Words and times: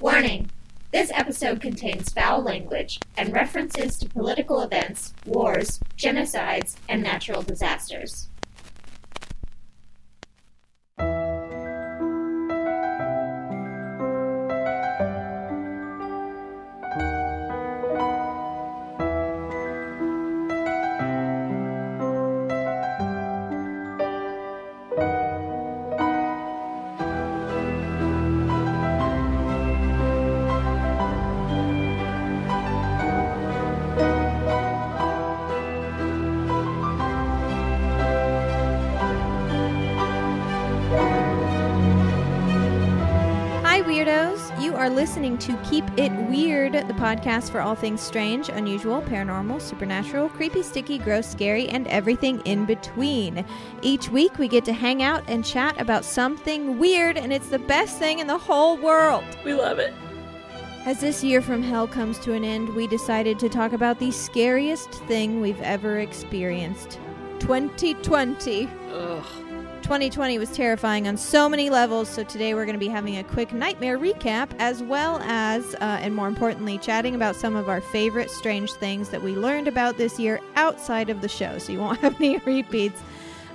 Warning! 0.00 0.48
This 0.94 1.12
episode 1.14 1.60
contains 1.60 2.10
foul 2.10 2.40
language 2.42 3.00
and 3.18 3.34
references 3.34 3.98
to 3.98 4.08
political 4.08 4.62
events, 4.62 5.12
wars, 5.26 5.78
genocides, 5.98 6.76
and 6.88 7.02
natural 7.02 7.42
disasters. 7.42 8.30
Listening 45.00 45.38
to 45.38 45.56
Keep 45.64 45.86
It 45.96 46.12
Weird, 46.28 46.74
the 46.74 46.92
podcast 46.92 47.50
for 47.50 47.62
all 47.62 47.74
things 47.74 48.02
strange, 48.02 48.50
unusual, 48.50 49.00
paranormal, 49.00 49.58
supernatural, 49.58 50.28
creepy, 50.28 50.62
sticky, 50.62 50.98
gross, 50.98 51.26
scary, 51.26 51.70
and 51.70 51.86
everything 51.86 52.42
in 52.44 52.66
between. 52.66 53.42
Each 53.80 54.10
week, 54.10 54.36
we 54.36 54.46
get 54.46 54.62
to 54.66 54.74
hang 54.74 55.02
out 55.02 55.24
and 55.26 55.42
chat 55.42 55.80
about 55.80 56.04
something 56.04 56.78
weird, 56.78 57.16
and 57.16 57.32
it's 57.32 57.48
the 57.48 57.58
best 57.58 57.98
thing 57.98 58.18
in 58.18 58.26
the 58.26 58.36
whole 58.36 58.76
world. 58.76 59.24
We 59.42 59.54
love 59.54 59.78
it. 59.78 59.94
As 60.84 61.00
this 61.00 61.24
year 61.24 61.40
from 61.40 61.62
hell 61.62 61.88
comes 61.88 62.18
to 62.18 62.34
an 62.34 62.44
end, 62.44 62.68
we 62.74 62.86
decided 62.86 63.38
to 63.38 63.48
talk 63.48 63.72
about 63.72 64.00
the 64.00 64.10
scariest 64.10 64.90
thing 65.06 65.40
we've 65.40 65.62
ever 65.62 66.00
experienced 66.00 67.00
2020. 67.38 68.68
Ugh. 68.92 69.24
2020 69.90 70.38
was 70.38 70.52
terrifying 70.52 71.08
on 71.08 71.16
so 71.16 71.48
many 71.48 71.68
levels, 71.68 72.08
so 72.08 72.22
today 72.22 72.54
we're 72.54 72.64
going 72.64 72.76
to 72.76 72.78
be 72.78 72.86
having 72.86 73.18
a 73.18 73.24
quick 73.24 73.52
nightmare 73.52 73.98
recap 73.98 74.48
as 74.60 74.84
well 74.84 75.18
as, 75.24 75.74
uh, 75.80 75.98
and 76.00 76.14
more 76.14 76.28
importantly, 76.28 76.78
chatting 76.78 77.16
about 77.16 77.34
some 77.34 77.56
of 77.56 77.68
our 77.68 77.80
favorite 77.80 78.30
strange 78.30 78.70
things 78.74 79.08
that 79.08 79.20
we 79.20 79.34
learned 79.34 79.66
about 79.66 79.96
this 79.96 80.16
year 80.16 80.38
outside 80.54 81.10
of 81.10 81.22
the 81.22 81.28
show. 81.28 81.58
So 81.58 81.72
you 81.72 81.80
won't 81.80 81.98
have 82.02 82.14
any 82.20 82.38
repeats 82.38 83.02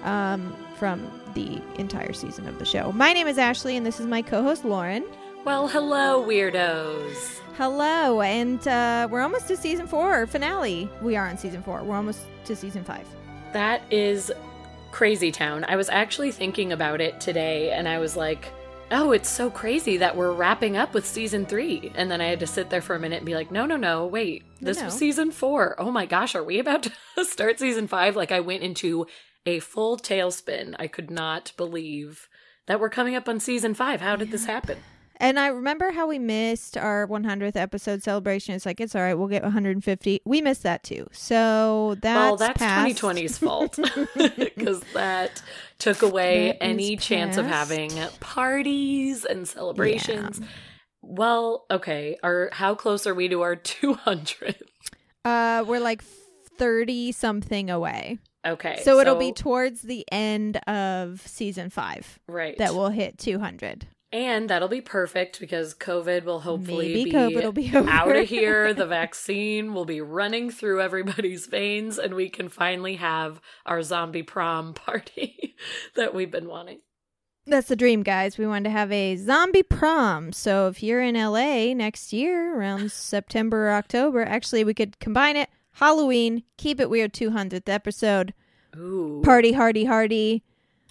um, 0.03 0.53
from 0.78 1.09
the 1.36 1.61
entire 1.78 2.11
season 2.11 2.50
of 2.50 2.59
the 2.59 2.66
show. 2.66 2.91
My 2.91 3.13
name 3.13 3.28
is 3.28 3.38
Ashley, 3.38 3.78
and 3.78 3.86
this 3.86 4.02
is 4.02 4.06
my 4.06 4.22
co 4.22 4.44
host, 4.44 4.66
Lauren. 4.66 5.06
Well, 5.45 5.69
hello, 5.69 6.22
weirdos. 6.22 7.39
Hello, 7.56 8.19
and 8.19 8.67
uh, 8.67 9.08
we're 9.09 9.22
almost 9.22 9.47
to 9.47 9.56
season 9.56 9.88
four 9.88 10.28
finale. 10.28 10.89
We 11.02 11.16
are 11.16 11.30
on 11.30 11.38
season 11.38 11.63
four. 11.63 11.81
We're 11.81 11.96
almost 11.96 12.19
to 12.44 12.57
season 12.57 12.84
five. 12.84 13.07
That 13.53 13.84
is 13.90 14.34
crazy 14.95 15.29
town. 15.29 15.66
I 15.67 15.75
was 15.75 15.89
actually 15.89 16.31
thinking 16.31 16.72
about 16.72 17.01
it 17.01 17.19
today 17.19 17.72
and 17.72 17.85
I 17.85 18.00
was 18.00 18.16
like, 18.16 18.50
oh, 18.91 19.11
it's 19.11 19.28
so 19.28 19.50
crazy 19.50 19.97
that 19.97 20.16
we're 20.16 20.31
wrapping 20.31 20.78
up 20.78 20.94
with 20.94 21.06
season 21.06 21.45
three. 21.45 21.91
And 21.95 22.09
then 22.09 22.22
I 22.22 22.28
had 22.28 22.39
to 22.39 22.47
sit 22.47 22.69
there 22.69 22.81
for 22.81 22.95
a 22.95 23.00
minute 23.00 23.17
and 23.17 23.25
be 23.25 23.35
like, 23.35 23.51
no, 23.51 23.66
no, 23.66 23.75
no, 23.75 24.05
wait. 24.05 24.45
This 24.61 24.79
no. 24.79 24.85
was 24.85 24.94
season 24.94 25.31
four. 25.31 25.75
Oh 25.78 25.91
my 25.91 26.05
gosh, 26.05 26.34
are 26.34 26.45
we 26.45 26.59
about 26.59 26.84
to 26.84 26.94
start 27.25 27.59
season 27.59 27.88
five? 27.88 28.16
Like 28.16 28.31
I 28.31 28.39
went 28.39 28.63
into 28.63 29.05
a 29.45 29.59
full 29.59 29.97
tailspin. 29.97 30.75
I 30.79 30.88
could 30.88 31.11
not 31.11 31.51
believe 31.57 32.29
that 32.67 32.79
we're 32.79 32.89
coming 32.89 33.17
up 33.17 33.28
on 33.28 33.41
season 33.41 33.73
five. 33.73 34.00
How 34.00 34.16
did 34.16 34.31
this 34.31 34.45
happen? 34.45 34.78
And 35.18 35.40
I 35.40 35.48
remember 35.48 35.92
how 35.92 36.08
we 36.08 36.20
missed 36.20 36.78
our 36.78 37.08
100th 37.08 37.56
episode 37.56 38.03
celebration. 38.03 38.56
It's 38.56 38.66
like, 38.66 38.81
it's 38.81 38.96
all 38.96 39.02
right, 39.02 39.14
we'll 39.14 39.28
get 39.28 39.44
150. 39.44 40.22
We 40.26 40.42
missed 40.42 40.64
that 40.64 40.84
too. 40.84 41.08
So 41.12 41.96
that's 42.02 42.16
well, 42.18 42.36
that's 42.38 42.58
past. 42.58 43.02
2020's 43.02 43.38
fault 43.38 43.80
because 44.38 44.81
that 44.94 45.42
took 45.80 46.02
away 46.02 46.50
That 46.59 46.64
any 46.64 46.98
chance 46.98 47.38
of 47.38 47.46
having 47.46 47.92
parties 48.20 49.26
and 49.26 49.48
celebrations. 49.48 50.42
Well, 51.02 51.66
okay. 51.72 52.18
Are 52.24 52.50
how 52.52 52.76
close 52.76 53.08
are 53.08 53.14
we 53.14 53.30
to 53.30 53.42
our 53.42 53.56
200? 53.56 54.56
Uh, 55.24 55.64
we're 55.66 55.80
like 55.80 56.03
30 56.58 57.12
something 57.12 57.70
away. 57.70 58.20
Okay, 58.46 58.80
so 58.84 59.00
it'll 59.00 59.16
be 59.16 59.32
towards 59.32 59.82
the 59.82 60.06
end 60.12 60.58
of 60.68 61.20
season 61.26 61.72
five 61.72 62.20
right 62.28 62.56
that 62.59 62.76
we'll 62.76 62.90
hit 62.90 63.18
200. 63.18 63.88
And 64.16 64.50
that'll 64.50 64.70
be 64.70 64.80
perfect 64.80 65.42
because 65.42 65.74
COVID 65.76 66.24
will 66.24 66.40
hopefully 66.40 66.94
Maybe 66.94 67.03
be, 67.06 67.12
COVID 67.12 67.44
will 67.44 67.52
be 67.52 67.72
over. 67.76 67.90
out 67.90 68.16
of 68.16 68.30
here. 68.30 68.74
The 68.74 68.86
vaccine 68.86 69.74
will 69.74 69.84
be 69.84 70.00
running 70.00 70.50
through 70.50 70.80
everybody's 70.81 71.48
veins, 71.48 71.98
and 72.00 72.14
we 72.16 72.30
can 72.30 72.48
finally 72.48 72.96
have 72.96 73.42
our 73.66 73.84
zombie 73.84 74.24
prom 74.24 74.74
party 74.86 75.56
that 75.96 76.14
we've 76.14 76.31
been 76.31 76.48
wanting. 76.48 76.80
That's 77.46 77.68
the 77.68 77.76
dream, 77.76 78.02
guys. 78.03 78.38
We 78.38 78.48
wanted 78.48 78.64
to 78.64 78.70
have 78.72 78.92
a 78.92 79.18
zombie 79.18 79.64
prom. 79.64 80.32
So 80.32 80.68
if 80.68 80.82
you're 80.82 81.02
in 81.02 81.16
LA 81.16 81.74
next 81.74 82.14
year 82.14 82.58
around 82.58 82.92
September 82.94 83.68
or 83.68 83.72
October, 83.74 84.24
actually, 84.24 84.64
we 84.64 84.74
could 84.74 84.97
combine 85.00 85.36
it. 85.36 85.50
Halloween, 85.74 86.44
keep 86.58 86.80
it 86.80 86.90
weird 86.90 87.14
200th 87.14 87.68
episode. 87.68 88.34
Ooh, 88.78 89.22
Party, 89.26 89.52
hardy, 89.52 89.84
hardy. 89.86 90.44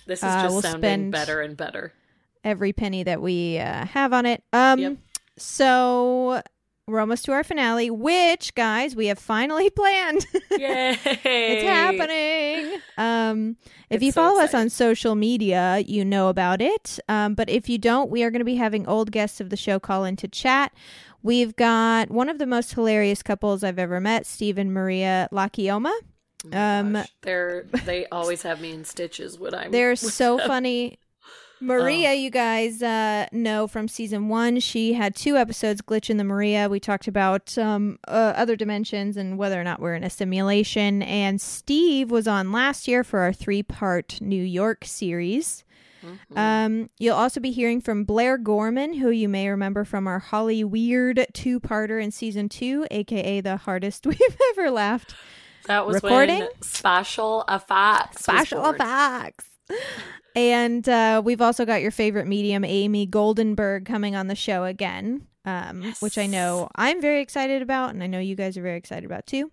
This 0.07 0.19
is 0.21 0.25
uh, 0.25 0.43
just 0.43 0.53
we'll 0.53 0.63
sounding 0.63 0.81
spend- 0.81 1.13
better 1.13 1.41
and 1.41 1.57
better. 1.57 1.95
Every 2.45 2.73
penny 2.73 3.03
that 3.03 3.21
we 3.23 3.59
uh, 3.59 3.87
have 3.87 4.13
on 4.13 4.27
it. 4.27 4.43
Um, 4.53 4.79
Yep. 4.79 4.97
so 5.39 6.43
we're 6.87 7.01
almost 7.01 7.25
to 7.25 7.33
our 7.33 7.43
finale, 7.43 7.91
which 7.91 8.55
guys 8.55 8.95
we 8.95 9.07
have 9.07 9.19
finally 9.19 9.71
planned. 9.81 10.27
Yay! 10.51 10.99
it's 11.03 11.65
happening. 11.65 12.81
Um, 12.99 13.57
if 13.89 13.97
It's 13.97 14.05
you 14.05 14.13
so 14.13 14.21
follow 14.21 14.41
us 14.43 14.53
on 14.55 14.69
social 14.69 15.15
media, 15.15 15.79
you 15.87 16.05
know 16.05 16.29
about 16.29 16.61
it. 16.61 16.99
Um, 17.09 17.35
but 17.35 17.49
if 17.49 17.69
you 17.69 17.79
don't, 17.79 18.11
we 18.11 18.23
are 18.23 18.31
going 18.31 18.41
to 18.41 18.45
be 18.45 18.57
having 18.57 18.87
old 18.87 19.11
guests 19.13 19.41
of 19.41 19.49
the 19.51 19.57
show 19.57 19.79
call 19.81 20.05
into 20.05 20.29
chat. 20.29 20.73
We've 21.23 21.57
got 21.57 22.11
one 22.11 22.29
of 22.29 22.39
the 22.39 22.47
most 22.47 22.75
hilarious 22.75 23.23
couples 23.23 23.65
I've 23.65 23.79
ever 23.79 23.99
met, 23.99 24.27
Steve 24.27 24.59
and 24.59 24.73
Maria 24.75 25.27
Lakioma. 25.33 25.93
Oh 26.53 26.59
Um. 26.59 27.03
They're 27.23 27.65
they 27.87 28.05
always 28.13 28.43
have 28.43 28.61
me 28.61 28.73
in 28.73 28.85
stitches 28.85 29.39
when 29.39 29.55
I'm. 29.55 29.71
They're 29.71 29.97
so 29.97 30.37
them. 30.37 30.47
funny. 30.47 30.99
Maria, 31.65 32.13
you 32.15 32.31
guys 32.31 32.83
uh, 32.83 33.27
know 33.33 33.67
from 33.67 33.89
season 33.89 34.29
one, 34.29 34.61
she 34.61 34.93
had 34.93 35.15
two 35.17 35.37
episodes, 35.37 35.81
Glitch 35.83 36.11
in 36.11 36.17
the 36.17 36.25
Maria. 36.25 36.69
We 36.69 36.79
talked 36.81 37.09
about 37.09 37.57
um, 37.59 37.99
uh, 38.07 38.33
other 38.37 38.57
dimensions 38.57 39.17
and 39.17 39.39
whether 39.39 39.61
or 39.61 39.65
not 39.65 39.81
we're 39.81 39.95
in 39.95 40.05
a 40.05 40.11
simulation. 40.11 41.03
And 41.03 41.41
Steve 41.41 42.11
was 42.11 42.29
on 42.29 42.53
last 42.53 42.87
year 42.87 43.03
for 43.03 43.21
our 43.21 43.33
three 43.33 43.63
part 43.63 44.21
New 44.21 44.43
York 44.43 44.85
series. 44.85 45.65
Mhm. 46.05 46.37
Um, 46.39 46.91
you'll 46.99 47.17
also 47.17 47.41
be 47.41 47.51
hearing 47.51 47.81
from 47.81 48.05
Blair 48.05 48.37
Gorman, 48.37 48.93
who 48.95 49.09
you 49.09 49.29
may 49.29 49.49
remember 49.49 49.85
from 49.85 50.07
our 50.07 50.19
Holly 50.19 50.63
Weird 50.63 51.27
two 51.33 51.61
parter 51.61 52.03
in 52.03 52.11
season 52.11 52.51
two, 52.51 52.87
aka 52.91 53.41
the 53.41 53.57
hardest 53.57 54.07
we've 54.07 54.21
ever 54.51 54.71
laughed. 54.71 55.15
that 55.67 55.87
was 55.87 55.95
recording? 56.03 56.41
when 56.41 56.49
Spatial 56.63 57.45
Effects. 57.49 58.23
Special 58.23 58.67
effects. 58.69 59.47
And 60.37 60.89
uh, 60.89 61.23
we've 61.25 61.41
also 61.41 61.65
got 61.65 61.81
your 61.81 61.91
favorite 61.91 62.27
medium, 62.27 62.65
Amy 62.65 63.07
Goldenberg, 63.07 63.87
coming 63.87 64.17
on 64.17 64.27
the 64.27 64.35
show 64.35 64.65
again, 64.65 65.27
um, 65.45 65.95
which 66.01 66.19
I 66.19 66.27
know 66.27 66.69
I'm 66.75 67.01
very 67.01 67.21
excited 67.21 67.63
about, 67.63 67.91
and 67.91 68.03
I 68.03 68.09
know 68.09 68.19
you 68.19 68.35
guys 68.35 68.57
are 68.57 68.63
very 68.63 68.77
excited 68.77 69.05
about 69.05 69.27
too. 69.27 69.53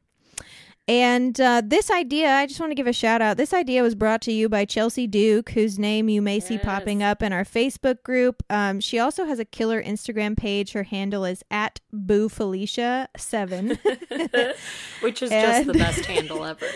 And 0.88 1.40
uh, 1.40 1.62
this 1.64 1.90
idea, 1.90 2.30
I 2.32 2.48
just 2.48 2.60
want 2.60 2.72
to 2.72 2.76
give 2.76 2.88
a 2.88 2.92
shout 2.94 3.22
out. 3.22 3.38
This 3.38 3.54
idea 3.54 3.82
was 3.84 3.96
brought 3.96 4.22
to 4.24 4.32
you 4.32 4.50
by 4.50 4.66
Chelsea 4.66 5.08
Duke, 5.08 5.52
whose 5.52 5.80
name 5.80 6.10
you 6.10 6.22
may 6.22 6.40
see 6.40 6.56
Yes. 6.56 6.66
popping 6.66 7.02
up 7.02 7.22
in 7.24 7.32
our 7.32 7.46
Facebook 7.46 8.04
group. 8.04 8.44
Um, 8.50 8.80
she 8.82 9.00
also 9.00 9.26
has 9.26 9.40
a 9.40 9.46
killer 9.46 9.82
Instagram 9.82 10.36
page. 10.36 10.74
Her 10.74 10.84
handle 10.84 11.24
is 11.24 11.44
at 11.50 11.80
Boo 11.94 12.28
Felicia 12.28 13.08
seven. 13.16 13.78
Which 15.02 15.22
is 15.22 15.30
just 15.30 15.68
the 15.68 15.74
best 15.74 16.06
handle 16.06 16.44
ever. 16.44 16.66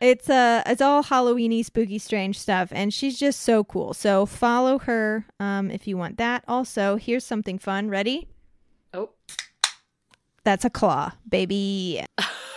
It's 0.00 0.28
uh 0.28 0.64
it's 0.66 0.82
all 0.82 1.04
Halloweeny, 1.04 1.64
spooky, 1.64 1.96
strange 1.96 2.36
stuff, 2.36 2.70
and 2.72 2.92
she's 2.92 3.16
just 3.20 3.38
so 3.38 3.62
cool. 3.62 3.94
So 3.94 4.26
follow 4.26 4.80
her 4.80 5.24
um, 5.38 5.70
if 5.70 5.86
you 5.86 5.96
want 5.96 6.18
that. 6.18 6.42
Also, 6.48 6.96
here's 6.96 7.24
something 7.24 7.56
fun. 7.56 7.88
Ready? 7.88 8.26
Oh. 8.92 9.10
That's 10.42 10.64
a 10.64 10.70
claw, 10.70 11.12
baby. 11.28 12.04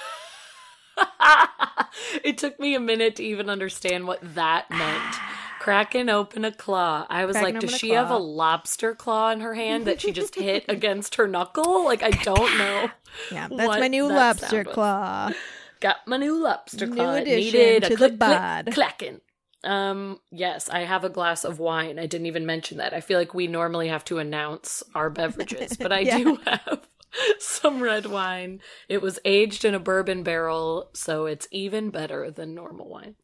it 2.23 2.37
took 2.37 2.59
me 2.59 2.75
a 2.75 2.79
minute 2.79 3.15
to 3.17 3.23
even 3.23 3.49
understand 3.49 4.07
what 4.07 4.19
that 4.35 4.69
meant. 4.69 5.15
Cracking 5.59 6.09
open 6.09 6.45
a 6.45 6.51
claw. 6.51 7.07
I 7.09 7.25
was 7.25 7.35
Cracking 7.35 7.55
like, 7.55 7.61
does 7.61 7.73
a 7.73 7.77
she 7.79 7.89
have 7.91 8.11
a 8.11 8.17
lobster 8.17 8.93
claw 8.93 9.31
in 9.31 9.39
her 9.39 9.55
hand 9.55 9.85
that 9.85 9.99
she 9.99 10.11
just 10.11 10.35
hit 10.35 10.65
against 10.69 11.15
her 11.15 11.27
knuckle? 11.27 11.85
Like, 11.85 12.03
I 12.03 12.11
don't 12.11 12.57
know. 12.57 12.89
Yeah, 13.31 13.47
that's 13.49 13.79
my 13.79 13.87
new 13.87 14.09
that 14.09 14.13
lobster 14.13 14.63
was. 14.65 14.73
claw. 14.73 15.31
Got 15.79 16.05
my 16.05 16.17
new 16.17 16.43
lobster 16.43 16.85
claw. 16.85 17.13
It 17.13 17.21
addition 17.21 17.59
needed 17.59 17.83
a 17.85 17.87
to 17.87 17.95
the 17.95 18.09
click, 18.09 18.19
click, 18.19 18.73
clacking. 18.75 19.21
Um, 19.63 20.19
yes, 20.31 20.67
I 20.69 20.81
have 20.81 21.05
a 21.05 21.09
glass 21.09 21.45
of 21.45 21.57
wine. 21.57 21.97
I 21.97 22.07
didn't 22.07 22.27
even 22.27 22.45
mention 22.45 22.77
that. 22.79 22.93
I 22.93 22.99
feel 22.99 23.17
like 23.17 23.33
we 23.33 23.47
normally 23.47 23.87
have 23.87 24.03
to 24.05 24.17
announce 24.19 24.83
our 24.93 25.09
beverages, 25.09 25.77
but 25.77 25.93
I 25.93 25.99
Yeah. 25.99 26.17
do 26.17 26.35
have 26.45 26.87
some 27.39 27.81
red 27.81 28.05
wine. 28.05 28.61
It 28.89 29.01
was 29.01 29.19
aged 29.25 29.65
in 29.65 29.73
a 29.75 29.79
bourbon 29.79 30.23
barrel, 30.23 30.89
so 30.93 31.25
it's 31.25 31.47
even 31.51 31.89
better 31.89 32.31
than 32.31 32.55
normal 32.55 32.87
wine. 32.89 33.15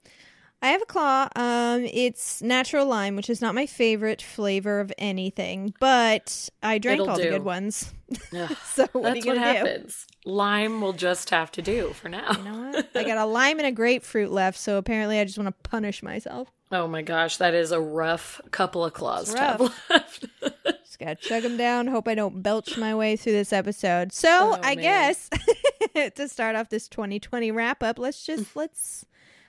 I 0.63 0.67
have 0.67 0.81
a 0.83 0.85
claw. 0.85 1.27
Um, 1.35 1.87
it's 1.91 2.41
natural 2.43 2.85
lime, 2.85 3.15
which 3.15 3.31
is 3.31 3.41
not 3.41 3.55
my 3.55 3.65
favorite 3.65 4.21
flavor 4.21 4.79
of 4.79 4.93
anything, 4.99 5.73
but 5.79 6.49
I 6.61 6.77
drank 6.77 7.01
It'll 7.01 7.09
all 7.09 7.17
the 7.17 7.29
good 7.29 7.43
ones. 7.43 7.91
So 8.65 8.87
what 8.91 8.95
are 8.95 9.13
That's 9.13 9.25
you 9.25 9.31
what 9.33 9.41
gonna 9.41 9.77
do? 9.77 9.87
Lime 10.25 10.81
will 10.81 10.93
just 10.93 11.29
have 11.29 11.51
to 11.53 11.61
do 11.61 11.93
for 11.93 12.09
now. 12.09 12.31
You 12.37 12.43
know 12.43 12.71
what? 12.71 12.89
I 12.93 13.03
got 13.03 13.17
a 13.17 13.25
lime 13.25 13.57
and 13.57 13.67
a 13.67 13.71
grapefruit 13.71 14.31
left, 14.31 14.57
so 14.57 14.77
apparently 14.77 15.17
I 15.19 15.23
just 15.23 15.37
want 15.37 15.47
to 15.47 15.69
punish 15.69 16.03
myself. 16.03 16.49
Oh 16.71 16.87
my 16.87 17.01
gosh, 17.01 17.37
that 17.37 17.53
is 17.53 17.71
a 17.71 17.79
rough 17.79 18.39
couple 18.51 18.83
of 18.85 18.93
claws 18.93 19.33
to 19.33 19.39
have 19.39 19.73
left. 19.89 20.25
Just 20.91 20.99
gotta 20.99 21.15
chug 21.15 21.43
them 21.43 21.55
down. 21.55 21.87
Hope 21.87 22.05
I 22.09 22.15
don't 22.15 22.43
belch 22.43 22.77
my 22.77 22.93
way 22.93 23.15
through 23.15 23.31
this 23.31 23.53
episode. 23.53 24.11
So 24.11 24.27
Oh, 24.29 24.59
I 24.61 24.75
man. 24.75 24.83
guess 24.83 25.29
to 26.15 26.27
start 26.27 26.57
off 26.57 26.67
this 26.67 26.89
2020 26.89 27.49
wrap 27.49 27.81
up, 27.81 27.97
let's 27.97 28.25
just 28.25 28.53
let's 28.57 29.05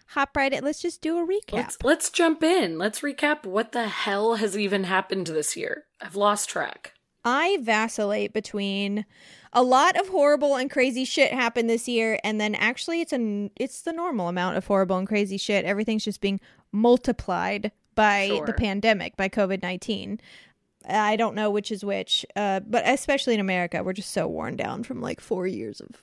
hop 0.07 0.37
right 0.37 0.53
in. 0.53 0.63
Let's 0.63 0.81
just 0.81 1.01
do 1.03 1.19
a 1.19 1.27
recap. 1.27 1.53
Let's 1.55 1.79
let's 1.83 2.11
jump 2.11 2.45
in. 2.45 2.79
Let's 2.79 3.01
recap 3.01 3.45
what 3.45 3.73
the 3.73 3.89
hell 3.89 4.37
has 4.37 4.57
even 4.57 4.85
happened 4.85 5.27
this 5.27 5.57
year. 5.57 5.83
I've 6.01 6.15
lost 6.15 6.49
track. 6.49 6.93
I 7.25 7.59
vacillate 7.61 8.33
between 8.33 9.05
a 9.53 9.65
lot 9.65 9.99
of 9.99 10.11
horrible 10.11 10.55
and 10.55 10.71
crazy 10.71 11.05
shit 11.05 11.33
happened 11.33 11.69
this 11.69 11.89
year, 11.89 12.21
and 12.23 12.41
then 12.41 12.55
actually 12.55 13.01
it's 13.01 13.13
an 13.13 13.51
it's 13.57 13.83
the 13.83 13.93
normal 13.93 14.29
amount 14.29 14.59
of 14.59 14.67
horrible 14.69 14.97
and 14.97 15.09
crazy 15.09 15.39
shit. 15.39 15.65
Everything's 15.65 16.05
just 16.05 16.21
being 16.21 16.39
multiplied 16.71 17.73
by 17.97 18.29
Sure. 18.29 18.47
the 18.47 18.53
pandemic, 18.53 19.17
by 19.17 19.29
COVID 19.29 19.61
nineteen. 19.61 20.21
I 20.89 21.17
don't 21.17 21.35
know 21.35 21.51
which 21.51 21.71
is 21.71 21.85
which, 21.85 22.25
uh, 22.37 22.61
but 22.61 22.87
especially 22.87 23.35
in 23.35 23.41
America, 23.41 23.83
we're 23.83 23.93
just 23.93 24.11
so 24.11 24.27
worn 24.27 24.57
down 24.57 24.83
from 24.85 25.01
like 25.01 25.21
four 25.21 25.47
years 25.47 25.81
of 25.81 26.03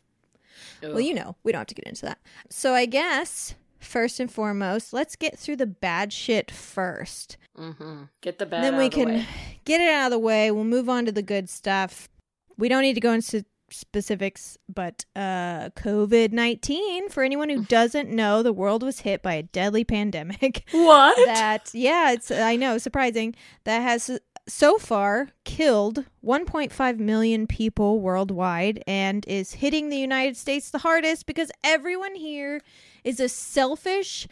Well, 0.81 0.99
you 0.99 1.13
know, 1.13 1.35
we 1.43 1.51
don't 1.51 1.59
have 1.59 1.67
to 1.67 1.75
get 1.75 1.85
into 1.85 2.05
that. 2.05 2.19
So 2.49 2.73
I 2.73 2.85
guess 2.85 3.55
first 3.79 4.19
and 4.19 4.31
foremost, 4.31 4.93
let's 4.93 5.15
get 5.15 5.37
through 5.37 5.55
the 5.57 5.65
bad 5.67 6.11
shit 6.13 6.51
first. 6.51 7.37
Mm-hmm. 7.57 8.03
Get 8.21 8.39
the 8.39 8.45
bad 8.45 8.63
then 8.63 8.75
out 8.75 8.77
we 8.77 8.85
of 8.85 8.91
the 8.91 9.03
can 9.03 9.25
get 9.65 9.81
it 9.81 9.89
out 9.89 10.05
of 10.07 10.11
the 10.11 10.19
way. 10.19 10.51
We'll 10.51 10.63
move 10.63 10.89
on 10.89 11.05
to 11.05 11.11
the 11.11 11.21
good 11.21 11.49
stuff. 11.49 12.09
We 12.57 12.69
don't 12.69 12.81
need 12.81 12.95
to 12.95 13.01
go 13.01 13.13
into 13.13 13.45
specifics, 13.71 14.57
but 14.67 15.05
uh 15.15 15.69
COVID-19 15.75 17.11
for 17.11 17.23
anyone 17.23 17.49
who 17.49 17.63
doesn't 17.69 18.09
know, 18.09 18.41
the 18.43 18.53
world 18.53 18.83
was 18.83 19.01
hit 19.01 19.21
by 19.21 19.33
a 19.35 19.43
deadly 19.43 19.83
pandemic 19.95 20.63
What? 20.71 21.15
that 21.25 21.69
yeah, 21.73 22.11
it's 22.11 22.31
I 22.31 22.55
know, 22.55 22.77
surprising. 22.77 23.35
That 23.65 23.79
has 23.81 24.19
so 24.49 24.77
far 24.77 25.29
killed 25.45 26.05
1.5 26.25 26.99
million 26.99 27.47
people 27.47 28.01
worldwide 28.01 28.83
and 28.87 29.25
is 29.27 29.53
hitting 29.53 29.89
the 29.89 29.97
United 29.97 30.35
States 30.35 30.71
the 30.71 30.79
hardest 30.79 31.25
because 31.25 31.51
everyone 31.63 32.15
here 32.15 32.61
is 33.03 33.19
a 33.19 33.29
selfish 33.29 34.27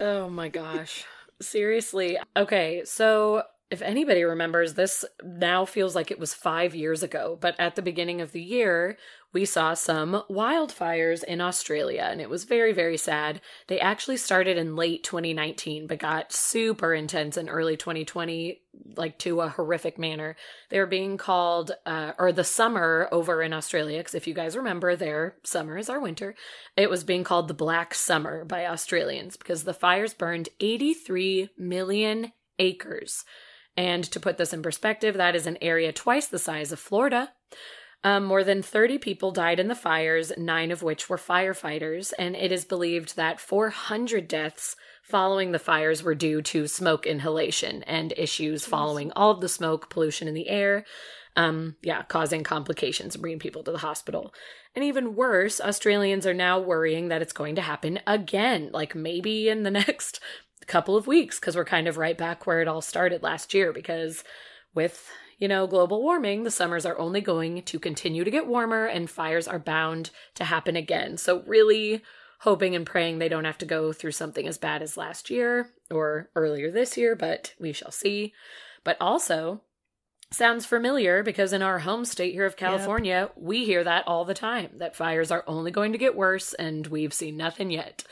Oh 0.00 0.28
my 0.28 0.48
gosh. 0.48 1.04
Seriously. 1.40 2.18
Okay, 2.36 2.82
so 2.84 3.42
if 3.68 3.82
anybody 3.82 4.22
remembers, 4.22 4.74
this 4.74 5.04
now 5.24 5.64
feels 5.64 5.96
like 5.96 6.12
it 6.12 6.20
was 6.20 6.32
five 6.32 6.74
years 6.74 7.02
ago, 7.02 7.36
but 7.40 7.58
at 7.58 7.74
the 7.74 7.82
beginning 7.82 8.20
of 8.20 8.30
the 8.30 8.42
year, 8.42 8.96
we 9.32 9.44
saw 9.44 9.74
some 9.74 10.22
wildfires 10.30 11.24
in 11.24 11.40
Australia, 11.40 12.08
and 12.08 12.20
it 12.20 12.30
was 12.30 12.44
very, 12.44 12.72
very 12.72 12.96
sad. 12.96 13.40
They 13.66 13.80
actually 13.80 14.18
started 14.18 14.56
in 14.56 14.76
late 14.76 15.02
2019, 15.02 15.88
but 15.88 15.98
got 15.98 16.32
super 16.32 16.94
intense 16.94 17.36
in 17.36 17.48
early 17.48 17.76
2020, 17.76 18.62
like 18.94 19.18
to 19.18 19.40
a 19.40 19.48
horrific 19.48 19.98
manner. 19.98 20.36
They 20.70 20.78
were 20.78 20.86
being 20.86 21.16
called, 21.16 21.72
uh, 21.84 22.12
or 22.20 22.30
the 22.30 22.44
summer 22.44 23.08
over 23.10 23.42
in 23.42 23.52
Australia, 23.52 23.98
because 23.98 24.14
if 24.14 24.28
you 24.28 24.32
guys 24.32 24.56
remember, 24.56 24.94
their 24.94 25.36
summer 25.42 25.76
is 25.76 25.90
our 25.90 26.00
winter. 26.00 26.36
It 26.76 26.88
was 26.88 27.02
being 27.02 27.24
called 27.24 27.48
the 27.48 27.54
Black 27.54 27.94
Summer 27.94 28.44
by 28.44 28.66
Australians 28.66 29.36
because 29.36 29.64
the 29.64 29.74
fires 29.74 30.14
burned 30.14 30.50
83 30.60 31.50
million 31.58 32.32
acres. 32.60 33.24
And 33.76 34.04
to 34.04 34.20
put 34.20 34.38
this 34.38 34.52
in 34.52 34.62
perspective, 34.62 35.16
that 35.16 35.36
is 35.36 35.46
an 35.46 35.58
area 35.60 35.92
twice 35.92 36.26
the 36.26 36.38
size 36.38 36.72
of 36.72 36.80
Florida. 36.80 37.32
Um, 38.04 38.24
more 38.24 38.44
than 38.44 38.62
30 38.62 38.98
people 38.98 39.32
died 39.32 39.58
in 39.58 39.68
the 39.68 39.74
fires, 39.74 40.32
nine 40.36 40.70
of 40.70 40.82
which 40.82 41.08
were 41.08 41.16
firefighters, 41.16 42.12
and 42.18 42.36
it 42.36 42.52
is 42.52 42.64
believed 42.64 43.16
that 43.16 43.40
400 43.40 44.28
deaths 44.28 44.76
following 45.02 45.52
the 45.52 45.58
fires 45.58 46.02
were 46.02 46.14
due 46.14 46.42
to 46.42 46.68
smoke 46.68 47.06
inhalation 47.06 47.82
and 47.84 48.12
issues 48.16 48.64
following 48.64 49.12
all 49.16 49.30
of 49.30 49.40
the 49.40 49.48
smoke 49.48 49.90
pollution 49.90 50.28
in 50.28 50.34
the 50.34 50.48
air. 50.48 50.84
Um, 51.36 51.76
yeah, 51.82 52.02
causing 52.02 52.44
complications 52.44 53.14
and 53.14 53.22
bringing 53.22 53.38
people 53.38 53.62
to 53.64 53.72
the 53.72 53.78
hospital. 53.78 54.32
And 54.74 54.84
even 54.84 55.14
worse, 55.14 55.60
Australians 55.60 56.26
are 56.26 56.34
now 56.34 56.58
worrying 56.58 57.08
that 57.08 57.20
it's 57.20 57.32
going 57.32 57.56
to 57.56 57.62
happen 57.62 58.00
again, 58.06 58.70
like 58.72 58.94
maybe 58.94 59.48
in 59.48 59.62
the 59.62 59.70
next 59.86 60.20
couple 60.66 60.96
of 60.96 61.06
weeks, 61.06 61.38
because 61.38 61.56
we're 61.56 61.64
kind 61.64 61.88
of 61.88 61.96
right 61.96 62.16
back 62.16 62.46
where 62.46 62.60
it 62.60 62.68
all 62.68 62.80
started 62.80 63.22
last 63.22 63.54
year. 63.54 63.72
Because 63.72 64.24
with, 64.74 65.08
you 65.38 65.48
know, 65.48 65.66
global 65.66 66.02
warming, 66.02 66.42
the 66.42 66.50
summers 66.50 66.86
are 66.86 66.98
only 66.98 67.20
going 67.20 67.62
to 67.62 67.78
continue 67.78 68.24
to 68.24 68.30
get 68.30 68.46
warmer 68.46 68.86
and 68.86 69.10
fires 69.10 69.48
are 69.48 69.58
bound 69.58 70.10
to 70.34 70.44
happen 70.44 70.76
again. 70.76 71.16
So, 71.16 71.42
really 71.46 72.02
hoping 72.40 72.74
and 72.74 72.86
praying 72.86 73.18
they 73.18 73.28
don't 73.28 73.44
have 73.44 73.58
to 73.58 73.64
go 73.64 73.92
through 73.92 74.12
something 74.12 74.46
as 74.46 74.58
bad 74.58 74.82
as 74.82 74.96
last 74.96 75.30
year 75.30 75.70
or 75.90 76.30
earlier 76.36 76.70
this 76.70 76.96
year, 76.96 77.16
but 77.16 77.54
we 77.58 77.72
shall 77.72 77.90
see. 77.90 78.32
But 78.84 78.96
also, 79.00 79.62
sounds 80.30 80.66
familiar 80.66 81.22
because 81.22 81.52
in 81.52 81.62
our 81.62 81.80
home 81.80 82.04
state 82.04 82.34
here 82.34 82.46
of 82.46 82.56
California, 82.56 83.30
we 83.36 83.64
hear 83.64 83.84
that 83.84 84.06
all 84.06 84.24
the 84.24 84.34
time 84.34 84.70
that 84.74 84.96
fires 84.96 85.30
are 85.30 85.44
only 85.46 85.70
going 85.70 85.92
to 85.92 85.98
get 85.98 86.16
worse 86.16 86.52
and 86.54 86.86
we've 86.88 87.14
seen 87.14 87.36
nothing 87.36 87.70
yet. 87.70 88.04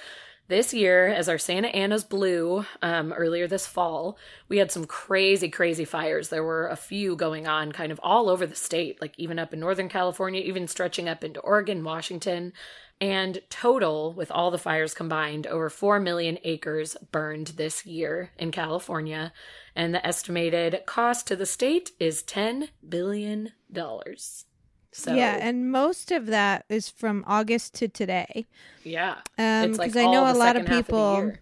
This 0.47 0.75
year, 0.75 1.09
as 1.09 1.31
our 1.31 1.39
Santa 1.39 1.69
Ana's 1.69 2.05
blew 2.05 2.67
um, 2.83 3.15
earlier 3.15 3.47
this 3.47 3.67
fall, 3.67 4.19
we 4.47 4.59
had 4.59 4.71
some 4.71 4.85
crazy, 4.85 5.49
crazy 5.49 5.87
fires. 5.87 6.29
There 6.29 6.45
were 6.45 6.69
a 6.69 6.77
few 6.77 7.17
going 7.17 7.47
on 7.47 7.73
kind 7.73 7.91
of 7.91 7.99
all 8.03 8.29
over 8.29 8.47
the 8.47 8.55
state, 8.55 9.01
like 9.01 9.19
even 9.19 9.39
up 9.39 9.55
in 9.55 9.61
Northern 9.61 9.89
California, 9.89 10.43
even 10.43 10.69
stretching 10.69 11.09
up 11.09 11.25
into 11.25 11.41
Oregon, 11.41 11.83
Washington. 11.83 12.53
And 13.01 13.41
total, 13.49 14.13
with 14.13 14.31
all 14.31 14.51
the 14.51 14.59
fires 14.59 14.93
combined, 14.93 15.47
over 15.47 15.71
4 15.71 15.99
million 15.99 16.39
acres 16.45 16.95
burned 17.11 17.49
this 17.49 17.87
year 17.87 18.31
in 18.39 18.51
California. 18.51 19.33
And 19.75 19.95
the 19.95 20.07
estimated 20.07 20.83
cost 20.85 21.27
to 21.29 21.37
the 21.37 21.47
state 21.47 21.93
is 21.99 22.23
$10 22.23 22.69
billion. 22.87 23.53
So, 24.97 25.13
yeah, 25.13 25.39
and 25.41 25.73
most 25.73 26.13
of 26.13 26.27
that 26.27 26.67
is 26.69 26.89
from 26.89 27.25
August 27.27 27.75
to 27.75 27.89
today. 27.89 28.47
yeah. 28.85 29.17
Um, 29.37 29.71
it's 29.71 29.79
like 29.79 29.91
because 29.93 29.97
I 29.97 30.07
know 30.07 30.23
a 30.23 30.33
lot 30.35 30.55
of 30.55 30.63
second 30.63 30.67
half 30.69 30.77
the 30.87 30.93
people 30.93 31.15
year. 31.17 31.41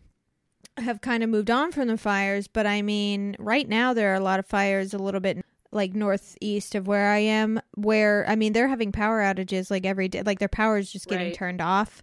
have 0.78 1.02
kind 1.02 1.22
of 1.22 1.28
moved 1.28 1.50
on 1.50 1.70
from 1.70 1.88
the 1.88 1.98
fires, 1.98 2.48
but 2.48 2.66
I 2.66 2.80
mean, 2.80 3.36
right 3.38 3.68
now 3.68 3.92
there 3.92 4.10
are 4.10 4.16
a 4.16 4.20
lot 4.20 4.38
of 4.38 4.46
fires 4.46 4.94
a 4.94 4.98
little 4.98 5.20
bit 5.20 5.44
like 5.70 5.94
northeast 5.94 6.74
of 6.74 6.86
where 6.86 7.10
I 7.10 7.18
am, 7.18 7.60
where 7.74 8.24
I 8.26 8.36
mean 8.36 8.54
they're 8.54 8.68
having 8.68 8.90
power 8.90 9.20
outages 9.20 9.70
like 9.70 9.84
every 9.84 10.08
day, 10.08 10.22
like 10.22 10.38
their 10.38 10.48
power 10.48 10.78
is 10.78 10.90
just 10.90 11.06
getting 11.06 11.26
Right. 11.26 11.34
turned 11.34 11.60
off, 11.60 12.02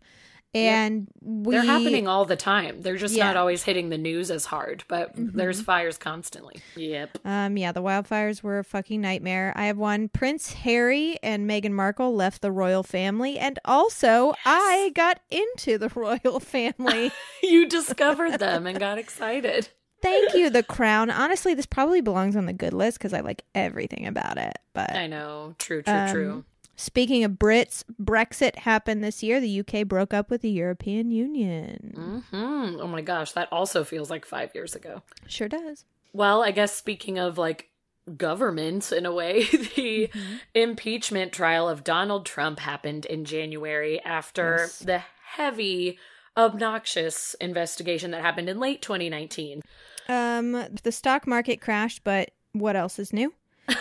and 0.54 1.08
we 1.22 1.56
They're 1.56 1.64
happening 1.64 2.08
all 2.08 2.26
the 2.26 2.36
time. 2.36 2.82
They're 2.82 2.98
just 2.98 3.16
Yeah. 3.16 3.28
not 3.28 3.38
always 3.38 3.64
hitting 3.64 3.90
the 3.90 3.98
news 3.98 4.32
as 4.32 4.46
hard, 4.46 4.84
but 4.88 5.16
Mhm. 5.16 5.34
there's 5.34 5.62
fires 5.62 5.98
constantly. 5.98 6.56
Yep. 6.76 7.20
Um, 7.24 7.56
yeah, 7.58 7.72
the 7.72 7.82
wildfires 7.84 8.42
were 8.42 8.60
a 8.60 8.64
fucking 8.64 9.00
nightmare. 9.02 9.54
I 9.56 9.66
have 9.66 9.78
one. 9.78 10.10
Prince 10.10 10.54
Harry 10.54 11.18
and 11.22 11.50
Meghan 11.50 11.72
Markle 11.72 12.16
left 12.16 12.42
the 12.42 12.52
royal 12.52 12.84
family, 12.84 13.38
and 13.38 13.60
also 13.66 14.34
I 14.46 14.92
got 14.96 15.20
into 15.30 15.78
the 15.78 15.90
royal 15.96 16.40
family. 16.40 17.12
you 17.44 17.68
discovered 17.68 18.40
them 18.40 18.66
and 18.66 18.80
got 18.80 18.98
excited. 18.98 19.70
Thank 20.02 20.34
you, 20.34 20.50
The 20.50 20.64
Crown. 20.78 21.10
Honestly, 21.12 21.54
this 21.54 21.66
probably 21.66 22.00
belongs 22.00 22.38
on 22.38 22.46
the 22.46 22.54
good 22.54 22.74
list 22.74 22.98
because 22.98 23.14
I 23.14 23.20
like 23.20 23.44
everything 23.54 24.08
about 24.08 24.38
it. 24.38 24.54
But 24.74 24.96
I 24.96 25.08
know. 25.08 25.56
True, 25.60 25.82
true, 25.82 25.94
Um, 25.94 26.10
true. 26.10 26.46
Speaking 26.80 27.24
of 27.24 27.34
Brits, 27.34 27.84
Brexit 28.02 28.56
happened 28.56 29.04
this 29.04 29.22
year. 29.22 29.40
The 29.40 29.60
UK 29.60 29.88
broke 29.88 30.14
up 30.14 30.30
with 30.30 30.42
the 30.42 30.50
European 30.50 31.12
Union. 31.12 31.94
Mm-hmm. 32.34 32.80
Oh 32.82 32.88
my 32.88 33.02
gosh, 33.02 33.34
that 33.34 33.50
also 33.52 33.84
feels 33.84 34.10
like 34.10 34.26
five 34.26 34.52
years 34.56 34.76
ago. 34.76 35.04
Sure 35.28 35.48
does. 35.50 35.86
Well, 36.14 36.42
I 36.44 36.52
guess 36.52 36.76
speaking 36.76 37.20
of 37.20 37.38
like 37.38 37.70
government 38.18 38.92
in 38.92 39.06
a 39.06 39.12
way, 39.14 39.44
the 39.76 40.10
Mm-hmm. 40.10 40.36
impeachment 40.56 41.32
trial 41.34 41.68
of 41.70 41.84
Donald 41.84 42.26
Trump 42.26 42.60
happened 42.60 43.06
in 43.06 43.26
January 43.26 44.02
after 44.04 44.56
Yes. 44.62 44.80
the 44.80 45.02
heavy, 45.34 46.00
obnoxious 46.36 47.36
investigation 47.36 48.12
that 48.12 48.22
happened 48.22 48.50
in 48.50 48.60
late 48.60 48.82
2019. 48.82 49.62
Um, 50.08 50.66
the 50.84 50.92
stock 50.92 51.28
market 51.28 51.62
crashed, 51.62 52.04
but 52.04 52.32
what 52.54 52.76
else 52.76 52.98
is 52.98 53.14
new? 53.14 53.34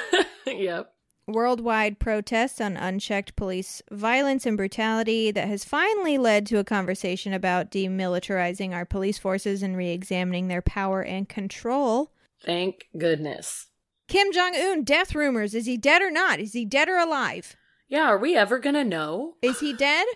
yep. 0.47 0.93
Worldwide 1.28 1.99
protests 1.99 2.61
on 2.61 2.76
unchecked 2.76 3.37
police 3.37 3.82
violence 3.90 4.47
and 4.47 4.56
brutality 4.56 5.30
that 5.30 5.47
has 5.47 5.64
finally 5.64 6.18
led 6.18 6.47
to 6.47 6.58
a 6.58 6.64
conversation 6.64 7.32
about 7.32 7.70
demilitarizing 7.70 8.73
our 8.73 8.85
police 8.85 9.18
forces 9.18 9.62
and 9.62 9.76
re 9.76 9.90
examining 9.90 10.49
their 10.49 10.62
power 10.62 11.02
and 11.02 11.28
control. 11.28 12.11
Thank 12.44 12.88
goodness. 12.97 13.66
Kim 14.08 14.32
Jong 14.32 14.56
un, 14.56 14.85
death 14.85 15.14
rumors. 15.14 15.54
Is 15.54 15.66
he 15.66 15.76
dead 15.76 16.00
or 16.02 16.11
not? 16.11 16.40
Is 16.40 16.54
he 16.54 16.64
dead 16.64 16.88
or 16.88 16.97
alive? 16.97 17.56
Yeah, 17.88 18.04
are 18.04 18.18
we 18.18 18.37
ever 18.37 18.58
gonna 18.58 18.85
know? 18.85 19.35
Is 19.42 19.61
he 19.61 19.73
dead? 19.73 20.06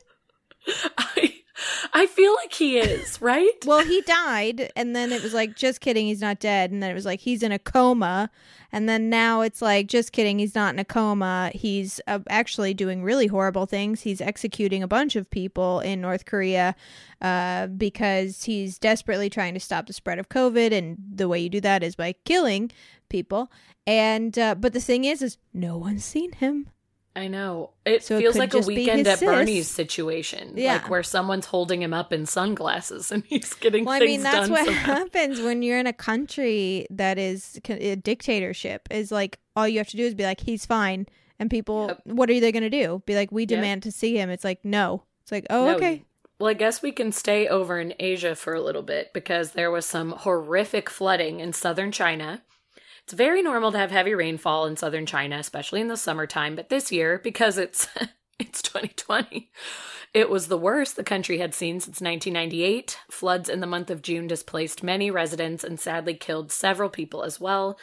I 0.99 1.42
I 1.92 2.07
feel 2.07 2.35
like 2.35 2.52
he 2.52 2.78
is, 2.78 3.21
right? 3.21 3.52
well, 3.66 3.85
he 3.85 4.00
died, 4.02 4.71
and 4.76 4.95
then 4.95 5.12
it 5.12 5.23
was 5.23 5.35
like, 5.35 5.57
just 5.57 5.81
kidding, 5.81 6.07
he's 6.07 6.21
not 6.21 6.40
dead. 6.40 6.71
And 6.71 6.83
then 6.83 6.90
it 6.90 6.95
was 6.95 7.04
like, 7.04 7.21
he's 7.21 7.42
in 7.42 7.52
a 7.52 7.59
coma. 7.59 8.31
And 8.73 8.88
then 8.88 9.11
now 9.11 9.42
it's 9.42 9.61
like, 9.61 9.87
just 9.87 10.12
kidding, 10.12 10.38
he's 10.38 10.54
not 10.54 10.73
in 10.75 10.78
a 10.78 10.85
coma. 10.85 11.50
He's 11.54 12.00
uh, 12.07 12.21
actually 12.31 12.73
doing 12.73 13.02
really 13.02 13.26
horrible 13.26 13.66
things. 13.66 14.00
He's 14.00 14.21
executing 14.21 14.83
a 14.83 14.88
bunch 14.88 15.14
of 15.14 15.31
people 15.31 15.81
in 15.81 16.00
North 16.00 16.25
Korea 16.25 16.75
uh, 17.21 17.66
because 17.66 18.45
he's 18.45 18.78
desperately 18.78 19.28
trying 19.28 19.54
to 19.54 19.61
stop 19.61 19.87
the 19.87 19.92
spread 19.92 20.19
of 20.19 20.31
COVID. 20.31 20.73
And 20.73 20.97
the 21.14 21.28
way 21.28 21.40
you 21.40 21.50
do 21.50 21.61
that 21.61 21.83
is 21.83 21.97
by 21.97 22.14
killing 22.25 22.71
people. 23.11 23.52
And, 23.87 24.38
uh, 24.38 24.54
but 24.54 24.73
the 24.73 24.81
thing 24.81 25.04
is, 25.04 25.21
is 25.21 25.37
no 25.52 25.76
one's 25.76 26.04
seen 26.04 26.33
him. 26.33 26.69
I 27.14 27.28
know. 27.28 27.71
It 27.85 28.02
So 28.02 28.19
feels 28.19 28.33
could 28.33 28.38
like 28.40 28.54
a 28.54 28.61
weekend 28.61 29.07
at 29.07 29.19
sis. 29.19 29.28
Bernie's 29.28 29.69
situation. 29.69 30.52
Yeah. 30.57 30.75
Like 30.75 30.88
where 30.88 31.02
someone's 31.02 31.45
holding 31.47 31.83
him 31.83 31.92
up 31.92 32.11
in 32.12 32.25
sunglasses 32.25 33.12
and 33.12 33.23
he's 33.28 33.52
getting 33.54 33.85
Well, 33.85 33.95
I 33.95 34.07
mean, 34.07 34.23
that's 34.23 34.49
what 34.49 34.64
somehow. 34.64 34.95
happens 34.97 35.40
when 35.40 35.62
you're 35.62 35.78
in 35.78 35.87
a 35.87 35.92
country 35.92 36.87
that 36.90 37.19
is 37.19 37.61
a 37.69 37.97
dictatorship. 37.97 38.88
Is 38.90 39.12
like 39.12 39.38
all 39.54 39.69
you 39.69 39.78
have 39.78 39.88
to 39.88 39.97
do 39.97 40.04
is 40.04 40.14
be 40.14 40.25
like, 40.25 40.40
he's 40.40 40.64
fine, 40.64 41.07
and 41.38 41.50
people, 41.50 41.88
Yep. 41.88 42.00
what 42.04 42.31
are 42.31 42.40
they 42.40 42.50
going 42.52 42.62
to 42.62 42.71
do? 42.71 43.02
Be 43.04 43.14
like, 43.14 43.31
we 43.31 43.42
Yep. 43.42 43.49
demand 43.49 43.83
to 43.83 43.92
see 43.92 44.16
him. 44.16 44.31
It's 44.31 44.45
like, 44.45 44.64
no. 44.64 45.02
It's 45.23 45.33
like, 45.33 45.47
oh, 45.50 45.66
No, 45.66 45.76
okay. 45.76 46.04
Well, 46.38 46.49
I 46.50 46.54
guess 46.54 46.83
we 46.83 46.92
can 46.92 47.12
stay 47.12 47.47
over 47.47 47.78
in 47.78 47.95
Asia 48.00 48.35
for 48.35 48.54
a 48.54 48.61
little 48.61 48.83
bit 48.83 49.12
because 49.12 49.52
there 49.52 49.71
was 49.71 49.85
some 49.87 50.11
horrific 50.12 50.88
flooding 50.90 51.40
in 51.40 51.52
southern 51.52 51.92
China. 51.92 52.42
It's 53.05 53.15
very 53.15 53.43
normal 53.43 53.73
to 53.73 53.79
have 53.79 53.91
heavy 53.91 54.15
rainfall 54.15 54.67
in 54.67 54.77
southern 54.77 55.07
China, 55.07 55.39
especially 55.39 55.81
in 55.81 55.89
the 55.89 55.97
summertime, 55.97 56.55
but 56.55 56.69
this 56.69 56.93
year, 56.93 57.21
because 57.23 57.59
it's 57.59 57.89
it's 58.39 58.63
2020, 58.63 59.51
it 60.15 60.29
was 60.29 60.49
the 60.49 60.59
worst 60.59 60.97
the 60.97 61.05
country 61.05 61.39
had 61.39 61.55
seen 61.55 61.81
since 61.81 62.01
1998. 62.01 62.99
Floods 63.11 63.49
in 63.49 63.61
the 63.61 63.67
month 63.67 63.91
of 63.91 64.03
June 64.03 64.27
displaced 64.27 64.83
many 64.83 65.11
residents 65.11 65.65
and 65.65 65.81
sadly 65.81 66.15
killed 66.15 66.53
several 66.53 66.91
people 66.91 67.23
as 67.23 67.41
well. 67.41 67.79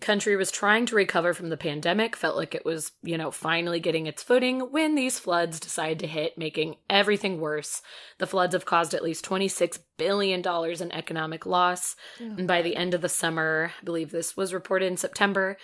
Country 0.00 0.36
was 0.36 0.50
trying 0.50 0.86
to 0.86 0.96
recover 0.96 1.32
from 1.32 1.48
the 1.48 1.56
pandemic, 1.56 2.16
felt 2.16 2.36
like 2.36 2.54
it 2.54 2.64
was, 2.64 2.92
you 3.02 3.16
know, 3.16 3.30
finally 3.30 3.80
getting 3.80 4.06
its 4.06 4.22
footing 4.22 4.60
when 4.60 4.94
these 4.94 5.18
floods 5.18 5.60
decided 5.60 5.98
to 6.00 6.06
hit, 6.06 6.36
making 6.36 6.76
everything 6.90 7.40
worse. 7.40 7.82
The 8.18 8.26
floods 8.26 8.54
have 8.54 8.64
caused 8.64 8.94
at 8.94 9.02
least 9.02 9.24
$26 9.24 9.78
billion 9.96 10.40
in 10.40 10.92
economic 10.92 11.46
loss. 11.46 11.96
And 12.38 12.48
by 12.48 12.62
the 12.62 12.76
end 12.76 12.94
of 12.94 13.00
the 13.00 13.08
summer, 13.08 13.72
I 13.80 13.84
believe 13.84 14.10
this 14.10 14.36
was 14.36 14.52
reported 14.54 14.86
in 14.86 14.96
September, 14.96 15.56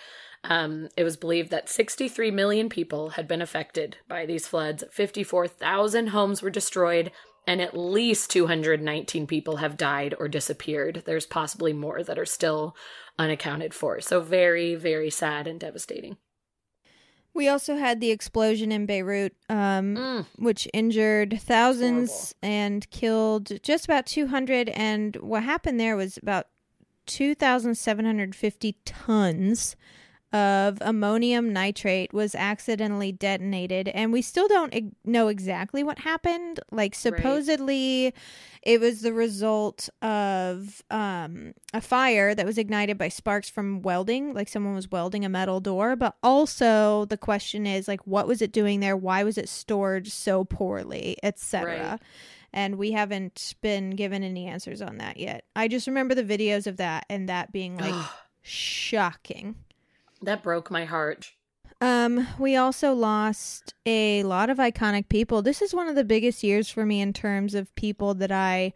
um, 0.44 0.88
it 0.96 1.04
was 1.04 1.16
believed 1.16 1.50
that 1.50 1.68
63 1.68 2.30
million 2.30 2.68
people 2.68 3.10
had 3.10 3.28
been 3.28 3.42
affected 3.42 3.98
by 4.08 4.24
these 4.26 4.46
floods. 4.46 4.84
54,000 4.90 6.08
homes 6.08 6.42
were 6.42 6.50
destroyed, 6.50 7.10
and 7.46 7.60
at 7.60 7.76
least 7.76 8.30
219 8.30 9.26
people 9.26 9.56
have 9.56 9.76
died 9.76 10.14
or 10.18 10.28
disappeared. 10.28 11.02
There's 11.04 11.26
possibly 11.26 11.72
more 11.72 12.02
that 12.02 12.18
are 12.18 12.26
still 12.26 12.74
unaccounted 13.20 13.74
for. 13.74 14.00
So, 14.00 14.20
very, 14.20 14.74
very 14.74 15.10
sad 15.10 15.46
and 15.46 15.60
devastating. 15.60 16.16
We 17.32 17.46
also 17.46 17.76
had 17.76 18.00
the 18.00 18.10
explosion 18.10 18.72
in 18.72 18.86
Beirut, 18.86 19.34
um, 19.48 19.94
Mm. 19.96 20.26
which 20.36 20.66
injured 20.74 21.38
thousands 21.40 22.34
and 22.42 22.90
killed 22.90 23.62
just 23.62 23.84
about 23.84 24.06
200. 24.06 24.68
And 24.70 25.14
what 25.16 25.44
happened 25.44 25.78
there 25.78 25.96
was 25.96 26.16
about 26.16 26.48
2,750 27.06 28.76
tons 28.84 29.76
of 30.32 30.78
ammonium 30.80 31.52
nitrate 31.52 32.12
was 32.12 32.34
accidentally 32.34 33.10
detonated. 33.10 33.88
And 33.88 34.12
we 34.12 34.22
still 34.22 34.46
don't 34.46 34.72
eg- 34.74 34.92
know 35.04 35.28
exactly 35.28 35.82
what 35.82 35.98
happened. 35.98 36.60
Like, 36.70 36.94
supposedly, 36.94 38.14
it 38.62 38.80
was 38.80 39.00
the 39.00 39.12
result 39.12 39.88
of 40.02 40.82
um, 40.90 41.54
a 41.74 41.80
fire 41.80 42.34
that 42.34 42.46
was 42.46 42.58
ignited 42.58 42.96
by 42.96 43.08
sparks 43.08 43.50
from 43.50 43.82
welding, 43.82 44.32
like 44.32 44.48
someone 44.48 44.74
was 44.74 44.90
welding 44.90 45.24
a 45.24 45.28
metal 45.28 45.60
door. 45.60 45.96
But 45.96 46.14
also, 46.22 47.06
the 47.06 47.18
question 47.18 47.66
is, 47.66 47.88
like, 47.88 48.06
what 48.06 48.28
was 48.28 48.40
it 48.40 48.52
doing 48.52 48.80
there? 48.80 48.96
Why 48.96 49.24
was 49.24 49.36
it 49.36 49.48
stored 49.48 50.06
so 50.06 50.44
poorly, 50.44 51.16
etc. 51.22 51.90
Right. 51.90 52.00
And 52.52 52.76
we 52.76 52.92
haven't 52.92 53.54
been 53.62 53.90
given 53.90 54.22
any 54.22 54.46
answers 54.46 54.82
on 54.82 54.98
that 54.98 55.16
yet. 55.16 55.44
I 55.54 55.68
just 55.68 55.86
remember 55.86 56.14
the 56.14 56.24
videos 56.24 56.66
of 56.66 56.76
that 56.78 57.06
and 57.08 57.28
that 57.28 57.52
being 57.52 57.76
like 57.78 57.94
shocking. 58.42 59.54
That 60.22 60.42
broke 60.42 60.70
my 60.70 60.84
heart. 60.84 61.32
Um, 61.80 62.26
we 62.38 62.56
also 62.56 62.92
lost 62.92 63.74
a 63.86 64.22
lot 64.24 64.50
of 64.50 64.58
iconic 64.58 65.08
people. 65.08 65.40
This 65.40 65.62
is 65.62 65.74
one 65.74 65.88
of 65.88 65.94
the 65.94 66.04
biggest 66.04 66.42
years 66.42 66.68
for 66.68 66.84
me 66.84 67.00
in 67.00 67.12
terms 67.12 67.54
of 67.54 67.74
people 67.74 68.12
that 68.14 68.30
I 68.30 68.74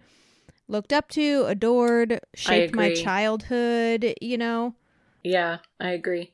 looked 0.69 0.93
up 0.93 1.09
to, 1.11 1.45
adored, 1.47 2.21
shaped 2.35 2.75
my 2.75 2.95
childhood, 2.95 4.15
you 4.23 4.39
know. 4.39 4.75
Yeah, 5.23 5.59
I 5.79 5.91
agree. 5.91 6.33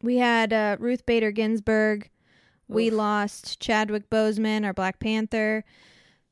We 0.00 0.18
had 0.18 0.52
uh, 0.52 0.76
Ruth 0.78 1.04
Bader 1.06 1.32
Ginsburg. 1.32 2.08
We 2.68 2.90
lost 2.90 3.60
Chadwick 3.60 4.08
Boseman, 4.10 4.64
our 4.64 4.74
Black 4.74 5.00
Panther. 5.00 5.64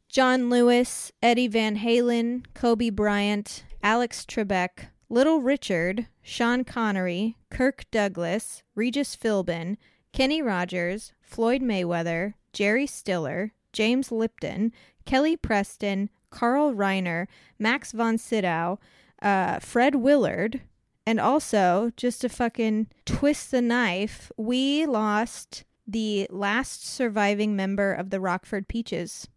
John 0.09 0.49
Lewis, 0.49 1.11
Eddie 1.21 1.49
Van 1.49 1.76
Halen, 1.78 2.44
Kobe 2.54 2.90
Bryant, 2.90 3.64
Alex 3.83 4.25
Trebek, 4.25 4.87
Little 5.14 5.38
Richard, 5.38 6.09
Sean 6.23 6.64
Connery, 6.64 7.37
Kirk 7.49 7.85
Douglas, 7.92 8.64
Regis 8.75 9.14
Philbin, 9.14 9.76
Kenny 10.12 10.42
Rogers, 10.42 11.12
Floyd 11.23 11.62
Mayweather, 11.62 12.35
Jerry 12.52 12.88
Stiller, 12.88 13.52
James 13.73 14.11
Lipton, 14.11 14.73
Kelly 15.04 15.37
Preston, 15.37 16.11
Carl 16.30 16.75
Reiner, 16.75 17.28
Max 17.61 17.92
von 17.92 18.18
Sydow, 18.18 18.80
uh, 19.23 19.61
Fred 19.61 19.94
Willard, 19.94 20.62
and 21.06 21.21
also, 21.21 21.92
just 21.97 22.23
to 22.23 22.28
fucking 22.28 22.88
twist 23.06 23.52
the 23.52 23.62
knife, 23.62 24.33
we 24.37 24.85
lost 24.85 25.62
the 25.87 26.26
last 26.28 26.85
surviving 26.85 27.54
member 27.54 27.92
of 27.92 28.11
the 28.11 28.18
Rockford 28.18 28.66
Peaches. 28.66 29.28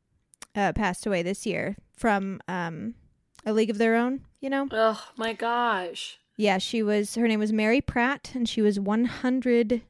Uh, 0.55 0.74
passed 0.74 1.05
away 1.05 1.22
this 1.22 1.46
year 1.46 1.77
from 1.96 2.41
um, 2.48 2.96
A 3.48 3.54
League 3.54 3.70
of 3.72 3.77
Their 3.80 3.96
Own, 3.96 4.22
you 4.42 4.50
know? 4.50 4.68
Oh 4.72 5.04
my 5.16 5.34
gosh. 5.34 6.20
Yeah, 6.36 6.58
she 6.60 6.84
was, 6.84 7.16
her 7.16 7.27
name 7.27 7.39
was 7.39 7.51
Mary 7.54 7.82
Pratt, 7.82 8.32
and 8.36 8.48
she 8.48 8.62
was 8.62 8.80
100 8.80 9.82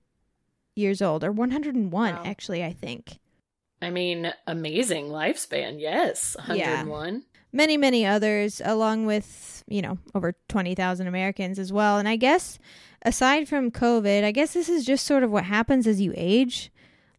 years 0.75 1.01
old, 1.01 1.23
or 1.23 1.31
101, 1.31 1.91
Wow. 2.15 2.21
actually, 2.23 2.63
I 2.63 2.71
think. 2.71 3.17
I 3.81 3.89
mean, 3.89 4.31
amazing 4.45 5.07
lifespan. 5.07 5.79
Yes, 5.81 6.35
Yeah. 6.53 6.83
101. 6.83 7.23
many 7.51 7.77
many 7.77 8.05
others 8.05 8.61
along 8.63 9.05
with 9.05 9.63
you 9.67 9.81
know 9.81 9.97
over 10.13 10.35
20,000 10.49 11.07
Americans 11.07 11.57
as 11.57 11.71
well 11.73 11.97
and 11.97 12.07
I 12.07 12.15
guess 12.17 12.59
aside 13.03 13.47
from 13.47 13.71
covid 13.71 14.23
I 14.25 14.31
guess 14.31 14.53
this 14.53 14.67
is 14.69 14.85
just 14.85 15.05
sort 15.05 15.23
of 15.23 15.31
what 15.31 15.45
happens 15.45 15.87
as 15.87 15.99
you 16.01 16.13
age 16.15 16.71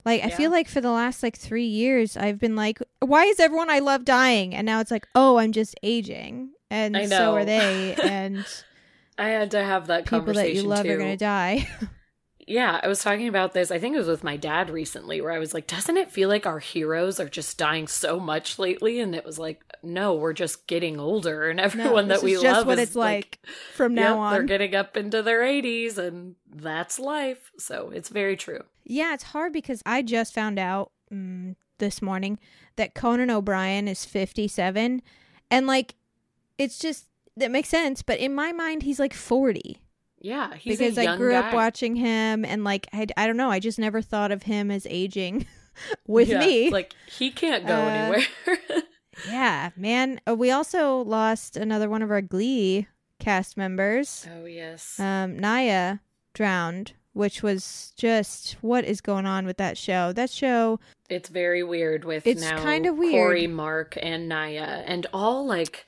Like 0.04 0.22
I 0.24 0.30
feel 0.30 0.50
like 0.50 0.68
for 0.68 0.80
the 0.80 0.90
last 0.90 1.22
like 1.22 1.36
3 1.36 1.64
years 1.64 2.16
I've 2.16 2.38
been 2.38 2.56
like 2.56 2.78
why 3.00 3.24
is 3.24 3.40
everyone 3.40 3.70
I 3.70 3.80
love 3.80 4.04
dying? 4.04 4.54
And 4.54 4.64
now 4.64 4.80
it's 4.80 4.90
like, 4.90 5.06
"Oh, 5.14 5.36
I'm 5.38 5.52
just 5.52 5.74
aging." 5.82 6.50
And 6.70 7.08
so 7.08 7.34
are 7.34 7.44
they 7.44 7.94
and 8.02 8.44
I 9.18 9.28
had 9.28 9.50
to 9.52 9.62
have 9.62 9.88
that 9.88 10.04
people 10.04 10.20
conversation 10.20 10.54
that 10.56 10.62
you 10.62 10.68
love 10.68 10.84
too. 10.84 10.92
are 10.92 10.96
going 10.98 11.10
to 11.10 11.16
die. 11.16 11.68
Yeah, 12.48 12.80
I 12.82 12.88
was 12.88 13.02
talking 13.02 13.28
about 13.28 13.52
this. 13.52 13.70
I 13.70 13.78
think 13.78 13.94
it 13.94 13.98
was 13.98 14.08
with 14.08 14.24
my 14.24 14.36
dad 14.36 14.70
recently, 14.70 15.20
where 15.20 15.32
I 15.32 15.38
was 15.38 15.54
like, 15.54 15.66
"Doesn't 15.66 15.96
it 15.96 16.10
feel 16.10 16.28
like 16.28 16.46
our 16.46 16.58
heroes 16.58 17.20
are 17.20 17.28
just 17.28 17.58
dying 17.58 17.86
so 17.86 18.18
much 18.18 18.58
lately?" 18.58 19.00
And 19.00 19.14
it 19.14 19.24
was 19.24 19.38
like, 19.38 19.62
"No, 19.82 20.14
we're 20.14 20.32
just 20.32 20.66
getting 20.66 20.98
older, 20.98 21.48
and 21.48 21.60
everyone 21.60 22.08
this 22.08 22.20
that 22.20 22.24
we 22.24 22.32
just 22.32 22.44
love 22.44 22.66
what 22.66 22.78
is 22.78 22.88
it's 22.88 22.96
like, 22.96 23.38
from 23.74 23.96
yep, 23.96 24.16
on. 24.16 24.32
they're 24.32 24.42
getting 24.44 24.74
up 24.74 24.96
into 24.96 25.22
their 25.22 25.42
80s, 25.42 25.98
and 25.98 26.36
that's 26.50 26.98
life." 26.98 27.52
So 27.58 27.90
it's 27.94 28.08
very 28.08 28.36
true. 28.36 28.64
Yeah, 28.84 29.14
it's 29.14 29.24
hard 29.24 29.52
because 29.52 29.82
I 29.84 30.02
just 30.02 30.32
found 30.32 30.58
out 30.58 30.92
mm, 31.12 31.54
this 31.78 32.00
morning 32.00 32.38
that 32.76 32.94
Conan 32.94 33.30
O'Brien 33.30 33.88
is 33.88 34.04
57 34.04 35.02
and 35.50 35.66
like 35.66 35.94
it's 36.56 36.78
just 36.78 37.06
that 37.36 37.50
makes 37.50 37.68
sense, 37.68 38.02
but 38.02 38.18
in 38.18 38.34
my 38.34 38.52
mind 38.52 38.82
he's 38.82 38.98
like 38.98 39.14
40 39.14 39.80
Yeah, 40.20 40.54
he's 40.54 40.78
because 40.78 40.98
a 40.98 41.06
I 41.08 41.16
grew 41.16 41.34
up 41.34 41.52
watching 41.54 41.96
him 41.96 42.44
and 42.44 42.64
like 42.64 42.88
I, 42.92 43.06
I 43.16 43.26
don't 43.26 43.36
know, 43.36 43.50
I 43.50 43.60
just 43.60 43.78
never 43.78 44.02
thought 44.02 44.32
of 44.32 44.42
him 44.44 44.70
as 44.70 44.86
aging 44.90 45.46
with 46.06 46.28
Yeah, 46.28 46.40
me. 46.40 46.70
Like 46.70 46.92
he 47.06 47.30
can't 47.30 47.66
go 47.66 47.74
Uh, 47.74 47.78
anywhere. 47.88 48.82
yeah, 49.28 49.70
man. 49.76 50.20
Uh, 50.28 50.34
we 50.34 50.50
also 50.50 50.98
lost 51.02 51.56
another 51.56 51.88
one 51.88 52.02
of 52.02 52.10
our 52.10 52.22
Glee 52.22 52.86
cast 53.20 53.56
members. 53.56 54.26
oh 54.32 54.44
yes. 54.44 54.98
Um, 55.00 55.38
Naya 55.38 55.98
drowned, 56.34 56.92
which 57.14 57.42
was 57.42 57.92
just 57.96 58.52
what 58.60 58.84
is 58.84 59.00
going 59.00 59.26
on 59.26 59.44
with 59.46 59.56
that 59.56 59.76
show? 59.76 60.12
That 60.12 60.30
show, 60.30 60.78
It's 61.08 61.28
very 61.28 61.62
weird 61.64 62.04
with 62.04 62.26
It's 62.26 62.42
now 62.42 62.62
kind 62.62 62.86
of 62.86 62.96
weird. 62.96 63.12
Corey, 63.14 63.46
Mark, 63.48 63.98
and 64.00 64.28
Naya, 64.28 64.82
and 64.86 65.06
all 65.12 65.44
like 65.46 65.86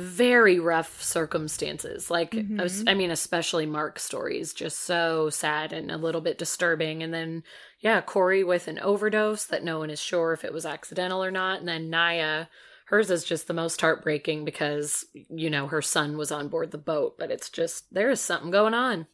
very 0.00 0.58
rough 0.58 1.02
circumstances. 1.02 2.10
Like, 2.10 2.32
Mhm. 2.32 2.88
I 2.88 2.94
mean, 2.94 3.10
especially 3.10 3.66
Mark's 3.66 4.02
story 4.04 4.40
is 4.40 4.52
just 4.54 4.80
so 4.80 5.30
sad 5.30 5.72
and 5.72 5.90
a 5.90 5.96
little 5.96 6.20
bit 6.20 6.38
disturbing. 6.38 7.02
And 7.02 7.12
then, 7.12 7.42
yeah, 7.80 8.00
Corey 8.00 8.42
with 8.42 8.68
an 8.68 8.78
overdose 8.80 9.44
that 9.46 9.62
no 9.64 9.78
one 9.78 9.90
is 9.90 10.00
sure 10.00 10.32
if 10.32 10.44
it 10.44 10.52
was 10.52 10.66
accidental 10.66 11.22
or 11.22 11.30
not. 11.30 11.60
And 11.60 11.68
then 11.68 11.90
Naya, 11.90 12.46
hers 12.86 13.10
is 13.10 13.24
just 13.24 13.46
the 13.46 13.54
most 13.54 13.80
heartbreaking 13.80 14.44
because, 14.44 15.04
you 15.14 15.50
know, 15.50 15.66
her 15.68 15.82
son 15.82 16.16
was 16.16 16.32
on 16.32 16.48
board 16.48 16.70
the 16.70 16.78
boat, 16.78 17.16
but 17.18 17.30
it's 17.30 17.48
just, 17.50 17.92
there 17.94 18.10
is 18.10 18.20
something 18.20 18.50
going 18.50 18.74
on. 18.74 19.06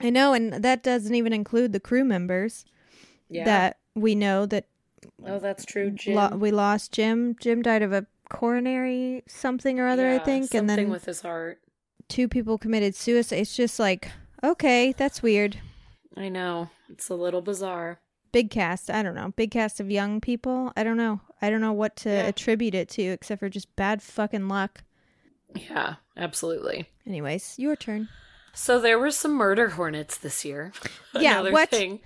I 0.00 0.08
know, 0.10 0.32
and 0.32 0.52
that 0.64 0.82
doesn't 0.82 1.14
even 1.14 1.32
include 1.32 1.72
the 1.72 1.80
crew 1.80 2.04
members 2.04 2.64
Yeah. 3.28 3.44
that 3.44 3.78
we 3.94 4.14
know 4.14 4.46
that 4.46 4.64
oh, 5.26 5.38
that's 5.38 5.64
true, 5.66 5.90
Jim. 5.90 6.14
lo- 6.14 6.36
we 6.36 6.50
lost. 6.50 6.92
Jim, 6.92 7.36
Jim 7.40 7.60
died 7.60 7.82
of 7.82 7.92
a 7.92 8.06
coronary 8.30 9.22
something 9.28 9.78
or 9.78 9.86
other, 9.88 10.08
I 10.08 10.14
Yeah, 10.14 10.24
think, 10.24 10.42
and 10.54 10.68
something 10.68 10.76
then 10.84 10.90
with 10.90 11.04
his 11.04 11.20
heart. 11.20 11.60
two 12.08 12.26
people 12.28 12.56
committed 12.58 12.94
suicide. 12.94 13.36
It's 13.36 13.54
just 13.54 13.78
like, 13.78 14.10
okay, 14.42 14.92
that's 14.92 15.22
weird. 15.22 15.58
I 16.16 16.28
know. 16.28 16.70
It's 16.88 17.08
a 17.08 17.14
little 17.14 17.42
bizarre. 17.42 18.00
Big 18.32 18.50
cast. 18.50 18.90
I 18.90 19.02
don't 19.02 19.14
know. 19.14 19.32
Big 19.36 19.50
cast 19.50 19.80
of 19.80 19.90
young 19.90 20.20
people. 20.20 20.72
I 20.76 20.84
don't 20.84 20.96
know. 20.96 21.20
I 21.42 21.50
don't 21.50 21.60
know 21.60 21.72
what 21.72 21.96
to 21.96 22.08
Yeah. 22.10 22.26
attribute 22.26 22.74
it 22.74 22.88
to 22.90 23.02
except 23.02 23.40
for 23.40 23.48
just 23.48 23.74
bad 23.76 24.02
fucking 24.02 24.48
luck. 24.48 24.82
Yeah, 25.54 25.96
absolutely. 26.16 26.88
Anyways, 27.06 27.58
your 27.58 27.74
turn. 27.76 28.08
So 28.52 28.80
there 28.80 28.98
were 28.98 29.10
some 29.10 29.32
murder 29.34 29.70
hornets 29.70 30.16
this 30.16 30.44
year. 30.44 30.72
Yeah, 31.18 31.42
what? 31.50 31.70
thing. 31.70 32.00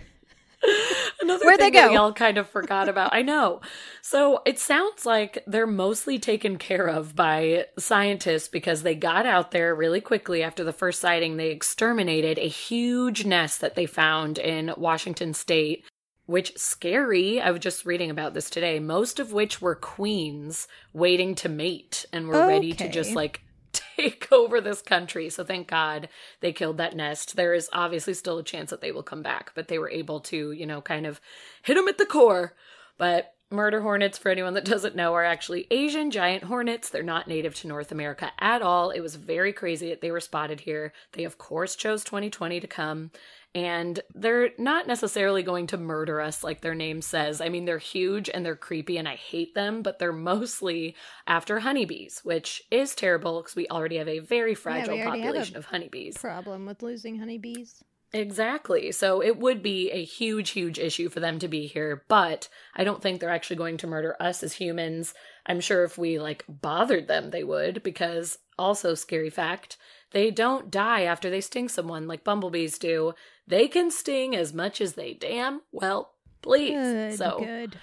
Another 1.21 1.45
Where'd 1.45 1.61
they 1.61 1.65
thing 1.65 1.73
that 1.75 1.87
go? 1.87 1.91
we 1.91 1.97
all 1.97 2.13
kind 2.13 2.39
of 2.39 2.49
forgot 2.49 2.89
about. 2.89 3.15
I 3.15 3.23
know. 3.23 3.61
So 4.03 4.43
it 4.45 4.59
sounds 4.59 5.07
like 5.07 5.43
they're 5.47 5.67
mostly 5.67 6.19
taken 6.19 6.59
care 6.59 6.87
of 6.87 7.15
by 7.15 7.67
scientists 7.79 8.49
because 8.49 8.83
they 8.83 8.95
got 8.95 9.27
out 9.27 9.51
there 9.51 9.75
really 9.75 10.01
quickly 10.01 10.43
after 10.43 10.65
the 10.65 10.73
first 10.73 11.01
sighting. 11.01 11.37
They 11.37 11.51
exterminated 11.51 12.39
a 12.39 12.49
huge 12.49 13.25
nest 13.25 13.61
that 13.61 13.75
they 13.75 13.87
found 13.87 14.39
in 14.39 14.73
Washington 14.77 15.35
state, 15.35 15.85
which 16.27 16.57
scary. 16.57 17.41
I 17.41 17.51
was 17.51 17.61
just 17.61 17.87
reading 17.87 18.11
about 18.11 18.35
this 18.35 18.51
today. 18.51 18.79
Most 18.81 19.19
of 19.19 19.33
which 19.33 19.61
were 19.61 19.75
queens 19.75 20.69
waiting 20.93 21.35
to 21.37 21.49
mate 21.49 22.07
and 22.13 22.29
were 22.29 22.47
ready 22.47 22.73
to 22.75 22.89
just 22.89 23.15
like 23.15 23.44
take 23.75 24.31
over 24.33 24.61
this 24.61 24.83
country. 24.83 25.29
So 25.31 25.45
thank 25.45 25.69
God 25.69 26.09
they 26.41 26.53
killed 26.53 26.79
that 26.79 26.97
nest. 26.97 27.37
There 27.37 27.55
is 27.55 27.69
obviously 27.73 28.15
still 28.15 28.39
a 28.39 28.45
chance 28.45 28.71
that 28.71 28.81
they 28.81 28.93
will 28.93 29.03
come 29.03 29.23
back, 29.23 29.53
but 29.55 29.69
they 29.69 29.79
were 29.79 29.91
able 29.91 30.21
to, 30.21 30.53
you 30.53 30.67
know, 30.67 30.81
kind 30.81 31.07
of 31.07 31.21
hit 31.63 31.75
them 31.75 31.89
at 31.89 31.99
the 31.99 32.07
core. 32.07 32.55
But 32.97 33.35
murder 33.51 33.81
hornets, 33.83 34.19
for 34.19 34.31
anyone 34.31 34.55
that 34.55 34.65
doesn't 34.65 34.97
know, 34.97 35.15
are 35.15 35.25
actually 35.25 35.67
Asian 35.71 36.11
giant 36.11 36.45
hornets. 36.45 36.89
They're 36.89 37.03
not 37.03 37.29
native 37.29 37.55
to 37.57 37.69
North 37.69 37.93
America 37.93 38.33
at 38.39 38.63
all. 38.63 38.91
It 38.91 39.01
was 39.01 39.17
very 39.17 39.53
crazy 39.53 39.89
that 39.91 40.01
they 40.01 40.11
were 40.11 40.21
spotted 40.21 40.61
here. 40.61 40.93
They, 41.13 41.25
of 41.25 41.39
course, 41.39 41.77
chose 41.77 42.05
2020 42.05 42.61
to 42.61 42.67
come. 42.67 43.11
And 43.55 44.01
they're 44.15 44.51
not 44.59 44.89
necessarily 44.89 45.45
going 45.45 45.69
to 45.69 45.77
murder 45.77 46.21
us 46.21 46.43
like 46.43 46.61
their 46.61 46.75
name 46.75 47.01
says. 47.01 47.41
I 47.41 47.49
mean, 47.49 47.67
they're 47.67 47.79
huge 47.79 48.29
and 48.29 48.45
they're 48.45 48.57
creepy 48.57 48.97
and 48.97 49.09
I 49.09 49.15
hate 49.15 49.55
them, 49.55 49.83
but 49.83 50.01
they're 50.01 50.13
mostly 50.13 50.97
after 51.27 51.61
honeybees, 51.61 52.21
which 52.25 52.63
is 52.73 52.97
terrible 52.97 53.41
because 53.41 53.55
we 53.55 53.69
already 53.69 53.99
have 53.99 54.09
a 54.09 54.19
very 54.19 54.57
fragile 54.57 55.01
a 55.01 55.05
population 55.05 55.57
of 55.57 55.67
honeybees. 55.67 56.19
Problem 56.19 56.67
with 56.67 56.83
losing 56.83 57.19
honeybees. 57.19 57.85
Exactly. 58.13 58.93
So 58.93 59.21
it 59.21 59.39
would 59.39 59.61
be 59.61 59.91
a 59.91 60.05
huge, 60.05 60.51
huge 60.51 60.79
issue 60.79 61.09
for 61.09 61.19
them 61.19 61.41
to 61.41 61.49
be 61.49 61.67
here, 61.67 62.05
but 62.09 62.49
I 62.75 62.85
don't 62.85 63.03
think 63.03 63.21
they're 63.21 63.29
actually 63.29 63.57
going 63.57 63.77
to 63.79 63.89
murder 63.89 64.17
us 64.21 64.45
as 64.45 64.53
humans. 64.53 65.15
I'm 65.47 65.61
sure 65.61 65.83
if 65.83 65.99
we 65.99 66.21
like 66.21 66.45
bothered 66.49 67.09
them, 67.09 67.31
they 67.31 67.43
would, 67.43 67.83
because 67.83 68.39
also, 68.57 68.95
scary 68.95 69.31
fact, 69.31 69.77
they 70.15 70.31
don't 70.31 70.71
die 70.71 71.03
after 71.03 71.29
they 71.29 71.43
sting 71.43 71.69
someone 71.69 72.09
like 72.09 72.25
bumblebees 72.25 72.79
do. 72.79 73.13
They 73.47 73.69
can 73.69 73.91
sting 73.91 74.35
as 74.35 74.55
much 74.55 74.81
as 74.81 74.95
they 74.95 75.13
damn 75.13 75.61
well 75.71 76.15
please. 76.45 76.73
Good, 76.73 77.19
so 77.19 77.39
good. 77.39 77.77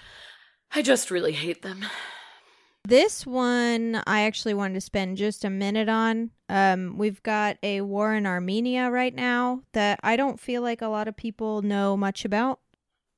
I 0.74 0.82
just 0.82 1.10
really 1.10 1.32
hate 1.32 1.62
them. 1.62 1.84
This 2.84 3.26
one 3.26 4.02
I 4.06 4.22
actually 4.22 4.54
wanted 4.54 4.74
to 4.74 4.80
spend 4.80 5.16
just 5.16 5.44
a 5.44 5.50
minute 5.50 5.88
on. 5.88 6.30
Um, 6.48 6.96
we've 6.98 7.22
got 7.22 7.58
a 7.62 7.80
war 7.82 8.14
in 8.14 8.26
Armenia 8.26 8.90
right 8.90 9.14
now 9.14 9.62
that 9.72 10.00
I 10.02 10.16
don't 10.16 10.40
feel 10.40 10.62
like 10.62 10.82
a 10.82 10.88
lot 10.88 11.06
of 11.06 11.16
people 11.16 11.62
know 11.62 11.96
much 11.96 12.24
about. 12.24 12.60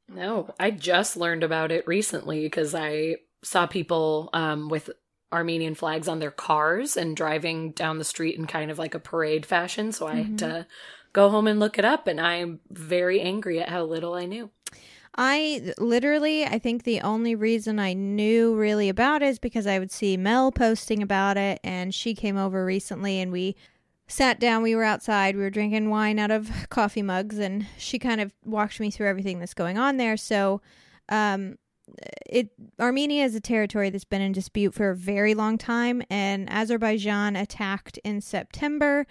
No, 0.09 0.53
I 0.61 0.71
just 0.71 1.17
learned 1.17 1.45
about 1.45 1.73
it 1.73 1.87
recently 1.87 2.43
because 2.43 2.75
I 2.75 3.17
saw 3.43 3.67
people 3.67 4.29
um, 4.35 4.69
with 4.69 4.91
Armenian 5.33 5.75
flags 5.75 6.09
on 6.09 6.19
their 6.21 6.31
cars 6.31 6.97
and 6.97 7.17
driving 7.17 7.73
down 7.73 7.99
the 7.99 8.05
street 8.05 8.37
in 8.37 8.47
kind 8.47 8.71
of 8.71 8.79
like 8.79 8.95
a 8.95 9.01
parade 9.01 9.45
fashion. 9.45 9.93
So 9.93 10.07
I 10.07 10.15
had 10.17 10.39
to 10.39 10.67
go 11.13 11.31
home 11.31 11.47
and 11.47 11.61
look 11.61 11.79
it 11.79 11.85
up, 11.85 12.07
and 12.07 12.21
I'm 12.21 12.61
very 12.71 13.21
angry 13.21 13.61
at 13.61 13.69
how 13.69 13.85
little 13.85 14.15
I 14.15 14.27
knew. 14.27 14.51
I 15.17 15.73
literally, 15.79 16.45
I 16.45 16.59
think 16.59 16.83
the 16.83 17.01
only 17.01 17.37
reason 17.37 17.79
I 17.79 17.93
knew 17.93 18.57
really 18.57 18.89
about 18.89 19.23
it 19.23 19.29
is 19.29 19.39
because 19.39 19.67
I 19.67 19.79
would 19.79 19.93
see 19.93 20.17
Mel 20.17 20.51
posting 20.51 21.03
about 21.03 21.37
it, 21.37 21.61
and 21.63 21.95
she 21.95 22.15
came 22.15 22.37
over 22.37 22.65
recently, 22.65 23.21
and 23.21 23.31
we 23.31 23.55
sat 24.09 24.41
down. 24.41 24.63
We 24.63 24.75
were 24.75 24.83
outside. 24.83 25.37
We 25.37 25.43
were 25.43 25.51
drinking 25.51 25.89
wine 25.89 26.19
out 26.19 26.33
of 26.33 26.51
coffee 26.69 27.03
mugs, 27.03 27.39
and 27.39 27.67
she 27.79 27.99
kind 27.99 28.21
of 28.21 28.33
walked 28.45 28.81
me 28.81 28.91
through 28.91 29.09
everything 29.09 29.39
that's 29.39 29.55
going 29.55 29.79
on 29.79 29.99
there. 29.99 30.17
So, 30.17 30.61
um, 31.09 31.59
it 32.27 32.51
Armenia 32.81 33.25
is 33.25 33.35
a 33.35 33.41
territory 33.41 33.91
that's 33.91 34.05
been 34.05 34.23
in 34.23 34.33
dispute 34.33 34.75
for 34.75 34.91
a 34.91 34.97
very 34.97 35.35
long 35.35 35.59
time, 35.59 36.03
and 36.11 36.51
Azerbaijan 36.51 37.37
attacked 37.37 37.99
in 38.05 38.21
September. 38.21 39.07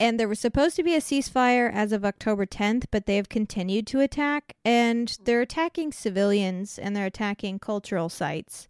And 0.00 0.18
there 0.18 0.28
was 0.28 0.40
supposed 0.40 0.74
to 0.76 0.82
be 0.82 0.96
a 0.96 1.00
ceasefire 1.00 1.72
as 1.72 1.92
of 1.92 2.04
October 2.04 2.46
10th, 2.46 2.86
but 2.90 3.06
they 3.06 3.14
have 3.14 3.28
continued 3.28 3.86
to 3.88 4.00
attack, 4.00 4.56
and 4.64 5.16
they're 5.24 5.40
attacking 5.40 5.92
civilians 5.92 6.80
and 6.80 6.96
they're 6.96 7.06
attacking 7.06 7.60
cultural 7.60 8.08
sites. 8.08 8.66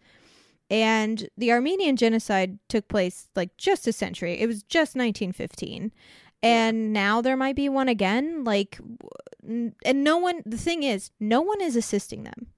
And 0.70 1.28
the 1.36 1.50
Armenian 1.52 1.96
genocide 1.96 2.58
took 2.68 2.88
place 2.88 3.28
like 3.34 3.56
just 3.56 3.86
a 3.86 3.92
century. 3.92 4.40
It 4.40 4.46
was 4.46 4.62
just 4.62 4.96
1915. 4.96 5.92
And 6.42 6.92
now 6.92 7.22
there 7.22 7.36
might 7.36 7.56
be 7.56 7.68
one 7.70 7.88
again. 7.88 8.44
Like, 8.44 8.78
and 9.42 10.04
no 10.04 10.18
one, 10.18 10.42
the 10.44 10.58
thing 10.58 10.82
is, 10.82 11.10
no 11.18 11.40
one 11.40 11.60
is 11.60 11.76
assisting 11.76 12.24
them. 12.24 12.48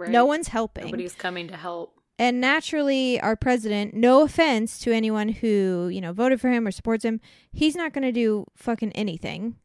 Right? 0.00 0.10
No 0.10 0.24
one's 0.24 0.48
helping. 0.48 0.86
Nobody's 0.86 1.14
coming 1.14 1.48
to 1.48 1.56
help. 1.56 2.00
And 2.18 2.40
naturally, 2.40 3.20
our 3.20 3.36
president, 3.36 3.94
no 3.94 4.22
offense 4.22 4.78
to 4.80 4.92
anyone 4.92 5.28
who, 5.28 5.88
you 5.92 6.00
know, 6.00 6.12
voted 6.12 6.40
for 6.40 6.50
him 6.50 6.66
or 6.66 6.70
supports 6.70 7.04
him, 7.04 7.20
he's 7.52 7.74
not 7.74 7.92
going 7.92 8.02
to 8.02 8.12
do 8.12 8.46
fucking 8.56 8.92
anything. 8.92 9.56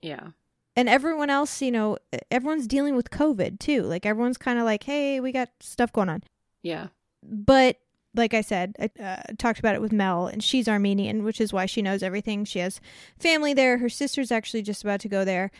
Yeah. 0.00 0.28
And 0.74 0.88
everyone 0.88 1.28
else, 1.28 1.60
you 1.60 1.70
know, 1.70 1.98
everyone's 2.30 2.66
dealing 2.66 2.96
with 2.96 3.10
COVID 3.10 3.58
too. 3.58 3.82
Like, 3.82 4.06
everyone's 4.06 4.38
kind 4.38 4.58
of 4.58 4.64
like, 4.64 4.84
hey, 4.84 5.20
we 5.20 5.32
got 5.32 5.50
stuff 5.60 5.92
going 5.92 6.08
on. 6.08 6.22
Yeah. 6.62 6.88
But 7.22 7.78
like 8.14 8.32
I 8.32 8.40
said, 8.40 8.74
I 8.78 9.02
uh, 9.02 9.22
talked 9.38 9.58
about 9.58 9.74
it 9.74 9.80
with 9.80 9.92
Mel, 9.92 10.26
and 10.26 10.42
she's 10.42 10.68
Armenian, 10.68 11.24
which 11.24 11.40
is 11.40 11.52
why 11.52 11.66
she 11.66 11.82
knows 11.82 12.02
everything. 12.02 12.44
She 12.44 12.58
has 12.60 12.80
family 13.18 13.54
there. 13.54 13.78
Her 13.78 13.88
sister's 13.88 14.32
actually 14.32 14.62
just 14.62 14.82
about 14.82 15.00
to 15.00 15.08
go 15.08 15.24
there. 15.24 15.50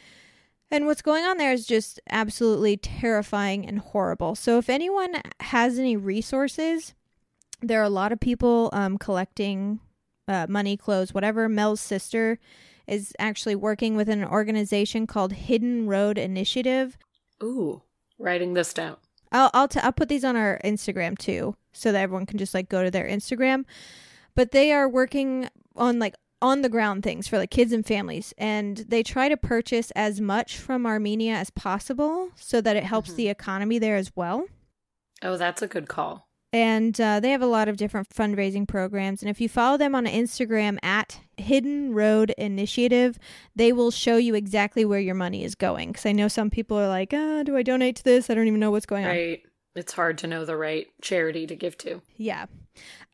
And 0.70 0.86
what's 0.86 1.02
going 1.02 1.24
on 1.24 1.38
there 1.38 1.52
is 1.52 1.66
just 1.66 1.98
absolutely 2.10 2.76
terrifying 2.76 3.66
and 3.66 3.78
horrible. 3.78 4.34
So, 4.34 4.58
if 4.58 4.68
anyone 4.68 5.22
has 5.40 5.78
any 5.78 5.96
resources, 5.96 6.94
there 7.62 7.80
are 7.80 7.84
a 7.84 7.90
lot 7.90 8.12
of 8.12 8.20
people 8.20 8.68
um, 8.72 8.98
collecting 8.98 9.80
uh, 10.26 10.46
money, 10.48 10.76
clothes, 10.76 11.14
whatever. 11.14 11.48
Mel's 11.48 11.80
sister 11.80 12.38
is 12.86 13.14
actually 13.18 13.54
working 13.54 13.96
with 13.96 14.08
an 14.08 14.24
organization 14.24 15.06
called 15.06 15.32
Hidden 15.32 15.86
Road 15.86 16.18
Initiative. 16.18 16.98
Ooh, 17.42 17.82
writing 18.18 18.54
this 18.54 18.74
down. 18.74 18.96
I'll 19.32 19.50
I'll, 19.54 19.68
t- 19.68 19.80
I'll 19.80 19.92
put 19.92 20.08
these 20.08 20.24
on 20.24 20.36
our 20.36 20.60
Instagram 20.64 21.16
too, 21.16 21.56
so 21.72 21.92
that 21.92 22.02
everyone 22.02 22.26
can 22.26 22.38
just 22.38 22.54
like 22.54 22.68
go 22.68 22.84
to 22.84 22.90
their 22.90 23.06
Instagram. 23.06 23.64
But 24.34 24.52
they 24.52 24.72
are 24.72 24.88
working 24.88 25.48
on 25.76 25.98
like 25.98 26.14
on 26.40 26.62
the 26.62 26.68
ground 26.68 27.02
things 27.02 27.26
for 27.28 27.38
like 27.38 27.50
kids 27.50 27.72
and 27.72 27.84
families, 27.86 28.32
and 28.38 28.78
they 28.88 29.02
try 29.02 29.28
to 29.28 29.36
purchase 29.36 29.90
as 29.92 30.20
much 30.20 30.56
from 30.58 30.86
Armenia 30.86 31.34
as 31.34 31.50
possible, 31.50 32.30
so 32.36 32.60
that 32.60 32.76
it 32.76 32.84
helps 32.84 33.10
Mhm. 33.12 33.16
the 33.16 33.28
economy 33.28 33.78
there 33.78 33.96
as 33.96 34.12
well. 34.14 34.46
Oh, 35.22 35.36
that's 35.36 35.62
a 35.62 35.66
good 35.66 35.88
call. 35.88 36.28
And 36.50 36.98
uh, 36.98 37.20
they 37.20 37.30
have 37.30 37.42
a 37.42 37.46
lot 37.46 37.68
of 37.68 37.76
different 37.76 38.08
fundraising 38.08 38.66
programs. 38.66 39.20
And 39.20 39.28
if 39.28 39.38
you 39.38 39.50
follow 39.50 39.76
them 39.76 39.94
on 39.94 40.06
Instagram 40.06 40.78
at 40.82 41.20
Hidden 41.36 41.92
Road 41.92 42.32
Initiative, 42.38 43.18
they 43.54 43.70
will 43.70 43.90
show 43.90 44.16
you 44.16 44.34
exactly 44.34 44.86
where 44.86 44.98
your 45.00 45.14
money 45.14 45.44
is 45.44 45.54
going. 45.54 45.88
Because 45.90 46.06
I 46.06 46.12
know 46.12 46.26
some 46.28 46.48
people 46.48 46.78
are 46.78 46.88
like, 46.88 47.12
uh, 47.12 47.42
do 47.42 47.54
I 47.54 47.62
donate 47.62 47.96
to 47.96 48.04
this? 48.04 48.30
I 48.30 48.34
don't 48.34 48.46
even 48.46 48.60
know 48.60 48.70
what's 48.70 48.86
going 48.86 49.04
on. 49.04 49.10
Right. 49.10 49.42
It's 49.78 49.92
hard 49.92 50.18
to 50.18 50.26
know 50.26 50.44
the 50.44 50.56
right 50.56 50.88
charity 51.00 51.46
to 51.46 51.56
give 51.56 51.78
to. 51.78 52.02
Yeah. 52.16 52.46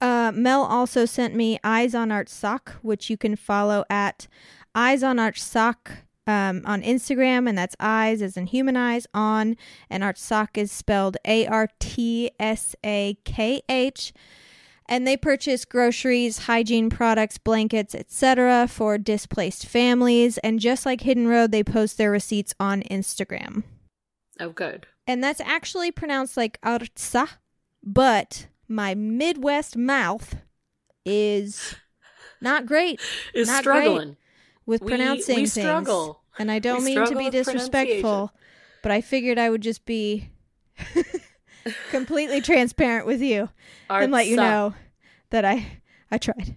Uh, 0.01 0.33
Mel 0.35 0.65
also 0.65 1.05
sent 1.05 1.35
me 1.35 1.59
Eyes 1.63 1.95
on 1.95 2.09
Artsakh, 2.09 2.71
which 2.83 3.11
you 3.11 3.17
can 3.17 3.37
follow 3.37 3.85
at 3.89 4.27
Eyes 4.75 5.03
on 5.03 5.19
Artsakh 5.19 5.99
um, 6.27 6.63
on 6.65 6.83
Instagram, 6.83 7.49
and 7.49 7.57
that's 7.57 7.77
eyes 7.79 8.23
as 8.23 8.37
in 8.37 8.47
human 8.47 8.77
eyes 8.77 9.07
on, 9.13 9.57
and 9.91 10.03
Artsakh 10.03 10.57
is 10.57 10.73
spelled 10.73 11.17
A 11.25 11.47
R 11.47 11.69
T 11.79 12.31
S 12.39 12.75
A 12.85 13.19
K 13.25 13.63
H. 13.69 14.13
And 14.87 15.07
they 15.07 15.17
purchase 15.17 15.65
groceries, 15.65 16.41
hygiene 16.41 16.91
products, 16.91 17.39
blankets, 17.39 17.95
etc. 17.95 18.69
for 18.69 18.99
displaced 18.99 19.65
families. 19.67 20.37
And 20.39 20.61
just 20.61 20.85
like 20.85 21.01
Hidden 21.01 21.27
Road, 21.27 21.53
they 21.53 21.65
post 21.65 21.97
their 21.97 22.11
receipts 22.11 22.55
on 22.61 22.83
Instagram. 22.83 23.63
Oh, 24.39 24.51
good. 24.51 24.87
And 25.07 25.23
that's 25.23 25.41
actually 25.41 25.91
pronounced 25.91 26.37
like 26.37 26.61
Artsa, 26.63 27.29
but 27.83 28.47
my 28.69 28.95
Midwest 28.95 29.77
mouth 29.77 30.37
is 31.05 31.75
not 32.41 32.65
great 32.67 33.01
Is 33.35 33.49
Not 33.49 33.61
struggling. 33.61 34.17
with 34.67 34.81
We- 34.83 34.89
pronouncing 34.89 35.37
we 35.37 35.47
things. 35.47 35.53
struggle. 35.53 36.23
And 36.39 36.51
I 36.51 36.59
don't 36.59 36.79
We 36.79 36.97
mean 36.97 37.07
to 37.07 37.17
be 37.17 37.31
disrespectful, 37.31 38.33
but 38.83 38.91
I 38.91 39.01
figured 39.01 39.39
I 39.39 39.51
would 39.51 39.61
just 39.61 39.85
be 39.85 40.31
completely 41.91 42.41
transparent 42.41 43.07
with 43.07 43.21
you 43.23 43.51
and 43.89 44.11
let 44.13 44.27
you 44.27 44.37
know 44.37 44.75
that 45.31 45.45
I 45.45 45.81
I 46.11 46.19
tried. 46.19 46.57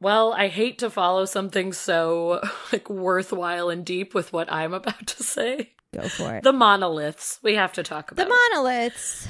Well, 0.00 0.32
I 0.32 0.48
hate 0.48 0.78
to 0.78 0.90
follow 0.90 1.24
something 1.24 1.72
so 1.72 2.40
like 2.72 2.90
worthwhile 2.90 3.70
and 3.70 3.84
deep 3.84 4.14
with 4.14 4.32
what 4.32 4.50
I'm 4.52 4.74
about 4.74 5.06
to 5.06 5.22
say. 5.22 5.74
Go 5.94 6.08
for 6.08 6.36
it. 6.36 6.42
The 6.42 6.52
monoliths. 6.52 7.38
We 7.42 7.54
have 7.56 7.72
to 7.74 7.82
talk 7.82 8.10
about 8.10 8.24
The 8.26 8.34
monoliths. 8.34 9.28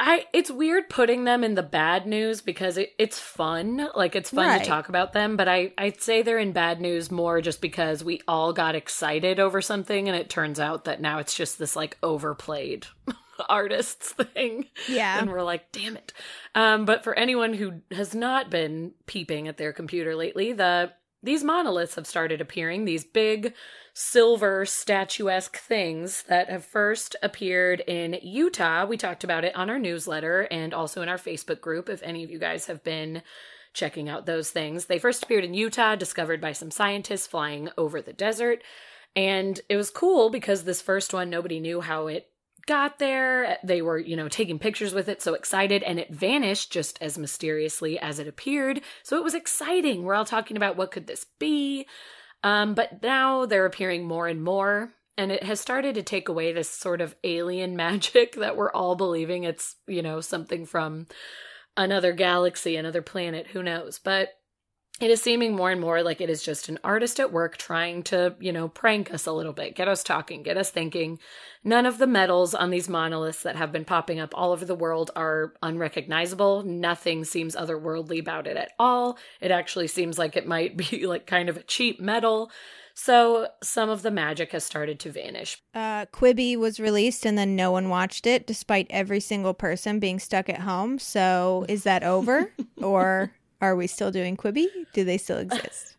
I 0.00 0.26
it's 0.32 0.48
weird 0.50 0.88
putting 0.88 1.24
them 1.24 1.42
in 1.42 1.56
the 1.56 1.62
bad 1.62 2.06
news 2.06 2.40
because 2.40 2.78
it, 2.78 2.92
it's 2.98 3.18
fun. 3.18 3.88
Like 3.96 4.14
it's 4.14 4.30
fun 4.30 4.46
Right. 4.46 4.62
to 4.62 4.68
talk 4.68 4.88
about 4.88 5.12
them, 5.12 5.36
but 5.36 5.48
I 5.48 5.72
I'd 5.76 6.00
say 6.00 6.22
they're 6.22 6.38
in 6.38 6.52
bad 6.52 6.80
news 6.80 7.10
more 7.10 7.40
just 7.40 7.60
because 7.60 8.04
we 8.04 8.20
all 8.28 8.52
got 8.52 8.76
excited 8.76 9.40
over 9.40 9.60
something 9.60 10.08
and 10.08 10.16
it 10.16 10.30
turns 10.30 10.60
out 10.60 10.84
that 10.84 11.00
now 11.00 11.18
it's 11.18 11.34
just 11.34 11.58
this 11.58 11.74
like 11.74 11.98
overplayed 12.00 12.86
artists 13.48 14.12
thing. 14.12 14.66
Yeah. 14.88 15.18
And 15.18 15.30
we're 15.32 15.42
like, 15.42 15.72
damn 15.72 15.96
it. 15.96 16.12
Um, 16.54 16.84
but 16.84 17.02
for 17.02 17.14
anyone 17.14 17.52
who 17.52 17.80
has 17.90 18.14
not 18.14 18.50
been 18.50 18.92
peeping 19.06 19.48
at 19.48 19.56
their 19.56 19.72
computer 19.72 20.14
lately, 20.14 20.52
the 20.52 20.92
these 21.22 21.42
monoliths 21.42 21.96
have 21.96 22.06
started 22.06 22.40
appearing, 22.40 22.84
these 22.84 23.04
big 23.04 23.54
silver 23.92 24.64
statuesque 24.64 25.56
things 25.56 26.22
that 26.28 26.48
have 26.48 26.64
first 26.64 27.16
appeared 27.22 27.80
in 27.80 28.18
Utah. 28.22 28.86
We 28.86 28.96
talked 28.96 29.24
about 29.24 29.44
it 29.44 29.56
on 29.56 29.68
our 29.68 29.78
newsletter 29.78 30.42
and 30.50 30.72
also 30.72 31.02
in 31.02 31.08
our 31.08 31.18
Facebook 31.18 31.60
group 31.60 31.88
if 31.88 32.02
any 32.04 32.22
of 32.22 32.30
you 32.30 32.38
guys 32.38 32.66
have 32.66 32.84
been 32.84 33.22
checking 33.74 34.08
out 34.08 34.26
those 34.26 34.50
things. 34.50 34.86
They 34.86 34.98
first 34.98 35.24
appeared 35.24 35.44
in 35.44 35.54
Utah, 35.54 35.96
discovered 35.96 36.40
by 36.40 36.52
some 36.52 36.70
scientists 36.70 37.26
flying 37.26 37.68
over 37.76 38.00
the 38.00 38.12
desert. 38.12 38.62
And 39.16 39.60
it 39.68 39.76
was 39.76 39.90
cool 39.90 40.30
because 40.30 40.62
this 40.62 40.80
first 40.80 41.12
one, 41.12 41.28
nobody 41.28 41.58
knew 41.58 41.80
how 41.80 42.06
it 42.06 42.27
got 42.68 42.98
there. 42.98 43.58
They 43.64 43.82
were, 43.82 43.98
you 43.98 44.14
know, 44.14 44.28
taking 44.28 44.58
pictures 44.60 44.94
with 44.94 45.08
it, 45.08 45.20
so 45.20 45.34
excited, 45.34 45.82
and 45.82 45.98
it 45.98 46.14
vanished 46.14 46.70
just 46.70 46.98
as 47.02 47.18
mysteriously 47.18 47.98
as 47.98 48.20
it 48.20 48.28
appeared. 48.28 48.82
So 49.02 49.16
it 49.16 49.24
was 49.24 49.34
exciting. 49.34 50.04
We're 50.04 50.14
all 50.14 50.24
talking 50.24 50.56
about 50.56 50.76
what 50.76 50.92
could 50.92 51.08
this 51.08 51.26
be? 51.40 51.86
Um, 52.44 52.74
but 52.74 53.02
now 53.02 53.46
they're 53.46 53.66
appearing 53.66 54.04
more 54.04 54.28
and 54.28 54.44
more, 54.44 54.92
and 55.16 55.32
it 55.32 55.42
has 55.42 55.58
started 55.60 55.96
to 55.96 56.02
take 56.02 56.28
away 56.28 56.52
this 56.52 56.68
sort 56.68 57.00
of 57.00 57.16
alien 57.24 57.74
magic 57.84 58.36
that 58.36 58.56
we're 58.56 58.70
all 58.70 58.94
believing 58.94 59.42
it's, 59.42 59.74
you 59.88 60.02
know, 60.02 60.20
something 60.20 60.66
from 60.66 61.06
another 61.76 62.12
galaxy, 62.12 62.76
another 62.76 63.02
planet, 63.02 63.48
who 63.48 63.62
knows. 63.62 63.98
But 63.98 64.28
it 65.00 65.10
is 65.10 65.22
seeming 65.22 65.54
more 65.54 65.70
and 65.70 65.80
more 65.80 66.02
like 66.02 66.20
it 66.20 66.28
is 66.28 66.42
just 66.42 66.68
an 66.68 66.78
artist 66.82 67.20
at 67.20 67.32
work 67.32 67.56
trying 67.56 68.02
to, 68.04 68.34
you 68.40 68.52
know, 68.52 68.68
prank 68.68 69.12
us 69.14 69.26
a 69.26 69.32
little 69.32 69.52
bit, 69.52 69.76
get 69.76 69.86
us 69.86 70.02
talking, 70.02 70.42
get 70.42 70.56
us 70.56 70.70
thinking. 70.70 71.20
None 71.62 71.86
of 71.86 71.98
the 71.98 72.06
metals 72.06 72.54
on 72.54 72.70
these 72.70 72.88
monoliths 72.88 73.42
that 73.42 73.56
have 73.56 73.70
been 73.70 73.84
popping 73.84 74.18
up 74.18 74.34
all 74.36 74.52
over 74.52 74.64
the 74.64 74.74
world 74.74 75.12
are 75.14 75.54
unrecognizable. 75.62 76.64
Nothing 76.64 77.24
seems 77.24 77.54
otherworldly 77.54 78.18
about 78.18 78.48
it 78.48 78.56
at 78.56 78.72
all. 78.78 79.18
It 79.40 79.52
actually 79.52 79.86
seems 79.86 80.18
like 80.18 80.36
it 80.36 80.48
might 80.48 80.76
be 80.90 81.06
like 81.06 81.26
kind 81.26 81.48
of 81.48 81.56
a 81.56 81.62
cheap 81.62 82.00
metal. 82.00 82.50
So 83.00 83.46
some 83.62 83.90
of 83.90 84.02
the 84.02 84.10
magic 84.10 84.50
has 84.50 84.64
started 84.64 84.98
to 85.00 85.12
vanish. 85.12 85.62
Uh, 85.72 86.06
Quibi 86.06 86.56
was 86.56 86.80
released 86.80 87.24
and 87.24 87.38
then 87.38 87.54
no 87.54 87.70
one 87.70 87.88
watched 87.88 88.26
it, 88.26 88.44
despite 88.44 88.88
every 88.90 89.20
single 89.20 89.54
person 89.54 90.00
being 90.00 90.18
stuck 90.18 90.48
at 90.48 90.62
home. 90.62 90.98
So 90.98 91.64
is 91.68 91.84
that 91.84 92.02
over, 92.02 92.50
or 92.82 93.30
are 93.60 93.74
we 93.76 93.86
still 93.86 94.10
doing 94.10 94.36
Quibi? 94.36 94.66
Do 94.92 95.04
they 95.04 95.18
still 95.18 95.38
exist? 95.38 95.96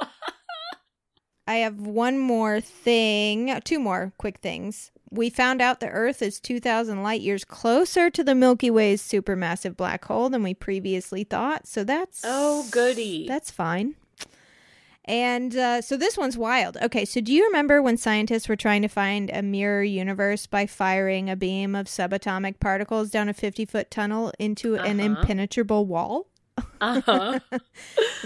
I 1.46 1.56
have 1.56 1.78
one 1.80 2.18
more 2.18 2.60
thing, 2.60 3.58
two 3.64 3.78
more 3.78 4.12
quick 4.18 4.38
things. 4.38 4.90
We 5.10 5.30
found 5.30 5.62
out 5.62 5.80
the 5.80 5.88
Earth 5.88 6.20
is 6.20 6.38
2,000 6.40 7.02
light 7.02 7.22
years 7.22 7.42
closer 7.46 8.10
to 8.10 8.22
the 8.22 8.34
Milky 8.34 8.70
Way's 8.70 9.00
supermassive 9.00 9.74
black 9.74 10.04
hole 10.04 10.28
than 10.28 10.42
we 10.42 10.52
previously 10.52 11.24
thought. 11.24 11.66
So 11.66 11.84
that's 11.84 12.20
Oh, 12.24 12.66
goody. 12.70 13.26
That's 13.26 13.50
fine. 13.50 13.94
And 15.06 15.56
uh, 15.56 15.80
so 15.80 15.96
this 15.96 16.18
one's 16.18 16.36
wild. 16.36 16.76
Okay, 16.82 17.06
so 17.06 17.22
do 17.22 17.32
you 17.32 17.46
remember 17.46 17.80
when 17.80 17.96
scientists 17.96 18.46
were 18.46 18.56
trying 18.56 18.82
to 18.82 18.88
find 18.88 19.30
a 19.30 19.40
mirror 19.40 19.82
universe 19.82 20.46
by 20.46 20.66
firing 20.66 21.30
a 21.30 21.36
beam 21.36 21.74
of 21.74 21.86
subatomic 21.86 22.60
particles 22.60 23.08
down 23.08 23.30
a 23.30 23.32
50 23.32 23.64
foot 23.64 23.90
tunnel 23.90 24.32
into 24.38 24.74
an 24.76 25.00
Uh-huh. 25.00 25.06
impenetrable 25.20 25.86
wall? 25.86 26.26
Uh-huh. 26.80 27.38
I 27.52 27.58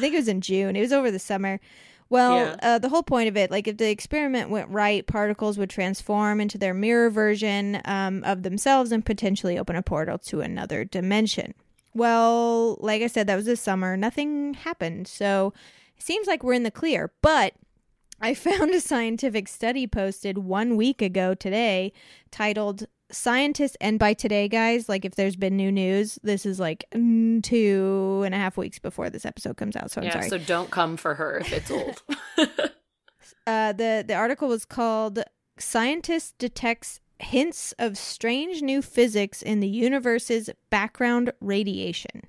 think 0.00 0.14
it 0.14 0.18
was 0.18 0.28
in 0.28 0.40
June. 0.40 0.76
It 0.76 0.80
was 0.80 0.92
over 0.92 1.10
the 1.10 1.18
summer. 1.18 1.60
Well, 2.10 2.36
Yeah. 2.36 2.56
uh, 2.62 2.78
the 2.78 2.90
whole 2.90 3.02
point 3.02 3.28
of 3.28 3.36
it, 3.36 3.50
like 3.50 3.66
if 3.66 3.78
the 3.78 3.88
experiment 3.90 4.50
went 4.50 4.68
right, 4.68 5.06
particles 5.06 5.56
would 5.56 5.70
transform 5.70 6.40
into 6.40 6.58
their 6.58 6.74
mirror 6.74 7.08
version 7.08 7.80
um, 7.86 8.22
of 8.24 8.42
themselves 8.42 8.92
and 8.92 9.04
potentially 9.04 9.58
open 9.58 9.76
a 9.76 9.82
portal 9.82 10.18
to 10.18 10.40
another 10.42 10.84
dimension. 10.84 11.54
Well, 11.94 12.76
like 12.80 13.02
I 13.02 13.06
said, 13.06 13.26
that 13.26 13.36
was 13.36 13.46
this 13.46 13.60
summer. 13.60 13.96
Nothing 13.96 14.54
happened. 14.54 15.08
So 15.08 15.52
it 15.96 16.02
seems 16.02 16.26
like 16.26 16.42
we're 16.42 16.52
in 16.54 16.62
the 16.64 16.70
clear. 16.70 17.12
But 17.22 17.54
I 18.20 18.34
found 18.34 18.70
a 18.72 18.80
scientific 18.80 19.48
study 19.48 19.86
posted 19.86 20.38
one 20.38 20.76
week 20.76 21.00
ago 21.00 21.34
today 21.34 21.92
titled 22.30 22.86
Scientists, 23.12 23.76
and 23.80 23.98
by 23.98 24.14
today, 24.14 24.48
guys, 24.48 24.88
like 24.88 25.04
if 25.04 25.14
there's 25.14 25.36
been 25.36 25.56
new 25.56 25.70
news, 25.70 26.18
this 26.22 26.46
is 26.46 26.58
like 26.58 26.84
two 26.92 28.22
and 28.24 28.34
a 28.34 28.38
half 28.38 28.56
weeks 28.56 28.78
before 28.78 29.10
this 29.10 29.26
episode 29.26 29.56
comes 29.56 29.76
out. 29.76 29.90
So 29.90 30.00
I'm 30.00 30.06
yeah, 30.06 30.12
sorry. 30.12 30.28
so 30.30 30.38
don't 30.38 30.70
come 30.70 30.96
for 30.96 31.14
her 31.14 31.38
if 31.38 31.52
it's 31.52 31.70
old. 31.70 32.02
uh, 33.46 33.72
the 33.72 34.04
the 34.06 34.14
article 34.14 34.48
was 34.48 34.64
called 34.64 35.22
"Scientist 35.58 36.38
Detects 36.38 37.00
Hints 37.18 37.72
of 37.78 37.98
Strange 37.98 38.62
New 38.62 38.80
Physics 38.80 39.42
in 39.42 39.60
the 39.60 39.68
Universe's 39.68 40.50
Background 40.70 41.32
Radiation." 41.40 42.22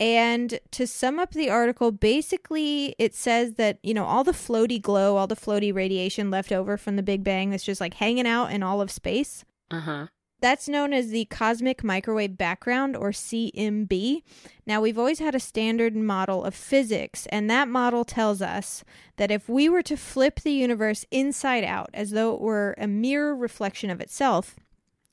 And 0.00 0.58
to 0.72 0.86
sum 0.86 1.18
up 1.18 1.32
the 1.32 1.50
article, 1.50 1.92
basically 1.92 2.96
it 2.98 3.14
says 3.14 3.54
that, 3.54 3.78
you 3.82 3.94
know, 3.94 4.04
all 4.04 4.24
the 4.24 4.32
floaty 4.32 4.82
glow, 4.82 5.16
all 5.16 5.28
the 5.28 5.36
floaty 5.36 5.72
radiation 5.72 6.30
left 6.30 6.50
over 6.50 6.76
from 6.76 6.96
the 6.96 7.02
Big 7.02 7.22
Bang 7.22 7.50
that's 7.50 7.64
just 7.64 7.80
like 7.80 7.94
hanging 7.94 8.26
out 8.26 8.50
in 8.50 8.62
all 8.62 8.80
of 8.80 8.90
space, 8.90 9.44
uh-huh. 9.78 10.06
That's 10.40 10.68
known 10.68 10.92
as 10.92 11.08
the 11.08 11.24
cosmic 11.26 11.82
microwave 11.82 12.36
background 12.36 12.96
or 12.96 13.12
CMB. 13.12 14.22
Now, 14.66 14.82
we've 14.82 14.98
always 14.98 15.18
had 15.18 15.34
a 15.34 15.40
standard 15.40 15.96
model 15.96 16.44
of 16.44 16.54
physics, 16.54 17.24
and 17.26 17.48
that 17.48 17.66
model 17.66 18.04
tells 18.04 18.42
us 18.42 18.84
that 19.16 19.30
if 19.30 19.48
we 19.48 19.70
were 19.70 19.80
to 19.82 19.96
flip 19.96 20.40
the 20.40 20.52
universe 20.52 21.06
inside 21.10 21.64
out 21.64 21.88
as 21.94 22.10
though 22.10 22.34
it 22.34 22.42
were 22.42 22.74
a 22.76 22.86
mirror 22.86 23.34
reflection 23.34 23.88
of 23.88 24.02
itself, 24.02 24.56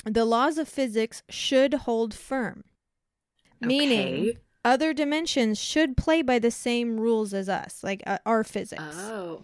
the 0.04 0.26
laws 0.26 0.58
of 0.58 0.68
physics 0.68 1.24
should 1.30 1.76
hold 1.76 2.14
firm. 2.14 2.66
Meaning, 3.62 4.34
other 4.66 4.94
dimensions 4.94 5.60
should 5.60 5.96
play 5.96 6.22
by 6.22 6.40
the 6.40 6.52
same 6.52 7.00
rules 7.00 7.34
as 7.34 7.48
us, 7.48 7.84
like 7.84 8.02
uh, 8.06 8.18
our 8.26 8.44
physics. 8.44 8.82
Oh. 8.98 9.44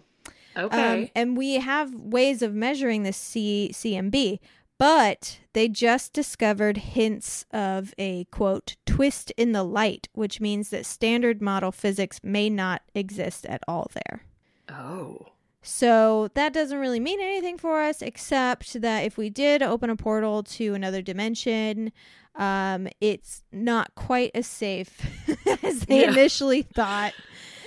Okay. 0.56 0.76
Um, 0.76 0.80
Okay. 0.98 1.12
and 1.14 1.36
we 1.36 1.54
have 1.54 1.94
ways 1.94 2.42
of 2.42 2.52
measuring 2.52 3.04
this 3.04 3.16
C- 3.16 3.70
CMB, 3.72 4.40
but 4.78 5.40
they 5.52 5.68
just 5.68 6.12
discovered 6.12 6.76
hints 6.78 7.44
of 7.52 7.92
a 7.98 8.24
quote 8.26 8.76
twist 8.86 9.32
in 9.36 9.52
the 9.52 9.64
light, 9.64 10.08
which 10.12 10.40
means 10.40 10.70
that 10.70 10.86
standard 10.86 11.42
model 11.42 11.72
physics 11.72 12.20
may 12.22 12.48
not 12.48 12.82
exist 12.94 13.44
at 13.46 13.62
all 13.68 13.90
there. 13.92 14.22
oh. 14.70 15.26
So 15.60 16.28
that 16.34 16.54
doesn't 16.54 16.78
really 16.78 17.00
mean 17.00 17.20
anything 17.20 17.58
for 17.58 17.82
us, 17.82 18.00
except 18.00 18.80
that 18.80 19.00
if 19.04 19.18
we 19.18 19.28
did 19.28 19.62
open 19.62 19.90
a 19.90 19.96
portal 19.96 20.42
to 20.44 20.72
another 20.72 21.02
dimension, 21.02 21.92
um, 22.36 22.88
it's 23.00 23.42
not 23.52 23.94
quite 23.96 24.30
as 24.34 24.46
safe 24.46 25.02
as 25.62 25.80
they 25.80 26.02
Yeah. 26.02 26.12
initially 26.12 26.62
thought 26.62 27.12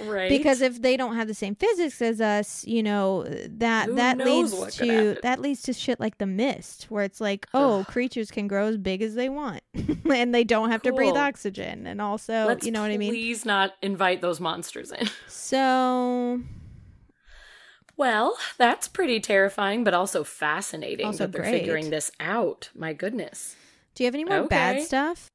Right. 0.08 0.30
because 0.30 0.62
if 0.62 0.82
they 0.82 0.98
don't 0.98 1.16
have 1.16 1.28
the 1.28 1.34
same 1.34 1.56
physics 1.56 2.02
as 2.02 2.22
us 2.22 2.66
you 2.66 2.82
know 2.84 3.24
that 3.24 3.88
Who 3.88 3.96
that 3.96 4.18
leads 4.18 4.76
to 4.78 5.18
that 5.24 5.40
leads 5.40 5.62
to 5.64 5.74
shit 5.74 6.00
like 6.00 6.18
the 6.18 6.26
mist 6.26 6.86
where 6.90 7.04
it's 7.04 7.22
like 7.22 7.48
oh 7.54 7.86
creatures 7.88 8.32
can 8.32 8.48
grow 8.48 8.68
as 8.68 8.78
big 8.78 9.02
as 9.02 9.16
they 9.16 9.30
want 9.30 9.62
and 10.10 10.34
they 10.34 10.44
don't 10.44 10.72
have 10.72 10.82
to 10.84 10.92
breathe 10.94 11.16
oxygen 11.16 11.88
and 11.88 12.02
also 12.02 12.46
Let's 12.46 12.66
you 12.66 12.72
know 12.72 12.82
what 12.82 12.92
i 12.92 12.98
mean 12.98 13.12
Please 13.12 13.46
not 13.46 13.74
invite 13.82 14.22
those 14.22 14.40
monsters 14.40 14.92
in. 14.92 15.08
so 15.28 16.42
Well, 17.98 18.38
that's 18.58 18.88
pretty 18.88 19.20
terrifying, 19.20 19.84
but 19.84 19.94
also 19.94 20.24
fascinating 20.24 21.06
Also 21.06 21.26
that 21.26 21.34
they're 21.34 21.42
great. 21.42 21.60
figuring 21.60 21.90
this 21.90 22.10
out. 22.20 22.70
My 22.76 22.94
goodness. 22.94 23.56
do 23.96 24.04
you 24.04 24.08
have 24.08 24.16
any 24.16 24.26
more 24.26 24.48
bad 24.48 24.82
stuff 24.84 25.28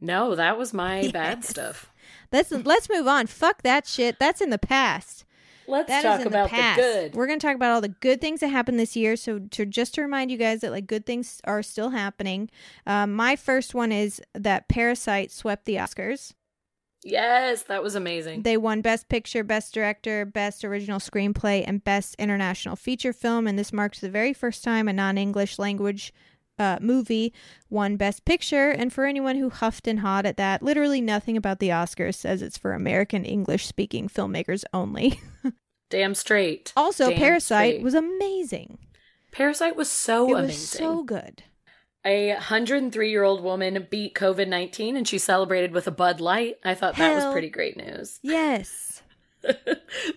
No, 0.00 0.34
that 0.34 0.56
was 0.58 0.72
my 0.72 1.10
bad 1.12 1.44
stuff. 1.44 1.90
Let's 2.32 2.50
let's 2.50 2.88
move 2.88 3.06
on 3.06 3.26
fuck 3.26 3.62
that 3.62 3.86
shit 3.86 4.18
that's 4.18 4.40
in 4.40 4.50
the 4.50 4.58
past 4.58 5.24
Let's 5.68 5.88
That 5.88 6.02
talk 6.02 6.24
about 6.24 6.50
the 6.50 6.56
the, 6.56 6.72
good. 6.76 7.14
We're 7.14 7.26
going 7.26 7.38
to 7.38 7.46
talk 7.46 7.54
about 7.54 7.72
all 7.72 7.82
the 7.82 7.90
good 7.90 8.22
things 8.22 8.40
that 8.40 8.48
happened 8.48 8.80
this 8.80 8.96
year. 8.96 9.16
So, 9.16 9.38
to 9.38 9.66
just 9.66 9.94
to 9.94 10.02
remind 10.02 10.30
you 10.30 10.38
guys 10.38 10.60
that 10.60 10.72
like 10.72 10.86
good 10.86 11.04
things 11.04 11.42
are 11.44 11.62
still 11.62 11.90
happening. 11.90 12.48
Um, 12.86 13.12
my 13.12 13.36
first 13.36 13.74
one 13.74 13.92
is 13.92 14.22
that 14.34 14.68
Parasite 14.68 15.30
swept 15.30 15.66
the 15.66 15.76
Oscars. 15.76 16.32
Yes, 17.04 17.62
that 17.64 17.82
was 17.82 17.94
amazing. 17.94 18.42
They 18.42 18.56
won 18.56 18.80
Best 18.80 19.08
Picture, 19.08 19.44
Best 19.44 19.72
Director, 19.72 20.24
Best 20.24 20.64
Original 20.64 20.98
Screenplay, 20.98 21.62
and 21.64 21.84
Best 21.84 22.16
International 22.18 22.74
Feature 22.74 23.12
Film. 23.12 23.46
And 23.46 23.58
this 23.58 23.72
marks 23.72 24.00
the 24.00 24.10
very 24.10 24.32
first 24.32 24.64
time 24.64 24.88
a 24.88 24.92
non-English 24.92 25.58
language 25.58 26.12
uh, 26.58 26.78
movie 26.80 27.32
won 27.70 27.96
Best 27.96 28.24
Picture. 28.24 28.70
And 28.70 28.92
for 28.92 29.04
anyone 29.06 29.36
who 29.36 29.50
huffed 29.50 29.86
and 29.86 30.00
hawed 30.00 30.26
at 30.26 30.36
that, 30.36 30.62
literally 30.62 31.00
nothing 31.00 31.36
about 31.36 31.58
the 31.58 31.68
Oscars 31.70 32.14
says 32.16 32.42
it's 32.42 32.58
for 32.58 32.72
American 32.72 33.24
English-speaking 33.24 34.08
filmmakers 34.08 34.64
only. 34.72 35.20
Damn 35.90 36.14
straight. 36.14 36.72
also, 36.76 37.08
Damn 37.10 37.18
Parasite 37.18 37.74
straight. 37.74 37.82
was 37.82 37.94
amazing. 37.94 38.78
Parasite 39.32 39.76
was 39.76 39.90
so 39.90 40.28
it 40.30 40.32
was 40.34 40.44
amazing. 40.44 40.78
so 40.78 41.02
good. 41.02 41.42
A 42.04 42.28
103 42.34 43.10
year 43.10 43.22
old 43.24 43.42
woman 43.42 43.86
beat 43.90 44.14
COVID 44.14 44.48
19 44.48 44.96
and 44.96 45.06
she 45.06 45.18
celebrated 45.18 45.72
with 45.72 45.86
a 45.86 45.90
Bud 45.90 46.20
Light. 46.20 46.56
I 46.64 46.74
thought 46.74 46.96
that 46.96 47.14
was 47.14 47.32
pretty 47.32 47.50
great 47.50 47.76
news. 47.76 48.18
Yes. 48.22 49.02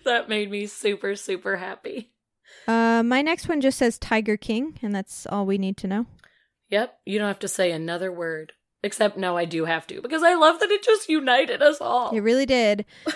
that 0.04 0.28
made 0.28 0.50
me 0.50 0.66
super, 0.66 1.14
super 1.16 1.56
happy. 1.56 2.10
Uh, 2.66 3.02
my 3.04 3.22
next 3.22 3.48
one 3.48 3.60
just 3.60 3.78
says 3.78 3.98
Tiger 3.98 4.36
King, 4.36 4.78
and 4.82 4.94
that's 4.94 5.26
all 5.26 5.46
we 5.46 5.58
need 5.58 5.76
to 5.78 5.86
know. 5.86 6.06
Yep, 6.72 6.98
you 7.06 7.18
don't 7.20 7.28
have 7.28 7.38
to 7.40 7.48
say 7.48 7.70
another 7.70 8.10
word. 8.10 8.52
Except, 8.82 9.16
no, 9.16 9.36
I 9.36 9.44
do 9.44 9.64
have 9.66 9.86
to 9.86 10.02
because 10.02 10.24
I 10.24 10.34
love 10.34 10.58
that 10.58 10.70
it 10.72 10.82
just 10.82 11.08
united 11.08 11.62
us 11.62 11.80
all. 11.80 12.10
It 12.10 12.20
really 12.20 12.46
did. 12.46 12.84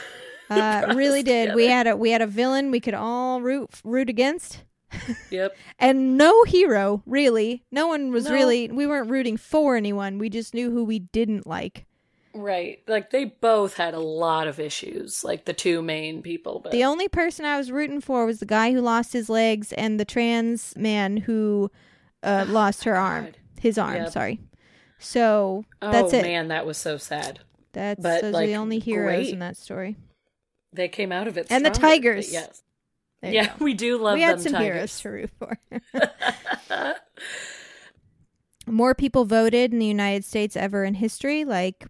Uh, 0.48 0.92
really 0.94 1.24
did. 1.24 1.56
We 1.56 1.66
had 1.66 1.88
a 1.88 1.96
we 1.96 2.12
had 2.12 2.22
a 2.22 2.26
villain 2.28 2.70
we 2.70 2.78
could 2.78 2.94
all 2.94 3.40
root 3.40 3.68
root 3.82 4.08
against, 4.08 4.62
Yep. 5.30 5.56
and 5.80 6.16
no 6.16 6.44
hero 6.44 7.02
really. 7.04 7.64
No 7.72 7.88
one 7.88 8.12
was 8.12 8.26
No. 8.26 8.30
really. 8.30 8.68
We 8.68 8.86
weren't 8.86 9.10
rooting 9.10 9.36
for 9.38 9.74
anyone. 9.74 10.18
We 10.18 10.28
just 10.30 10.54
knew 10.54 10.70
who 10.70 10.84
we 10.84 11.00
didn't 11.00 11.48
like. 11.48 11.84
Right. 12.32 12.78
Like 12.86 13.10
they 13.10 13.24
both 13.24 13.76
had 13.76 13.94
a 13.94 13.98
lot 13.98 14.46
of 14.46 14.60
issues, 14.60 15.24
like 15.24 15.46
the 15.46 15.52
two 15.52 15.82
main 15.82 16.22
people. 16.22 16.60
But 16.60 16.70
The 16.70 16.84
only 16.84 17.08
person 17.08 17.44
I 17.44 17.58
was 17.58 17.72
rooting 17.72 18.00
for 18.00 18.24
was 18.24 18.38
the 18.38 18.46
guy 18.46 18.70
who 18.72 18.80
lost 18.80 19.12
his 19.12 19.28
legs 19.28 19.72
and 19.72 19.98
the 19.98 20.04
trans 20.04 20.74
man 20.76 21.16
who 21.16 21.72
uh, 22.22 22.44
lost 22.48 22.84
her 22.84 22.94
arm, 22.94 23.24
God. 23.24 23.36
His 23.60 23.78
arm. 23.78 23.96
Yep. 23.96 24.12
Sorry. 24.12 24.40
So 24.98 25.64
oh 25.82 25.92
that's 25.92 26.12
it. 26.12 26.22
man, 26.22 26.48
that 26.48 26.64
was 26.66 26.76
so 26.78 26.96
sad. 26.96 27.40
That's 27.72 28.02
But, 28.02 28.22
those 28.22 28.34
are 28.34 28.46
the 28.46 28.56
only 28.56 28.78
heroes 28.78 29.16
great. 29.24 29.32
in 29.32 29.38
that 29.40 29.56
story. 29.56 29.96
They 30.72 30.88
came 30.88 31.12
out 31.12 31.28
of 31.28 31.36
it. 31.36 31.46
And 31.50 31.64
the 31.64 31.72
stronger, 31.74 31.80
but 31.80 31.88
Tigers. 31.88 32.32
Yes. 32.32 32.62
There 33.22 33.32
Yeah, 33.32 33.52
we 33.58 33.74
do 33.74 33.98
love 33.98 34.14
we 34.14 34.22
had 34.22 34.40
some 34.40 34.54
heroes 34.54 34.98
to 35.00 35.08
root 35.10 35.30
for. 35.38 35.58
More 38.66 38.94
people 38.94 39.24
voted 39.24 39.72
in 39.72 39.78
the 39.78 39.86
United 39.86 40.24
States 40.24 40.56
ever 40.56 40.84
in 40.84 40.94
history. 40.94 41.44
Like, 41.44 41.86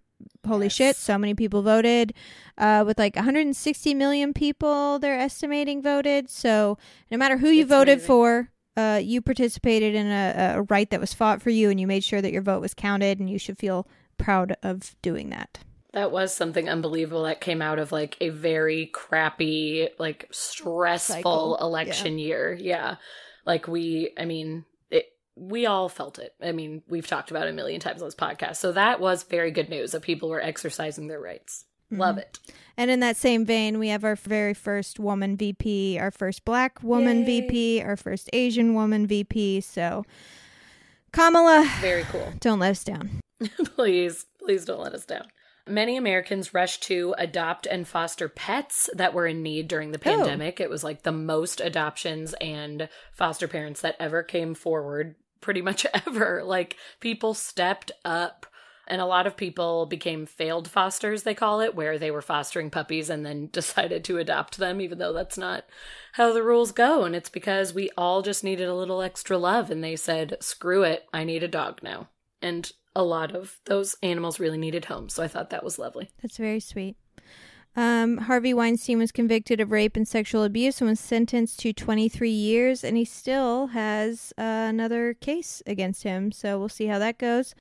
holy 0.46 0.66
Yes. 0.66 0.72
shit, 0.74 0.96
so 0.96 1.16
many 1.16 1.35
people 1.35 1.62
voted. 1.62 2.12
Uh, 2.59 2.85
with 2.87 2.98
like 2.98 3.16
160 3.16 3.94
million 3.94 4.35
people, 4.35 4.98
they're 4.98 5.18
estimating 5.18 5.83
voted. 5.83 6.29
So, 6.29 6.76
no 7.11 7.16
matter 7.16 7.38
who 7.38 7.48
you 7.48 7.62
It's 7.62 7.70
voted 7.70 7.94
amazing. 7.94 8.07
for, 8.07 8.48
uh, 8.77 9.01
you 9.03 9.21
participated 9.21 9.95
in 9.95 10.07
a, 10.07 10.55
a 10.57 10.62
right 10.62 10.89
that 10.91 11.01
was 11.01 11.15
fought 11.15 11.43
for 11.43 11.51
you, 11.51 11.71
and 11.71 11.81
you 11.81 11.87
made 11.87 12.05
sure 12.05 12.21
that 12.21 12.33
your 12.33 12.43
vote 12.43 12.61
was 12.61 12.75
counted, 12.75 13.21
and 13.21 13.31
you 13.31 13.39
should 13.39 13.59
feel 13.59 13.87
proud 14.19 14.57
of 14.62 14.95
doing 15.03 15.31
that. 15.31 15.59
That 15.93 16.11
was 16.11 16.35
something 16.35 16.69
unbelievable 16.69 17.23
that 17.25 17.41
came 17.41 17.62
out 17.62 17.79
of 17.79 17.93
like 17.93 18.17
a 18.21 18.29
very 18.29 18.87
crappy, 18.87 19.89
like 19.99 20.29
stressful 20.31 21.17
Cycle, 21.17 21.57
election 21.61 22.19
year. 22.19 22.57
Yeah. 22.59 22.97
Like 23.47 23.67
we, 23.67 24.12
I 24.19 24.25
mean, 24.25 24.65
it, 24.91 25.07
we 25.37 25.67
all 25.67 25.89
felt 25.89 26.19
it. 26.19 26.35
I 26.43 26.53
mean, 26.53 26.83
we've 26.89 27.07
talked 27.07 27.31
about 27.31 27.47
it 27.47 27.51
a 27.51 27.55
million 27.55 27.81
times 27.81 28.03
on 28.03 28.09
this 28.09 28.15
podcast. 28.15 28.57
So 28.57 28.73
that 28.73 29.01
was 29.01 29.23
very 29.23 29.51
good 29.51 29.71
news 29.71 29.93
that 29.93 30.03
people 30.03 30.29
were 30.29 30.43
exercising 30.43 31.09
their 31.09 31.21
rights. 31.21 31.65
Love 31.90 32.16
mm-hmm. 32.16 32.20
it. 32.20 32.38
And 32.77 32.90
in 32.90 33.01
that 33.01 33.16
same 33.16 33.44
vein, 33.46 33.79
we 33.79 33.88
have 33.88 34.05
our 34.05 34.16
very 34.16 34.55
first 34.55 34.99
woman 34.99 35.37
VP, 35.37 35.99
our 35.99 36.11
first 36.11 36.44
black 36.44 36.83
woman 36.83 37.20
Yay. 37.20 37.40
VP, 37.42 37.83
our 37.83 37.96
first 37.96 38.29
Asian 38.33 38.75
woman 38.75 39.07
VP. 39.07 39.62
So, 39.62 40.05
Kamala, 41.12 41.68
Very 41.81 42.05
cool. 42.05 42.33
don't 42.40 42.59
let 42.59 42.72
us 42.72 42.85
down. 42.85 43.20
please, 43.77 44.27
please 44.38 44.64
don't 44.64 44.81
let 44.83 44.94
us 44.94 45.05
down. 45.05 45.27
Many 45.68 45.96
Americans 45.96 46.55
rushed 46.55 46.85
to 46.85 47.14
adopt 47.18 47.66
and 47.66 47.88
foster 47.88 48.29
pets 48.29 48.88
that 48.94 49.14
were 49.14 49.27
in 49.27 49.42
need 49.42 49.66
during 49.66 49.90
the 49.92 49.99
Oh. 49.99 50.03
pandemic. 50.03 50.61
It 50.61 50.70
was 50.70 50.85
like 50.85 51.03
the 51.03 51.12
most 51.12 51.61
adoptions 51.61 52.35
and 52.40 52.88
foster 53.12 53.49
parents 53.49 53.81
that 53.81 53.96
ever 53.99 54.22
came 54.22 54.55
forward, 54.55 55.16
pretty 55.40 55.62
much 55.62 55.85
ever. 56.07 56.42
Like 56.44 56.77
people 57.01 57.35
stepped 57.35 57.90
up. 58.05 58.46
And 58.87 59.01
a 59.01 59.07
lot 59.07 59.27
of 59.27 59.37
people 59.37 59.87
became 59.87 60.27
failed 60.27 60.68
fosters, 60.68 61.22
they 61.22 61.35
call 61.35 61.61
it, 61.61 61.75
where 61.75 61.99
they 61.99 62.11
were 62.11 62.22
fostering 62.22 62.70
puppies 62.70 63.11
and 63.11 63.27
then 63.27 63.49
decided 63.53 64.05
to 64.05 64.18
adopt 64.18 64.59
them, 64.59 64.81
even 64.81 64.99
though 64.99 65.12
that's 65.12 65.38
not 65.38 65.64
how 66.12 66.33
the 66.33 66.42
rules 66.42 66.72
go. 66.72 67.05
And 67.05 67.14
it's 67.14 67.31
because 67.31 67.75
we 67.75 67.90
all 67.96 68.22
just 68.22 68.44
needed 68.44 68.68
a 68.68 68.75
little 68.75 69.03
extra 69.03 69.37
love. 69.38 69.70
And 69.70 69.83
they 69.83 69.96
said, 69.96 70.37
screw 70.40 70.83
it, 70.83 71.07
I 71.12 71.25
need 71.25 71.42
a 71.42 71.49
dog 71.49 71.81
now. 71.83 72.09
And 72.40 72.70
a 72.94 73.03
lot 73.03 73.35
of 73.35 73.61
those 73.66 73.96
animals 74.03 74.40
really 74.40 74.59
needed 74.59 74.87
homes. 74.87 75.14
So 75.14 75.22
I 75.22 75.29
thought 75.29 75.51
that 75.51 75.64
was 75.64 75.79
lovely. 75.79 76.11
That's 76.22 76.38
very 76.38 76.61
sweet. 76.61 76.96
Um, 77.77 78.16
Harvey 78.16 78.55
Weinstein 78.55 78.99
was 78.99 79.12
convicted 79.12 79.61
of 79.61 79.70
rape 79.70 79.96
and 79.96 80.09
sexual 80.09 80.44
abuse 80.44 80.81
and 80.81 80.88
was 80.88 80.99
sentenced 80.99 81.61
to 81.61 81.75
23 81.75 82.31
years, 82.31 82.83
and 82.83 82.96
he 82.96 83.05
still 83.05 83.68
has 83.68 84.33
uh, 84.38 84.42
another 84.42 85.12
case 85.12 85.62
against 85.66 86.03
him. 86.03 86.33
So 86.33 86.59
we'll 86.59 86.70
see 86.70 86.87
how 86.87 86.99
that 86.99 87.18
goes. 87.18 87.55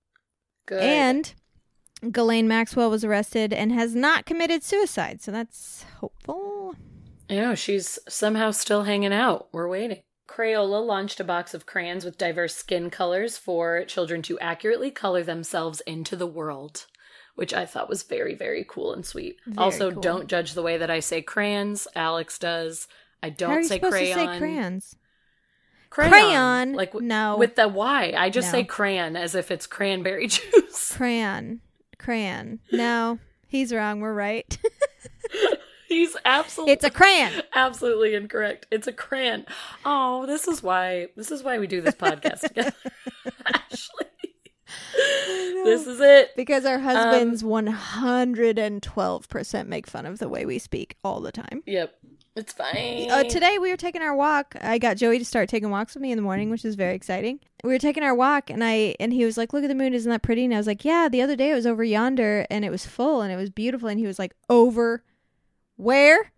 Good. 0.65 0.81
And 0.81 1.33
Ghislaine 2.11 2.47
Maxwell 2.47 2.89
was 2.89 3.03
arrested 3.03 3.53
and 3.53 3.71
has 3.71 3.95
not 3.95 4.25
committed 4.25 4.63
suicide, 4.63 5.21
so 5.21 5.31
that's 5.31 5.85
hopeful. 5.99 6.75
Yeah, 7.29 7.55
she's 7.55 7.97
somehow 8.07 8.51
still 8.51 8.83
hanging 8.83 9.13
out. 9.13 9.47
We're 9.51 9.67
waiting. 9.67 10.01
Crayola 10.27 10.85
launched 10.85 11.19
a 11.19 11.23
box 11.23 11.53
of 11.53 11.65
crayons 11.65 12.03
with 12.03 12.17
diverse 12.17 12.55
skin 12.55 12.89
colors 12.89 13.37
for 13.37 13.85
children 13.85 14.21
to 14.23 14.39
accurately 14.39 14.91
color 14.91 15.23
themselves 15.23 15.81
into 15.81 16.15
the 16.15 16.27
world, 16.27 16.87
which 17.35 17.53
I 17.53 17.65
thought 17.65 17.89
was 17.89 18.03
very, 18.03 18.35
very 18.35 18.65
cool 18.67 18.93
and 18.93 19.05
sweet. 19.05 19.37
Very 19.45 19.57
also, 19.57 19.91
cool. 19.91 20.01
don't 20.01 20.27
judge 20.27 20.53
the 20.53 20.61
way 20.63 20.77
that 20.77 20.89
I 20.91 20.99
say 20.99 21.21
crayons. 21.21 21.87
Alex 21.95 22.37
does. 22.39 22.87
I 23.23 23.29
don't 23.29 23.49
How 23.49 23.55
are 23.55 23.61
you 23.61 23.67
say 23.67 23.79
crayon. 23.79 24.17
say 24.17 24.37
crayons? 24.39 24.95
Crayon. 25.95 26.11
Crayon. 26.11 26.73
Like 26.73 26.91
w- 26.91 27.07
no. 27.07 27.37
with 27.37 27.55
the 27.55 27.67
Y. 27.69 28.13
I 28.17 28.29
just 28.29 28.47
No. 28.49 28.59
say 28.59 28.63
crayon 28.65 29.15
as 29.15 29.33
if 29.33 29.49
it's 29.49 29.65
cranberry 29.65 30.27
juice. 30.27 30.93
crayon. 30.95 31.61
Crayon. 31.97 32.59
No, 32.71 33.19
he's 33.47 33.73
wrong. 33.73 34.01
We're 34.01 34.13
right. 34.13 34.57
He's 35.87 36.17
absolutely 36.25 36.73
it's 36.73 36.83
a 36.83 36.89
crayon. 36.89 37.31
absolutely 37.53 38.15
incorrect. 38.15 38.65
It's 38.71 38.87
a 38.87 38.91
crayon. 38.91 39.45
Oh, 39.85 40.25
this 40.25 40.47
is 40.47 40.61
why 40.63 41.07
this 41.15 41.29
is 41.31 41.43
why 41.43 41.59
we 41.59 41.67
do 41.67 41.79
this 41.79 41.93
podcast 41.95 42.39
together. 42.41 42.73
Ashley. 43.45 44.07
This 44.95 45.87
is 45.87 45.99
it. 45.99 46.35
Because 46.35 46.65
Um, 46.65 46.71
our 46.73 46.79
husbands 46.79 47.43
112% 47.43 49.67
make 49.67 49.87
fun 49.87 50.05
of 50.05 50.19
the 50.19 50.29
way 50.29 50.45
we 50.45 50.59
speak 50.59 50.95
all 51.03 51.19
the 51.21 51.31
time. 51.31 51.63
Yep. 51.65 51.95
It's 52.35 52.51
fine. 52.53 53.09
Uh, 53.09 53.23
today 53.23 53.57
we 53.59 53.69
were 53.71 53.77
taking 53.77 54.01
our 54.01 54.15
walk. 54.15 54.55
I 54.59 54.77
got 54.77 54.97
Joey 54.97 55.19
to 55.19 55.25
start 55.25 55.47
taking 55.47 55.69
walks 55.69 55.93
with 55.95 56.01
me 56.01 56.11
in 56.11 56.17
the 56.17 56.21
morning, 56.21 56.49
which 56.49 56.65
is 56.65 56.75
very 56.75 56.93
exciting. 56.93 57.39
We 57.63 57.71
were 57.71 57.79
taking 57.79 58.03
our 58.03 58.13
walk, 58.13 58.49
and 58.49 58.61
I 58.61 58.95
and 58.99 59.13
he 59.13 59.23
was 59.23 59.37
like, 59.37 59.53
"Look 59.53 59.63
at 59.63 59.69
the 59.69 59.75
moon, 59.75 59.93
isn't 59.93 60.09
that 60.11 60.21
pretty?" 60.21 60.43
And 60.43 60.53
I 60.53 60.57
was 60.57 60.67
like, 60.67 60.83
"Yeah." 60.83 61.07
The 61.07 61.21
other 61.21 61.37
day 61.37 61.51
it 61.51 61.55
was 61.55 61.65
over 61.65 61.81
yonder, 61.83 62.45
and 62.49 62.65
it 62.65 62.71
was 62.71 62.85
full, 62.85 63.21
and 63.21 63.31
it 63.31 63.37
was 63.37 63.49
beautiful. 63.49 63.87
And 63.87 63.99
he 63.99 64.05
was 64.05 64.19
like, 64.19 64.35
"Over 64.49 65.03
where?" 65.77 66.33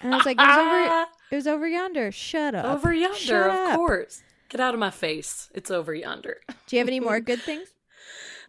And 0.00 0.14
I 0.14 0.16
was 0.16 0.24
like, 0.26 0.38
"It 0.40 0.46
was 0.46 0.56
over. 0.56 1.06
It 1.30 1.36
was 1.36 1.46
over 1.46 1.68
yonder. 1.68 2.10
Shut 2.10 2.54
up. 2.54 2.64
over 2.64 2.90
yonder, 2.94 3.18
Shut 3.18 3.50
of 3.50 3.54
up. 3.54 3.76
course. 3.76 4.22
Get 4.48 4.60
out 4.60 4.74
of 4.74 4.80
my 4.80 4.90
face. 4.90 5.50
It's 5.54 5.70
over 5.70 5.94
yonder. 5.94 6.38
Do 6.66 6.76
you 6.76 6.80
have 6.80 6.88
any 6.88 7.00
more 7.00 7.20
good 7.20 7.40
things? 7.40 7.68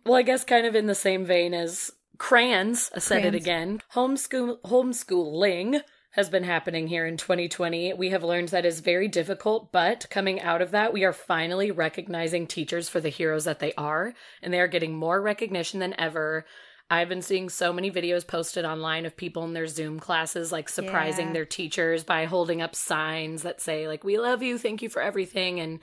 Well, 0.05 0.15
I 0.15 0.21
guess 0.21 0.43
kind 0.43 0.65
of 0.65 0.75
in 0.75 0.87
the 0.87 0.95
same 0.95 1.25
vein 1.25 1.53
as 1.53 1.91
crayons, 2.17 2.91
I 2.95 2.99
said 2.99 3.25
it 3.25 3.35
again. 3.35 3.81
Homeschool 3.93 4.61
homeschooling 4.61 5.81
has 6.11 6.29
been 6.29 6.43
happening 6.43 6.87
here 6.87 7.05
in 7.05 7.17
2020. 7.17 7.93
We 7.93 8.09
have 8.09 8.23
learned 8.23 8.49
that 8.49 8.65
is 8.65 8.79
very 8.79 9.07
difficult, 9.07 9.71
but 9.71 10.07
coming 10.09 10.41
out 10.41 10.61
of 10.61 10.71
that, 10.71 10.91
we 10.91 11.03
are 11.03 11.13
finally 11.13 11.69
recognizing 11.69 12.47
teachers 12.47 12.89
for 12.89 12.99
the 12.99 13.09
heroes 13.09 13.45
that 13.45 13.59
they 13.59 13.73
are, 13.73 14.13
and 14.41 14.53
they 14.53 14.59
are 14.59 14.67
getting 14.67 14.95
more 14.95 15.21
recognition 15.21 15.79
than 15.79 15.99
ever. 15.99 16.45
I've 16.91 17.09
been 17.09 17.21
seeing 17.21 17.49
so 17.49 17.71
many 17.71 17.91
videos 17.91 18.25
posted 18.25 18.65
online 18.65 19.05
of 19.05 19.15
people 19.15 19.43
in 19.43 19.53
their 19.53 19.67
Zoom 19.67 19.99
classes 19.99 20.51
like 20.51 20.69
surprising 20.69 21.27
Yeah. 21.27 21.33
their 21.33 21.45
teachers 21.45 22.03
by 22.03 22.25
holding 22.25 22.61
up 22.61 22.75
signs 22.75 23.43
that 23.43 23.61
say 23.61 23.87
like 23.87 24.03
we 24.03 24.17
love 24.17 24.41
you, 24.41 24.57
thank 24.57 24.81
you 24.81 24.89
for 24.89 25.01
everything 25.01 25.59
and 25.59 25.79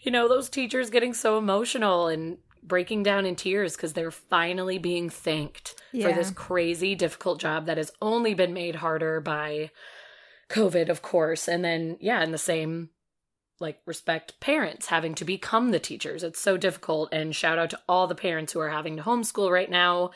you 0.00 0.10
know, 0.12 0.28
those 0.28 0.50
teachers 0.50 0.90
getting 0.90 1.14
so 1.14 1.38
emotional 1.38 2.08
and 2.08 2.36
breaking 2.62 3.02
down 3.02 3.24
in 3.24 3.36
tears 3.36 3.74
because 3.74 3.94
they're 3.94 4.10
finally 4.10 4.76
being 4.78 5.08
thanked 5.08 5.74
for 5.92 6.12
this 6.12 6.30
crazy, 6.30 6.94
difficult 6.94 7.40
job 7.40 7.66
that 7.66 7.78
has 7.78 7.90
only 8.02 8.34
been 8.34 8.52
made 8.52 8.76
harder 8.76 9.20
by 9.20 9.70
COVID, 10.50 10.88
of 10.90 11.00
course. 11.00 11.48
And 11.48 11.64
then, 11.64 11.96
yeah, 12.00 12.22
in 12.22 12.32
the 12.32 12.38
same 12.38 12.90
like 13.60 13.80
respect, 13.86 14.38
parents 14.40 14.86
having 14.86 15.14
to 15.14 15.24
become 15.24 15.70
the 15.70 15.78
teachers. 15.78 16.22
It's 16.22 16.40
so 16.40 16.56
difficult. 16.56 17.08
And 17.12 17.34
shout 17.34 17.58
out 17.58 17.70
to 17.70 17.80
all 17.88 18.06
the 18.06 18.14
parents 18.14 18.52
who 18.52 18.60
are 18.60 18.70
having 18.70 18.96
to 18.96 19.02
homeschool 19.02 19.50
right 19.50 19.70
now. 19.70 20.10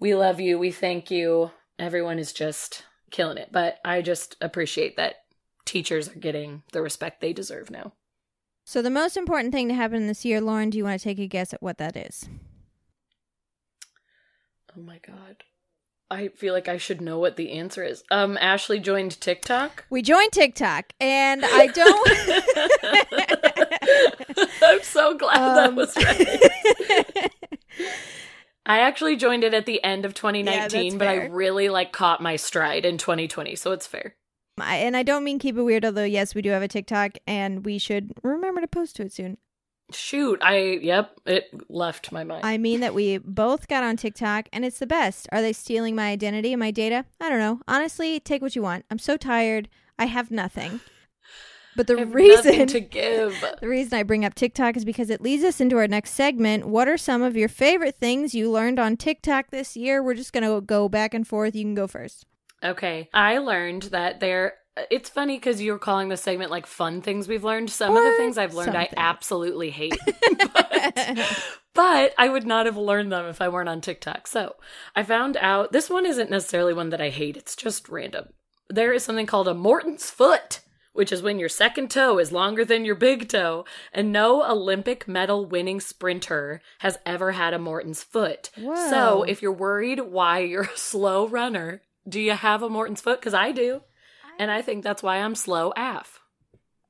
We 0.00 0.14
love 0.14 0.40
you. 0.40 0.58
We 0.58 0.70
thank 0.70 1.10
you. 1.10 1.50
Everyone 1.78 2.18
is 2.18 2.32
just 2.32 2.84
killing 3.10 3.38
it. 3.38 3.50
But 3.52 3.78
I 3.84 4.02
just 4.02 4.36
appreciate 4.40 4.96
that 4.96 5.16
teachers 5.64 6.08
are 6.08 6.18
getting 6.18 6.62
the 6.72 6.82
respect 6.82 7.20
they 7.20 7.32
deserve 7.32 7.70
now. 7.70 7.92
So 8.64 8.80
the 8.82 8.90
most 8.90 9.16
important 9.16 9.52
thing 9.52 9.68
to 9.68 9.74
happen 9.74 10.06
this 10.06 10.24
year, 10.24 10.40
Lauren, 10.40 10.70
do 10.70 10.78
you 10.78 10.84
want 10.84 10.98
to 10.98 11.04
take 11.04 11.18
a 11.18 11.26
guess 11.26 11.52
at 11.52 11.62
what 11.62 11.78
that 11.78 11.96
is? 11.96 12.28
Oh 14.76 14.80
my 14.80 14.98
god. 15.06 15.44
I 16.10 16.28
feel 16.28 16.52
like 16.52 16.68
I 16.68 16.76
should 16.76 17.00
know 17.00 17.18
what 17.18 17.36
the 17.36 17.52
answer 17.52 17.82
is. 17.82 18.04
Um, 18.10 18.36
Ashley 18.40 18.78
joined 18.78 19.18
TikTok. 19.20 19.84
We 19.90 20.02
joined 20.02 20.32
TikTok, 20.32 20.92
and 21.00 21.44
I 21.44 21.66
don't. 21.68 22.10
I'm 24.62 24.82
so 24.82 25.16
glad 25.16 25.56
that 25.56 25.68
Um, 25.70 25.76
was 25.76 25.96
right. 25.96 27.30
I 28.66 28.80
actually 28.80 29.16
joined 29.16 29.44
it 29.44 29.52
at 29.54 29.66
the 29.66 29.82
end 29.84 30.04
of 30.04 30.14
2019, 30.14 30.70
that's 30.70 30.98
but 30.98 31.08
I 31.08 31.26
really 31.26 31.68
like 31.68 31.92
caught 31.92 32.22
my 32.22 32.36
stride 32.36 32.84
in 32.86 32.96
2020, 32.96 33.56
so 33.56 33.72
it's 33.72 33.86
fair. 33.86 34.16
I, 34.58 34.76
and 34.76 34.96
I 34.96 35.02
don't 35.02 35.24
mean 35.24 35.38
keep 35.38 35.56
it 35.56 35.62
weird, 35.62 35.84
although 35.84 36.04
yes, 36.04 36.34
we 36.34 36.42
do 36.42 36.50
have 36.50 36.62
a 36.62 36.68
TikTok, 36.68 37.18
and 37.26 37.64
we 37.64 37.78
should 37.78 38.12
remember 38.22 38.60
to 38.60 38.68
post 38.68 38.96
to 38.96 39.02
it 39.02 39.12
soon. 39.12 39.38
Shoot, 39.94 40.40
I 40.42 40.78
yep, 40.82 41.18
it 41.26 41.50
left 41.68 42.12
my 42.12 42.24
mind. 42.24 42.44
I 42.44 42.58
mean 42.58 42.80
that 42.80 42.94
we 42.94 43.18
both 43.18 43.68
got 43.68 43.84
on 43.84 43.96
TikTok, 43.96 44.48
and 44.52 44.64
it's 44.64 44.78
the 44.78 44.86
best. 44.86 45.28
Are 45.32 45.40
they 45.40 45.52
stealing 45.52 45.94
my 45.94 46.10
identity 46.10 46.52
and 46.52 46.60
my 46.60 46.70
data? 46.70 47.04
I 47.20 47.28
don't 47.28 47.38
know. 47.38 47.60
Honestly, 47.68 48.20
take 48.20 48.42
what 48.42 48.56
you 48.56 48.62
want. 48.62 48.84
I'm 48.90 48.98
so 48.98 49.16
tired. 49.16 49.68
I 49.98 50.06
have 50.06 50.30
nothing. 50.30 50.80
But 51.76 51.86
the 51.86 52.06
reason 52.06 52.66
to 52.68 52.80
give. 52.80 53.44
The 53.60 53.68
reason 53.68 53.98
I 53.98 54.02
bring 54.02 54.24
up 54.24 54.34
TikTok 54.34 54.76
is 54.76 54.84
because 54.84 55.10
it 55.10 55.20
leads 55.20 55.42
us 55.42 55.60
into 55.60 55.76
our 55.76 55.88
next 55.88 56.10
segment. 56.10 56.66
What 56.66 56.88
are 56.88 56.98
some 56.98 57.22
of 57.22 57.36
your 57.36 57.48
favorite 57.48 57.96
things 57.96 58.34
you 58.34 58.50
learned 58.50 58.78
on 58.78 58.96
TikTok 58.96 59.50
this 59.50 59.76
year? 59.76 60.02
We're 60.02 60.14
just 60.14 60.32
to 60.34 60.60
go 60.60 60.88
back 60.88 61.14
and 61.14 61.26
forth. 61.26 61.54
You 61.54 61.64
can 61.64 61.74
go 61.74 61.86
first. 61.86 62.26
Okay, 62.62 63.08
I 63.12 63.38
learned 63.38 63.84
that 63.84 64.20
there. 64.20 64.54
It's 64.90 65.08
funny 65.08 65.36
because 65.36 65.62
you're 65.62 65.78
calling 65.78 66.08
this 66.08 66.22
segment 66.22 66.50
like 66.50 66.66
fun 66.66 67.00
things 67.00 67.28
we've 67.28 67.44
learned. 67.44 67.70
Some 67.70 67.96
of 67.96 68.02
the 68.02 68.16
things 68.16 68.36
I've 68.36 68.54
learned 68.54 68.76
I 68.76 68.88
absolutely 68.96 69.70
hate, 69.70 69.96
but, 70.52 71.44
but 71.74 72.14
I 72.18 72.28
would 72.28 72.44
not 72.44 72.66
have 72.66 72.76
learned 72.76 73.12
them 73.12 73.26
if 73.26 73.40
I 73.40 73.48
weren't 73.48 73.68
on 73.68 73.80
TikTok. 73.80 74.26
So 74.26 74.56
I 74.96 75.04
found 75.04 75.36
out 75.36 75.70
this 75.70 75.88
one 75.88 76.04
isn't 76.04 76.30
necessarily 76.30 76.74
one 76.74 76.90
that 76.90 77.00
I 77.00 77.10
hate. 77.10 77.36
It's 77.36 77.54
just 77.54 77.88
random. 77.88 78.30
There 78.68 78.92
is 78.92 79.04
something 79.04 79.26
called 79.26 79.46
a 79.46 79.54
Morton's 79.54 80.10
foot, 80.10 80.60
which 80.92 81.12
is 81.12 81.22
when 81.22 81.38
your 81.38 81.48
second 81.48 81.90
toe 81.90 82.18
is 82.18 82.32
longer 82.32 82.64
than 82.64 82.84
your 82.84 82.96
big 82.96 83.28
toe, 83.28 83.64
and 83.92 84.10
no 84.10 84.42
Olympic 84.42 85.06
medal 85.06 85.46
winning 85.46 85.80
sprinter 85.80 86.60
has 86.80 86.98
ever 87.06 87.32
had 87.32 87.54
a 87.54 87.58
Morton's 87.60 88.02
foot. 88.02 88.50
Whoa. 88.56 88.74
So 88.90 89.22
if 89.22 89.40
you're 89.40 89.52
worried 89.52 90.00
why 90.00 90.40
you're 90.40 90.62
a 90.74 90.78
slow 90.78 91.28
runner, 91.28 91.82
do 92.08 92.20
you 92.20 92.32
have 92.32 92.62
a 92.62 92.68
Morton's 92.68 93.00
foot? 93.00 93.20
Because 93.20 93.34
I 93.34 93.52
do. 93.52 93.82
And 94.38 94.50
I 94.50 94.62
think 94.62 94.84
that's 94.84 95.02
why 95.02 95.18
I'm 95.18 95.34
slow 95.34 95.72
AF. 95.76 96.20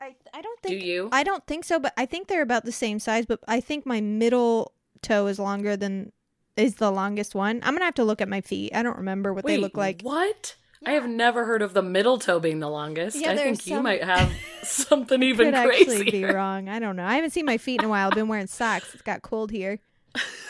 I, 0.00 0.14
I 0.32 0.42
don't 0.42 0.60
think 0.60 0.80
Do 0.80 0.86
you? 0.86 1.08
I 1.12 1.22
don't 1.22 1.46
think 1.46 1.64
so, 1.64 1.78
but 1.78 1.92
I 1.96 2.06
think 2.06 2.28
they're 2.28 2.42
about 2.42 2.64
the 2.64 2.72
same 2.72 2.98
size, 2.98 3.26
but 3.26 3.40
I 3.48 3.60
think 3.60 3.86
my 3.86 4.00
middle 4.00 4.72
toe 5.02 5.26
is 5.26 5.38
longer 5.38 5.76
than 5.76 6.12
is 6.56 6.76
the 6.76 6.90
longest 6.90 7.34
one. 7.34 7.56
I'm 7.62 7.70
going 7.70 7.80
to 7.80 7.86
have 7.86 7.94
to 7.94 8.04
look 8.04 8.20
at 8.20 8.28
my 8.28 8.40
feet. 8.40 8.74
I 8.74 8.82
don't 8.82 8.98
remember 8.98 9.32
what 9.32 9.44
they 9.44 9.56
look 9.56 9.76
like. 9.76 10.02
What? 10.02 10.56
I 10.86 10.92
have 10.92 11.08
never 11.08 11.46
heard 11.46 11.62
of 11.62 11.72
the 11.72 11.82
middle 11.82 12.18
toe 12.18 12.38
being 12.38 12.60
the 12.60 12.68
longest. 12.68 13.16
Yeah, 13.16 13.30
I 13.32 13.36
think 13.36 13.58
there's 13.58 13.66
you 13.66 13.82
might 13.82 14.04
have 14.04 14.30
something 14.62 15.22
even 15.22 15.52
crazy. 15.52 15.84
Could 15.84 15.92
actually 15.92 16.10
be 16.10 16.24
wrong. 16.32 16.68
I 16.68 16.78
don't 16.78 16.96
know. 16.96 17.06
I 17.06 17.14
haven't 17.14 17.30
seen 17.30 17.46
my 17.46 17.58
feet 17.58 17.80
in 17.80 17.86
a 17.86 17.88
while. 17.88 18.08
I've 18.08 18.14
been 18.14 18.28
wearing 18.28 18.46
socks. 18.46 18.92
It's 18.92 19.02
got 19.02 19.22
cold 19.22 19.50
here. 19.50 19.78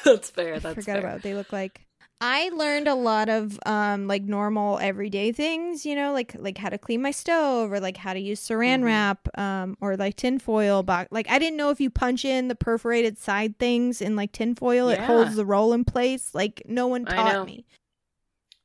that's 0.05 0.31
fair. 0.31 0.59
That's 0.59 0.75
forgot 0.75 0.95
fair. 0.95 0.99
about 0.99 1.13
what 1.15 1.23
they 1.23 1.35
look 1.35 1.53
like. 1.53 1.87
I 2.27 2.49
learned 2.55 2.89
a 2.89 2.95
lot 2.95 3.29
of 3.29 3.59
um 3.67 4.07
like 4.09 4.23
normal 4.23 4.79
everyday 4.79 5.31
things, 5.31 5.85
you 5.85 5.95
know, 5.95 6.15
like 6.15 6.35
like 6.39 6.57
how 6.57 6.71
to 6.71 6.79
clean 6.79 7.03
my 7.03 7.11
stove 7.11 7.71
or 7.71 7.81
like 7.81 7.99
how 7.99 8.15
to 8.15 8.19
use 8.19 8.41
saran 8.41 8.81
Mhm. 8.81 8.85
wrap 8.85 9.29
um 9.39 9.77
or 9.83 9.95
like 9.99 10.17
tinfoil 10.17 10.83
box. 10.83 11.09
Like 11.13 11.29
I 11.29 11.39
didn't 11.39 11.59
know 11.59 11.69
if 11.69 11.81
you 11.83 11.91
punch 11.91 12.25
in 12.25 12.49
the 12.49 12.55
perforated 12.55 13.19
side 13.19 13.59
things 13.59 14.01
in 14.01 14.17
like 14.17 14.33
tinfoil, 14.33 14.89
it 14.89 15.01
holds 15.01 15.37
the 15.37 15.45
roll 15.45 15.75
in 15.75 15.85
place. 15.85 16.35
Like 16.35 16.63
no 16.65 16.87
one 16.87 17.05
taught 17.05 17.45
me. 17.45 17.67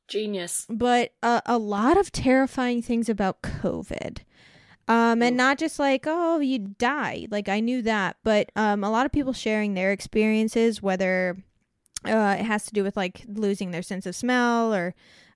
Genius. 0.08 0.66
But 0.70 1.12
uh, 1.22 1.42
a 1.44 1.58
lot 1.58 1.98
of 1.98 2.10
terrifying 2.12 2.80
things 2.80 3.10
about 3.10 3.42
COVID. 3.42 4.20
Um, 4.88 5.22
and 5.22 5.36
not 5.36 5.58
just 5.58 5.78
like, 5.78 6.04
oh, 6.08 6.40
you 6.40 6.58
die. 6.58 7.28
Like, 7.30 7.48
I 7.48 7.60
knew 7.60 7.80
that. 7.82 8.16
But 8.24 8.50
um, 8.56 8.82
a 8.82 8.90
lot 8.90 9.06
of 9.06 9.12
people 9.12 9.32
sharing 9.32 9.74
their 9.74 9.92
experiences, 9.92 10.82
whether 10.82 11.36
uh, 12.04 12.36
it 12.38 12.44
has 12.44 12.66
to 12.66 12.72
do 12.72 12.82
with 12.82 12.96
like 12.96 13.24
losing 13.28 13.70
their 13.70 13.82
sense 13.82 14.06
of 14.06 14.14
smell 14.14 14.74
or 14.74 14.94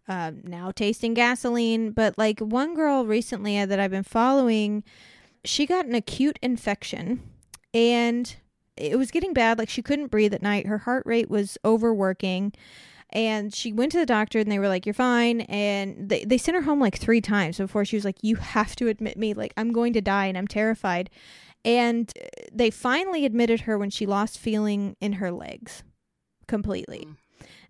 uh, 0.09 0.33
now 0.43 0.71
tasting 0.71 1.15
gasoline. 1.15 1.91
But 1.91 2.17
like 2.19 2.41
one 2.41 2.75
girl 2.75 3.07
recently 3.07 3.59
uh, 3.59 3.67
that 3.67 3.81
I've 3.81 3.91
been 3.91 4.03
following, 4.03 4.85
she 5.45 5.67
got 5.67 5.87
an 5.87 5.95
acute 5.95 6.39
infection 6.43 7.23
and 7.73 8.35
it 8.77 8.99
was 8.99 9.11
getting 9.11 9.33
bad. 9.33 9.59
Like, 9.59 9.69
she 9.69 9.83
couldn't 9.83 10.09
breathe 10.09 10.35
at 10.35 10.43
night. 10.43 10.67
Her 10.67 10.79
heart 10.79 11.05
rate 11.07 11.31
was 11.31 11.57
overworking 11.65 12.53
and 13.15 13.55
she 13.55 13.73
went 13.73 13.93
to 13.93 13.99
the 13.99 14.07
doctor 14.07 14.41
and 14.41 14.51
they 14.51 14.59
were 14.59 14.69
like 14.69 14.85
you're 14.85 14.93
fine 14.93 15.43
and 15.43 16.09
they, 16.09 16.25
they 16.25 16.37
sent 16.37 16.57
her 16.57 16.63
home 16.63 16.81
like 16.81 16.99
three 16.99 17.21
times 17.21 17.59
before 17.59 17.85
she 17.85 17.97
was 17.97 18.05
like 18.05 18.17
you 18.23 18.37
have 18.37 18.75
to 18.75 18.89
admit 18.89 19.17
me 19.17 19.33
like 19.33 19.55
i'm 19.57 19.73
going 19.73 19.93
to 19.93 20.01
die 20.01 20.27
and 20.27 20.37
i'm 20.37 20.49
terrified 20.49 21.09
and 21.65 22.13
they 22.53 22.71
finally 22.71 23.25
admitted 23.25 23.63
her 23.63 23.79
when 23.79 23.91
she 23.91 24.05
lost 24.05 24.39
feeling 24.39 24.97
in 25.01 25.15
her 25.15 25.31
legs 25.31 25.83
completely 26.47 27.07
Mm. 27.09 27.17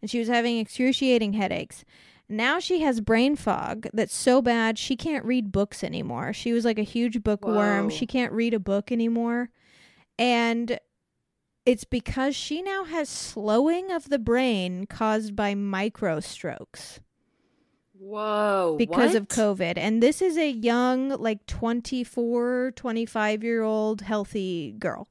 and 0.02 0.10
she 0.10 0.18
was 0.18 0.28
having 0.28 0.58
excruciating 0.58 1.32
headaches 1.34 1.84
now 2.28 2.58
she 2.58 2.80
has 2.80 3.00
brain 3.00 3.36
fog 3.36 3.86
that's 3.92 4.14
so 4.14 4.40
bad 4.42 4.78
she 4.78 4.96
can't 4.96 5.24
read 5.24 5.52
books 5.52 5.82
anymore 5.84 6.32
she 6.32 6.52
was 6.52 6.64
like 6.64 6.78
a 6.78 6.82
huge 6.82 7.22
bookworm 7.22 7.84
Whoa. 7.84 7.90
she 7.90 8.06
can't 8.06 8.32
read 8.32 8.54
a 8.54 8.58
book 8.60 8.92
anymore 8.92 9.50
and 10.18 10.78
it's 11.66 11.84
because 11.84 12.36
she 12.36 12.60
now 12.60 12.84
has 12.84 13.08
slowing 13.08 13.90
of 13.90 14.10
the 14.10 14.18
brain 14.18 14.84
caused 14.86 15.34
by 15.34 15.54
micro 15.54 16.20
strokes. 16.20 17.00
Whoa. 17.98 18.76
because 18.78 19.14
of? 19.14 19.28
COVID. 19.28 19.74
And 19.78 20.02
this 20.02 20.20
is 20.20 20.36
a 20.36 20.50
young, 20.50 21.08
like 21.08 21.46
24, 21.46 22.72
25 22.76 23.42
year 23.42 23.62
old 23.62 24.02
healthy 24.02 24.74
girl. 24.78 25.08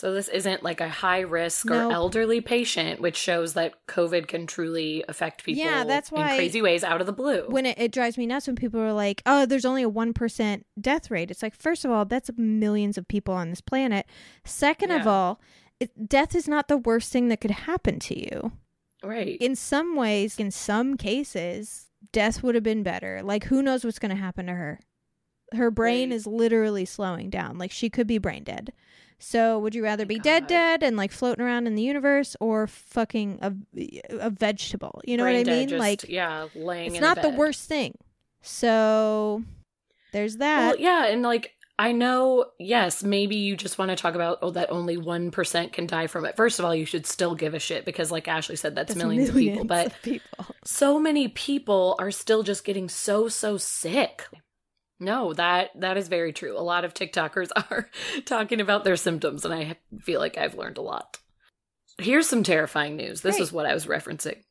So 0.00 0.14
this 0.14 0.28
isn't 0.28 0.62
like 0.62 0.80
a 0.80 0.88
high 0.88 1.20
risk 1.20 1.70
or 1.70 1.92
elderly 1.92 2.40
patient, 2.40 3.02
which 3.02 3.18
shows 3.18 3.52
that 3.52 3.86
COVID 3.86 4.28
can 4.28 4.46
truly 4.46 5.04
affect 5.06 5.44
people 5.44 5.62
Yeah, 5.62 5.84
that's 5.84 6.10
why 6.10 6.30
in 6.30 6.36
crazy 6.38 6.62
ways 6.62 6.82
out 6.82 7.02
of 7.02 7.06
the 7.06 7.12
blue. 7.12 7.44
When 7.48 7.66
it, 7.66 7.78
it 7.78 7.92
drives 7.92 8.16
me 8.16 8.24
nuts 8.24 8.46
when 8.46 8.56
people 8.56 8.80
are 8.80 8.94
like, 8.94 9.20
oh, 9.26 9.44
there's 9.44 9.66
only 9.66 9.82
a 9.82 9.90
1% 9.90 10.62
death 10.80 11.10
rate. 11.10 11.30
It's 11.30 11.42
like, 11.42 11.54
first 11.54 11.84
of 11.84 11.90
all, 11.90 12.06
that's 12.06 12.30
millions 12.38 12.96
of 12.96 13.08
people 13.08 13.34
on 13.34 13.50
this 13.50 13.60
planet. 13.60 14.06
Second 14.42 14.90
of 14.90 15.06
all, 15.06 15.38
it, 15.78 16.08
death 16.08 16.34
is 16.34 16.48
not 16.48 16.68
the 16.68 16.78
worst 16.78 17.12
thing 17.12 17.28
that 17.28 17.42
could 17.42 17.50
happen 17.50 17.98
to 17.98 18.18
you. 18.18 18.52
right. 19.02 19.36
in 19.38 19.54
some 19.54 19.96
ways, 19.96 20.38
in 20.38 20.50
some 20.50 20.96
cases, 20.96 21.90
death 22.10 22.42
would 22.42 22.54
have 22.54 22.64
been 22.64 22.82
better. 22.82 23.20
Like, 23.22 23.44
who 23.44 23.62
knows 23.62 23.84
what's 23.84 23.98
going 23.98 24.16
to 24.16 24.22
happen 24.22 24.46
to 24.46 24.54
her? 24.54 24.80
Her 25.52 25.70
brain 25.70 26.08
Right. 26.08 26.16
is 26.16 26.26
literally 26.26 26.86
slowing 26.86 27.28
down. 27.28 27.58
Like, 27.58 27.70
she 27.70 27.90
could 27.90 28.06
be 28.06 28.16
brain 28.16 28.44
dead. 28.44 28.72
So, 29.22 29.58
would 29.58 29.74
you 29.74 29.84
rather 29.84 30.06
be 30.06 30.16
oh, 30.18 30.22
dead, 30.22 30.42
God. 30.44 30.48
dead, 30.48 30.82
and 30.82 30.96
like 30.96 31.12
floating 31.12 31.44
around 31.44 31.66
in 31.66 31.74
the 31.74 31.82
universe, 31.82 32.36
or 32.40 32.66
fucking 32.66 33.38
a, 33.42 33.54
a 34.08 34.30
vegetable? 34.30 35.02
You 35.04 35.18
know 35.18 35.24
Brain 35.24 35.46
what 35.46 35.52
I 35.52 35.56
mean? 35.56 35.68
just, 35.68 35.78
like, 35.78 36.08
yeah, 36.08 36.48
laying 36.54 36.92
it's 36.94 37.00
not 37.02 37.20
the 37.20 37.28
worst 37.28 37.68
thing. 37.68 37.94
So, 38.40 39.44
there's 40.12 40.38
that. 40.38 40.60
Well, 40.60 40.80
yeah, 40.80 41.06
and 41.06 41.22
like 41.22 41.52
I 41.78 41.92
know, 41.92 42.44
yes, 42.58 43.02
maybe 43.02 43.36
you 43.36 43.56
just 43.56 43.78
want 43.78 43.90
to 43.90 43.96
talk 43.96 44.14
about 44.14 44.38
oh 44.42 44.50
that 44.50 44.70
only 44.70 44.98
one 44.98 45.30
percent 45.30 45.72
can 45.72 45.86
die 45.86 46.08
from 46.08 46.26
it. 46.26 46.36
First 46.36 46.58
of 46.58 46.64
all, 46.64 46.74
you 46.74 46.84
should 46.84 47.06
still 47.06 47.34
give 47.34 47.54
a 47.54 47.58
shit 47.58 47.84
because, 47.84 48.10
like 48.10 48.28
Ashley 48.28 48.56
said, 48.56 48.74
that's, 48.74 48.94
That's 48.94 49.02
millions, 49.02 49.30
of 49.30 49.34
people. 49.34 49.64
But 49.64 49.86
of 49.86 50.02
people. 50.02 50.46
so 50.64 50.98
many 50.98 51.28
people 51.28 51.96
are 51.98 52.10
still 52.10 52.42
just 52.42 52.64
getting 52.64 52.88
so 52.88 53.28
so 53.28 53.56
sick. 53.56 54.26
No, 55.00 55.32
that 55.32 55.70
that 55.80 55.96
is 55.96 56.08
very 56.08 56.32
true. 56.32 56.56
A 56.56 56.60
lot 56.60 56.84
of 56.84 56.94
TikTokers 56.94 57.48
are 57.70 57.88
talking 58.26 58.60
about 58.60 58.84
their 58.84 58.96
symptoms, 58.96 59.44
and 59.44 59.54
I 59.54 59.76
feel 60.02 60.20
like 60.20 60.36
I've 60.38 60.54
learned 60.54 60.78
a 60.78 60.82
lot. 60.82 61.18
Here's 61.98 62.28
some 62.28 62.42
terrifying 62.42 62.96
news. 62.96 63.22
This 63.22 63.36
Great. 63.36 63.42
is 63.42 63.52
what 63.52 63.66
I 63.66 63.74
was 63.74 63.86
referencing. 63.86 64.42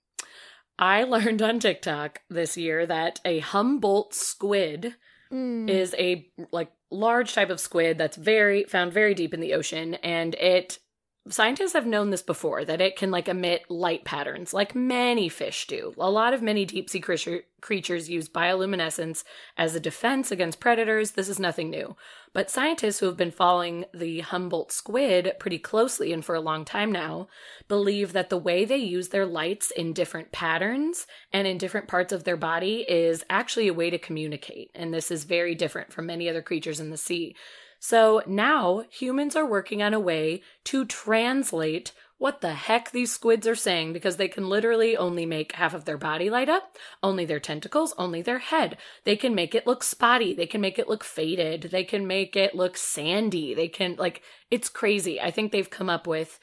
I 0.78 1.04
learned 1.06 1.41
on 1.41 1.60
TikTok 1.60 2.22
this 2.30 2.58
year 2.58 2.86
that 2.86 3.20
a 3.24 3.39
Humboldt 3.39 4.14
squid 4.14 4.95
Mm. 5.32 5.70
is 5.70 5.93
a 6.00 6.28
like 6.52 6.72
large 6.89 7.36
type 7.36 7.52
of 7.52 7.60
squid 7.60 8.00
that's 8.00 8.18
very 8.18 8.64
found 8.64 8.91
very 8.91 9.14
deep 9.14 9.32
in 9.32 9.39
the 9.41 9.54
ocean 9.54 9.93
and 9.93 10.34
it 10.34 10.80
scientists 11.28 11.74
have 11.74 11.86
known 11.86 12.09
this 12.09 12.22
before 12.22 12.63
that 12.63 12.82
it 12.82 12.95
can 12.95 13.11
like 13.11 13.28
emit 13.28 13.70
light 13.70 14.03
patterns 14.05 14.53
like 14.53 14.74
many 14.74 15.28
fish 15.28 15.67
do 15.67 15.93
a 15.97 16.09
lot 16.09 16.34
of 16.34 16.41
many 16.41 16.65
deep 16.65 16.89
sea 16.89 16.99
creature, 16.99 17.41
creatures 17.61 18.09
use 18.09 18.30
bioluminescence 18.30 19.24
as 19.57 19.76
a 19.76 19.80
defense 19.80 20.32
against 20.32 20.59
predators 20.59 21.11
this 21.11 21.30
is 21.30 21.39
nothing 21.39 21.70
new 21.70 21.95
but 22.32 22.49
scientists 22.49 22.99
who 22.99 23.07
have 23.07 23.17
been 23.17 23.32
following 23.32 23.86
the 23.93 24.20
humboldt 24.20 24.72
squid 24.72 25.34
pretty 25.39 25.57
closely 25.57 26.13
and 26.13 26.24
for 26.24 26.36
a 26.36 26.41
long 26.41 26.63
time 26.63 26.91
now 26.91 27.28
believe 27.67 28.13
that 28.13 28.30
the 28.30 28.38
way 28.38 28.65
they 28.65 28.78
use 28.78 29.09
their 29.09 29.26
lights 29.26 29.72
in 29.72 29.93
different 29.93 30.32
patterns 30.32 31.07
and 31.34 31.47
in 31.47 31.57
different 31.57 31.88
parts 31.88 32.13
of 32.13 32.24
their 32.24 32.38
body 32.38 32.86
is 32.88 33.26
actually 33.30 33.67
a 33.67 33.74
way 33.74 33.89
to 33.89 33.97
communicate. 33.97 34.70
And 34.76 34.93
this 34.93 35.09
is 35.09 35.24
very 35.24 35.55
different 35.55 35.91
from 35.91 36.05
many 36.05 36.30
other 36.30 36.41
creatures 36.41 36.80
in 36.80 36.91
the 36.91 36.97
sea. 36.97 37.36
So 37.80 38.22
now 38.28 38.84
humans 38.92 39.36
are 39.36 39.46
working 39.46 39.82
on 39.82 39.94
a 39.94 40.00
way 40.00 40.42
to 40.66 40.86
translate 40.86 41.94
what 42.20 42.42
the 42.42 42.54
heck 42.54 42.92
these 42.92 43.14
squids 43.14 43.48
are 43.48 43.56
saying 43.56 43.94
because 43.94 44.18
they 44.18 44.28
can 44.28 44.50
literally 44.50 44.98
only 44.98 45.26
make 45.26 45.54
half 45.54 45.74
of 45.74 45.86
their 45.86 45.98
body 45.98 46.30
light 46.30 46.50
up, 46.50 46.76
only 47.02 47.24
their 47.24 47.40
tentacles, 47.40 47.94
only 47.98 48.22
their 48.22 48.40
head. 48.40 48.78
They 49.06 49.16
can 49.16 49.34
make 49.34 49.56
it 49.56 49.66
look 49.66 49.84
spotty. 49.84 50.34
They 50.34 50.46
can 50.46 50.60
make 50.60 50.78
it 50.78 50.90
look 50.90 51.06
faded. 51.06 51.70
They 51.72 51.86
can 51.86 52.06
make 52.06 52.36
it 52.36 52.54
look 52.54 52.76
sandy. 52.76 53.54
They 53.54 53.70
can, 53.70 53.96
like, 53.96 54.22
it's 54.52 54.68
crazy. 54.68 55.22
I 55.22 55.32
think 55.32 55.54
they've 55.54 55.70
come 55.70 55.90
up 55.90 56.06
with 56.06 56.40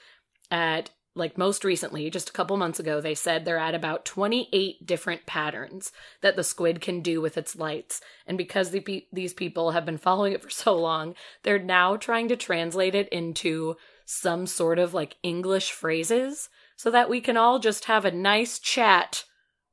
at 0.50 0.90
like 1.16 1.38
most 1.38 1.64
recently, 1.64 2.10
just 2.10 2.28
a 2.28 2.32
couple 2.32 2.56
months 2.56 2.78
ago, 2.78 3.00
they 3.00 3.14
said 3.14 3.44
they're 3.44 3.58
at 3.58 3.74
about 3.74 4.04
28 4.04 4.84
different 4.86 5.24
patterns 5.26 5.90
that 6.20 6.36
the 6.36 6.44
squid 6.44 6.80
can 6.80 7.00
do 7.00 7.20
with 7.20 7.38
its 7.38 7.56
lights. 7.56 8.00
And 8.26 8.36
because 8.36 8.70
the, 8.70 8.80
pe- 8.80 9.06
these 9.12 9.32
people 9.32 9.70
have 9.70 9.86
been 9.86 9.98
following 9.98 10.34
it 10.34 10.42
for 10.42 10.50
so 10.50 10.76
long, 10.76 11.14
they're 11.42 11.58
now 11.58 11.96
trying 11.96 12.28
to 12.28 12.36
translate 12.36 12.94
it 12.94 13.08
into 13.08 13.76
some 14.04 14.46
sort 14.46 14.78
of 14.78 14.94
like 14.94 15.16
English 15.22 15.72
phrases 15.72 16.48
so 16.76 16.90
that 16.90 17.08
we 17.08 17.20
can 17.20 17.36
all 17.36 17.58
just 17.58 17.86
have 17.86 18.04
a 18.04 18.10
nice 18.10 18.58
chat 18.58 19.24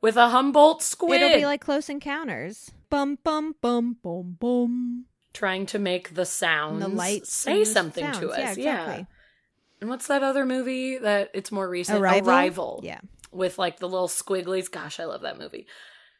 with 0.01 0.15
a 0.15 0.29
Humboldt 0.29 0.81
squid. 0.81 1.21
It'll 1.21 1.37
be 1.37 1.45
like 1.45 1.61
Close 1.61 1.89
Encounters. 1.89 2.71
Bum, 2.89 3.17
bum, 3.23 3.55
bum, 3.61 3.97
bum, 4.01 4.37
bum. 4.39 5.05
trying 5.33 5.65
to 5.67 5.79
make 5.79 6.15
the 6.15 6.25
sounds 6.25 6.79
the 6.81 6.87
lights 6.87 7.33
say 7.33 7.63
something 7.63 8.11
to 8.13 8.29
us. 8.29 8.37
Yeah, 8.37 8.51
exactly. 8.51 9.07
And 9.83 9.89
what's 9.89 10.07
that 10.07 10.23
other 10.23 10.45
movie 10.45 10.97
that 10.97 11.29
it's 11.33 11.51
more 11.51 11.67
recent? 11.67 11.99
Arrival? 11.99 12.29
Arrival. 12.29 12.79
Yeah. 12.83 13.01
with 13.33 13.57
like 13.59 13.79
the 13.79 13.89
little 13.89 14.07
squigglies. 14.07 14.71
Gosh, 14.71 14.97
I 14.97 15.03
love 15.03 15.19
that 15.23 15.37
movie. 15.37 15.67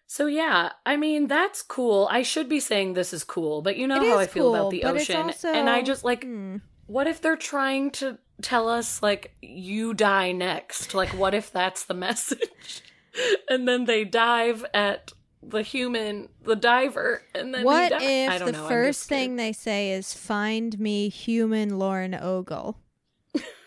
So 0.06 0.26
yeah, 0.26 0.74
I 0.86 0.98
mean 0.98 1.28
that's 1.28 1.62
cool. 1.62 2.10
I 2.12 2.24
should 2.24 2.50
be 2.50 2.60
saying 2.60 2.92
this 2.94 3.14
is 3.14 3.24
cool, 3.24 3.62
but 3.62 3.78
you 3.78 3.88
know 3.88 4.04
It 4.04 4.10
how 4.10 4.20
I 4.20 4.28
feel 4.28 4.54
about 4.54 4.72
the 4.72 4.84
ocean, 4.84 5.16
also- 5.28 5.48
and 5.54 5.70
I 5.70 5.82
just 5.82 6.04
like, 6.04 6.24
Hmm. 6.26 6.58
what 6.88 7.08
if 7.08 7.22
they're 7.22 7.38
trying 7.38 7.92
to 7.92 8.18
tell 8.42 8.68
us 8.68 9.02
like 9.02 9.34
you 9.42 9.94
die 9.94 10.34
next? 10.34 10.94
Like, 10.94 11.12
what 11.12 11.34
if 11.34 11.50
that's 11.50 11.86
the 11.86 11.94
message? 12.08 12.82
and 13.48 13.66
then 13.66 13.86
they 13.86 14.04
dive 14.04 14.66
at 14.74 15.14
the 15.42 15.62
human, 15.62 16.28
the 16.44 16.56
diver, 16.58 17.22
and 17.34 17.54
then 17.54 17.62
he 17.62 17.66
What 17.66 17.92
if 18.02 18.44
the 18.46 18.52
know, 18.52 18.68
first 18.68 19.08
thing 19.08 19.38
they 19.38 19.54
say 19.54 19.92
is 19.92 20.14
"Find 20.14 20.78
me 20.80 21.08
human 21.08 21.80
Lauren 21.80 22.14
Ogle"? 22.14 22.78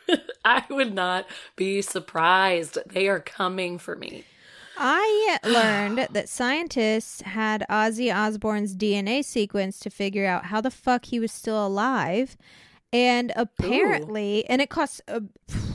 I 0.45 0.65
would 0.71 0.95
not 0.95 1.27
be 1.57 1.83
surprised. 1.83 2.79
They 2.87 3.09
are 3.09 3.21
coming 3.21 3.79
for 3.79 3.97
me. 3.97 4.25
I 4.77 5.39
learned 5.45 6.09
that 6.13 6.29
scientists 6.29 7.23
had 7.23 7.65
Ozzy 7.71 8.15
Osbourne's 8.15 8.75
DNA 8.75 9.25
sequence 9.25 9.79
to 9.81 9.91
figure 9.91 10.27
out 10.27 10.47
how 10.47 10.61
the 10.61 10.71
fuck 10.71 11.07
he 11.07 11.19
was 11.19 11.33
still 11.33 11.67
alive. 11.67 12.37
And 12.93 13.33
apparently, 13.37 14.47
and 14.49 14.63
it 14.63 14.71
costs 14.71 15.01
a 15.09 15.23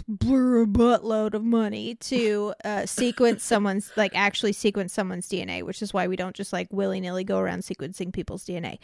buttload 0.10 1.34
of 1.34 1.44
money 1.44 1.96
to 1.96 2.54
uh, 2.64 2.86
sequence 2.86 3.44
someone's, 3.44 3.92
like 3.96 4.14
actually 4.16 4.54
sequence 4.54 4.94
someone's 4.94 5.28
DNA, 5.28 5.64
which 5.64 5.82
is 5.82 5.94
why 5.94 6.08
we 6.08 6.16
don't 6.16 6.36
just 6.36 6.54
like 6.54 6.68
willy 6.72 7.00
nilly 7.00 7.24
go 7.24 7.38
around 7.38 7.60
sequencing 7.60 8.14
people's 8.14 8.46
DNA. 8.46 8.80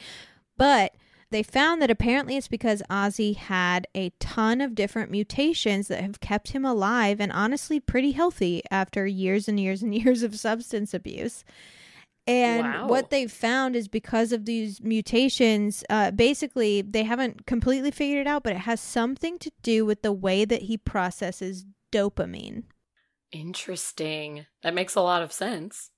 But 0.57 0.93
they 1.29 1.43
found 1.43 1.81
that 1.81 1.91
apparently 1.91 2.37
it's 2.37 2.47
because 2.47 2.81
Ozzy 2.89 3.35
had 3.35 3.87
a 3.93 4.11
ton 4.19 4.61
of 4.61 4.75
different 4.75 5.11
mutations 5.11 5.87
that 5.89 6.01
have 6.01 6.19
kept 6.19 6.49
him 6.49 6.63
alive 6.63 7.19
and 7.19 7.31
honestly 7.31 7.79
pretty 7.79 8.11
healthy 8.11 8.61
after 8.71 9.05
years 9.05 9.47
and 9.47 9.59
years 9.59 9.81
and 9.83 9.93
years 10.03 10.23
of 10.23 10.35
substance 10.39 10.93
abuse. 10.93 11.43
And 12.25 12.63
Wow. 12.63 12.87
what 12.87 13.09
they've 13.09 13.31
found 13.31 13.75
is 13.75 13.87
because 13.87 14.33
of 14.33 14.43
these 14.45 14.81
mutations, 14.81 15.83
uh, 15.89 16.11
basically, 16.11 16.81
they 16.81 17.03
haven't 17.03 17.45
completely 17.45 17.89
figured 17.91 18.19
it 18.19 18.27
out, 18.27 18.43
but 18.43 18.53
it 18.53 18.59
has 18.59 18.81
something 18.81 19.39
to 19.39 19.51
do 19.63 19.85
with 19.85 20.01
the 20.01 20.11
way 20.11 20.43
that 20.43 20.63
he 20.63 20.77
processes 20.77 21.65
dopamine. 21.91 22.63
Interesting. 23.31 24.45
That 24.63 24.73
makes 24.73 24.95
a 24.95 25.01
lot 25.01 25.21
of 25.21 25.31
sense. 25.31 25.91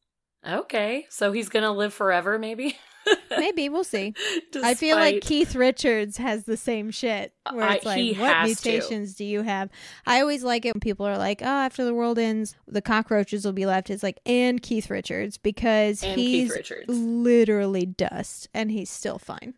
Okay, 0.47 1.05
so 1.09 1.31
he's 1.31 1.49
gonna 1.49 1.71
live 1.73 1.93
forever, 1.93 2.39
maybe. 2.39 2.77
Maybe, 3.31 3.69
we'll 3.69 3.83
see. 3.85 4.13
I 4.61 4.75
feel 4.75 4.95
like 4.95 5.21
Keith 5.21 5.55
Richards 5.55 6.17
has 6.17 6.43
the 6.43 6.57
same 6.57 6.91
shit 6.91 7.33
where 7.51 7.71
it's 7.71 7.85
like, 7.85 7.97
he 7.97 8.13
what 8.13 8.31
has 8.31 8.61
to. 8.61 8.69
mutations 8.69 9.15
do 9.15 9.25
you 9.25 9.41
have? 9.41 9.69
I 10.05 10.21
always 10.21 10.43
like 10.43 10.63
it 10.65 10.75
when 10.75 10.79
people 10.79 11.07
are 11.07 11.17
like, 11.17 11.41
oh, 11.41 11.45
after 11.45 11.83
the 11.83 11.93
world 11.93 12.19
ends, 12.19 12.55
the 12.67 12.83
cockroaches 12.83 13.45
will 13.45 13.53
be 13.53 13.65
left. 13.65 13.89
It's 13.89 14.03
like, 14.03 14.19
and 14.27 14.61
Keith 14.61 14.91
Richards 14.91 15.37
because 15.37 16.03
And 16.03 16.19
he's 16.19 16.51
Richards. 16.51 16.85
literally 16.89 17.87
dust 17.87 18.47
and 18.53 18.69
he's 18.69 18.91
still 18.91 19.17
fine. 19.17 19.55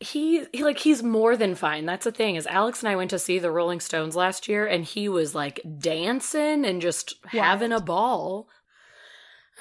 he, 0.00 0.46
he 0.52 0.64
like 0.64 0.78
he's 0.78 1.02
more 1.02 1.36
than 1.36 1.54
fine. 1.54 1.86
That's 1.86 2.04
the 2.04 2.12
thing 2.12 2.34
is 2.34 2.46
Alex 2.48 2.80
and 2.82 2.88
I 2.88 2.96
went 2.96 3.10
to 3.10 3.20
see 3.20 3.38
the 3.38 3.52
Rolling 3.52 3.78
Stones 3.80 4.16
last 4.16 4.48
year, 4.48 4.66
and 4.66 4.84
he 4.84 5.08
was 5.08 5.32
like 5.34 5.60
dancing 5.78 6.64
and 6.64 6.82
just 6.82 7.14
having 7.26 7.70
a 7.72 7.80
ball. 7.80 8.48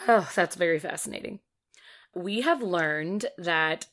Oh, 0.07 0.29
that's 0.35 0.55
very 0.55 0.79
fascinating. 0.79 1.39
We 2.15 2.41
have 2.41 2.61
learned 2.61 3.25
that 3.37 3.87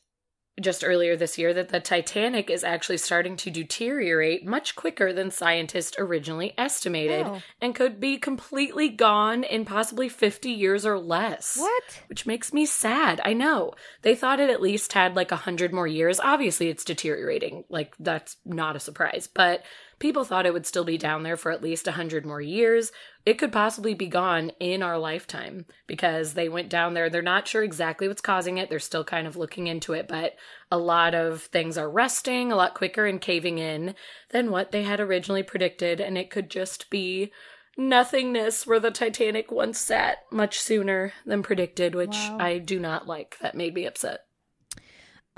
just 0.59 0.83
earlier 0.83 1.15
this 1.15 1.37
year 1.37 1.53
that 1.53 1.69
the 1.69 1.79
Titanic 1.79 2.49
is 2.49 2.65
actually 2.65 2.97
starting 2.97 3.37
to 3.37 3.49
deteriorate 3.49 4.45
much 4.45 4.75
quicker 4.75 5.13
than 5.13 5.31
scientists 5.31 5.95
originally 5.97 6.53
estimated 6.57 7.25
Oh. 7.25 7.41
and 7.61 7.73
could 7.73 8.01
be 8.01 8.17
completely 8.17 8.89
gone 8.89 9.45
in 9.45 9.63
possibly 9.63 10.09
50 10.09 10.49
years 10.51 10.85
or 10.85 10.99
less. 10.99 11.55
What? 11.57 12.01
Which 12.07 12.25
makes 12.25 12.51
me 12.51 12.65
sad. 12.65 13.21
I 13.23 13.31
know. 13.31 13.71
They 14.01 14.15
thought 14.15 14.41
it 14.41 14.49
at 14.49 14.61
least 14.61 14.91
had 14.91 15.15
like 15.15 15.31
a 15.31 15.35
100 15.35 15.71
more 15.71 15.87
years. 15.87 16.19
Obviously, 16.19 16.67
it's 16.67 16.83
deteriorating. 16.83 17.63
Like, 17.69 17.95
that's 17.97 18.35
not 18.43 18.75
a 18.75 18.81
surprise. 18.81 19.29
But 19.33 19.63
people 19.99 20.23
thought 20.23 20.45
it 20.45 20.53
would 20.53 20.65
still 20.65 20.83
be 20.85 20.97
down 20.97 21.23
there 21.23 21.37
for 21.37 21.51
at 21.51 21.61
least 21.61 21.85
100 21.85 22.25
more 22.25 22.41
years. 22.41 22.91
It 23.25 23.37
could 23.37 23.51
possibly 23.51 23.93
be 23.93 24.07
gone 24.07 24.51
in 24.59 24.81
our 24.81 24.97
lifetime 24.97 25.65
because 25.87 26.33
they 26.33 26.49
went 26.49 26.69
down 26.69 26.93
there. 26.93 27.09
They're 27.09 27.21
not 27.21 27.47
sure 27.47 27.63
exactly 27.63 28.07
what's 28.07 28.21
causing 28.21 28.57
it. 28.57 28.69
They're 28.69 28.79
still 28.79 29.03
kind 29.03 29.27
of 29.27 29.35
looking 29.35 29.67
into 29.67 29.93
it, 29.93 30.07
but 30.07 30.35
a 30.71 30.77
lot 30.77 31.13
of 31.13 31.43
things 31.43 31.77
are 31.77 31.89
rusting 31.89 32.51
a 32.51 32.55
lot 32.55 32.73
quicker 32.73 33.05
and 33.05 33.19
caving 33.21 33.57
in 33.57 33.93
than 34.29 34.51
what 34.51 34.71
they 34.71 34.83
had 34.83 34.99
originally 34.99 35.43
predicted. 35.43 35.99
And 35.99 36.17
it 36.17 36.29
could 36.31 36.49
just 36.49 36.89
be 36.89 37.31
nothingness 37.77 38.65
where 38.65 38.79
the 38.79 38.91
Titanic 38.91 39.51
once 39.51 39.79
sat 39.79 40.19
much 40.31 40.59
sooner 40.59 41.13
than 41.25 41.43
predicted, 41.43 41.95
which 41.95 42.15
Wow. 42.15 42.37
I 42.39 42.57
do 42.57 42.79
not 42.79 43.07
like. 43.07 43.37
That 43.41 43.55
made 43.55 43.73
me 43.73 43.85
upset. 43.85 44.25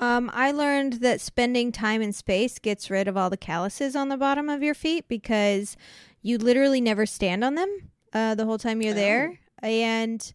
Um, 0.01 0.31
I 0.33 0.51
learned 0.51 0.93
that 0.93 1.21
spending 1.21 1.71
time 1.71 2.01
in 2.01 2.11
space 2.11 2.57
gets 2.57 2.89
rid 2.89 3.07
of 3.07 3.15
all 3.15 3.29
the 3.29 3.37
calluses 3.37 3.95
on 3.95 4.09
the 4.09 4.17
bottom 4.17 4.49
of 4.49 4.63
your 4.63 4.73
feet 4.73 5.07
because 5.07 5.77
you 6.23 6.39
literally 6.39 6.81
never 6.81 7.05
stand 7.05 7.43
on 7.43 7.53
them 7.55 7.91
uh, 8.11 8.33
the 8.35 8.45
whole 8.45 8.57
time 8.57 8.81
you're 8.81 8.93
Oh. 8.93 8.95
there. 8.95 9.39
And 9.61 10.33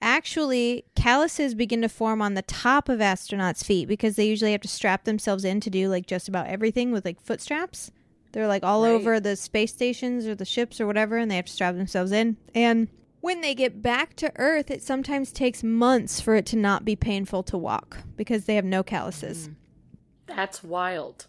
actually, 0.00 0.84
calluses 0.94 1.56
begin 1.56 1.82
to 1.82 1.88
form 1.88 2.22
on 2.22 2.34
the 2.34 2.42
top 2.42 2.88
of 2.88 3.00
astronauts' 3.00 3.64
feet 3.64 3.88
because 3.88 4.14
they 4.14 4.26
usually 4.28 4.52
have 4.52 4.60
to 4.60 4.68
strap 4.68 5.02
themselves 5.02 5.44
in 5.44 5.58
to 5.60 5.70
do 5.70 5.88
like 5.88 6.06
just 6.06 6.28
about 6.28 6.46
everything 6.46 6.92
with 6.92 7.04
like 7.04 7.20
foot 7.20 7.40
straps. 7.40 7.90
They're 8.32 8.46
like 8.46 8.62
all 8.62 8.82
Right. 8.84 8.90
over 8.92 9.18
the 9.18 9.34
space 9.34 9.72
stations 9.72 10.26
or 10.28 10.36
the 10.36 10.44
ships 10.44 10.80
or 10.80 10.86
whatever, 10.86 11.16
and 11.18 11.28
they 11.28 11.36
have 11.36 11.46
to 11.46 11.52
strap 11.52 11.74
themselves 11.74 12.12
in. 12.12 12.36
And 12.54 12.86
when 13.20 13.40
they 13.40 13.54
get 13.54 13.82
back 13.82 14.14
to 14.16 14.32
Earth, 14.36 14.70
it 14.70 14.82
sometimes 14.82 15.32
takes 15.32 15.62
months 15.62 16.20
for 16.20 16.34
it 16.36 16.46
to 16.46 16.56
not 16.56 16.84
be 16.84 16.96
painful 16.96 17.42
to 17.44 17.58
walk 17.58 17.98
because 18.16 18.44
they 18.44 18.54
have 18.54 18.64
no 18.64 18.82
calluses. 18.82 19.46
Hmm. 19.46 19.52
That's 20.26 20.62
wild. 20.62 21.26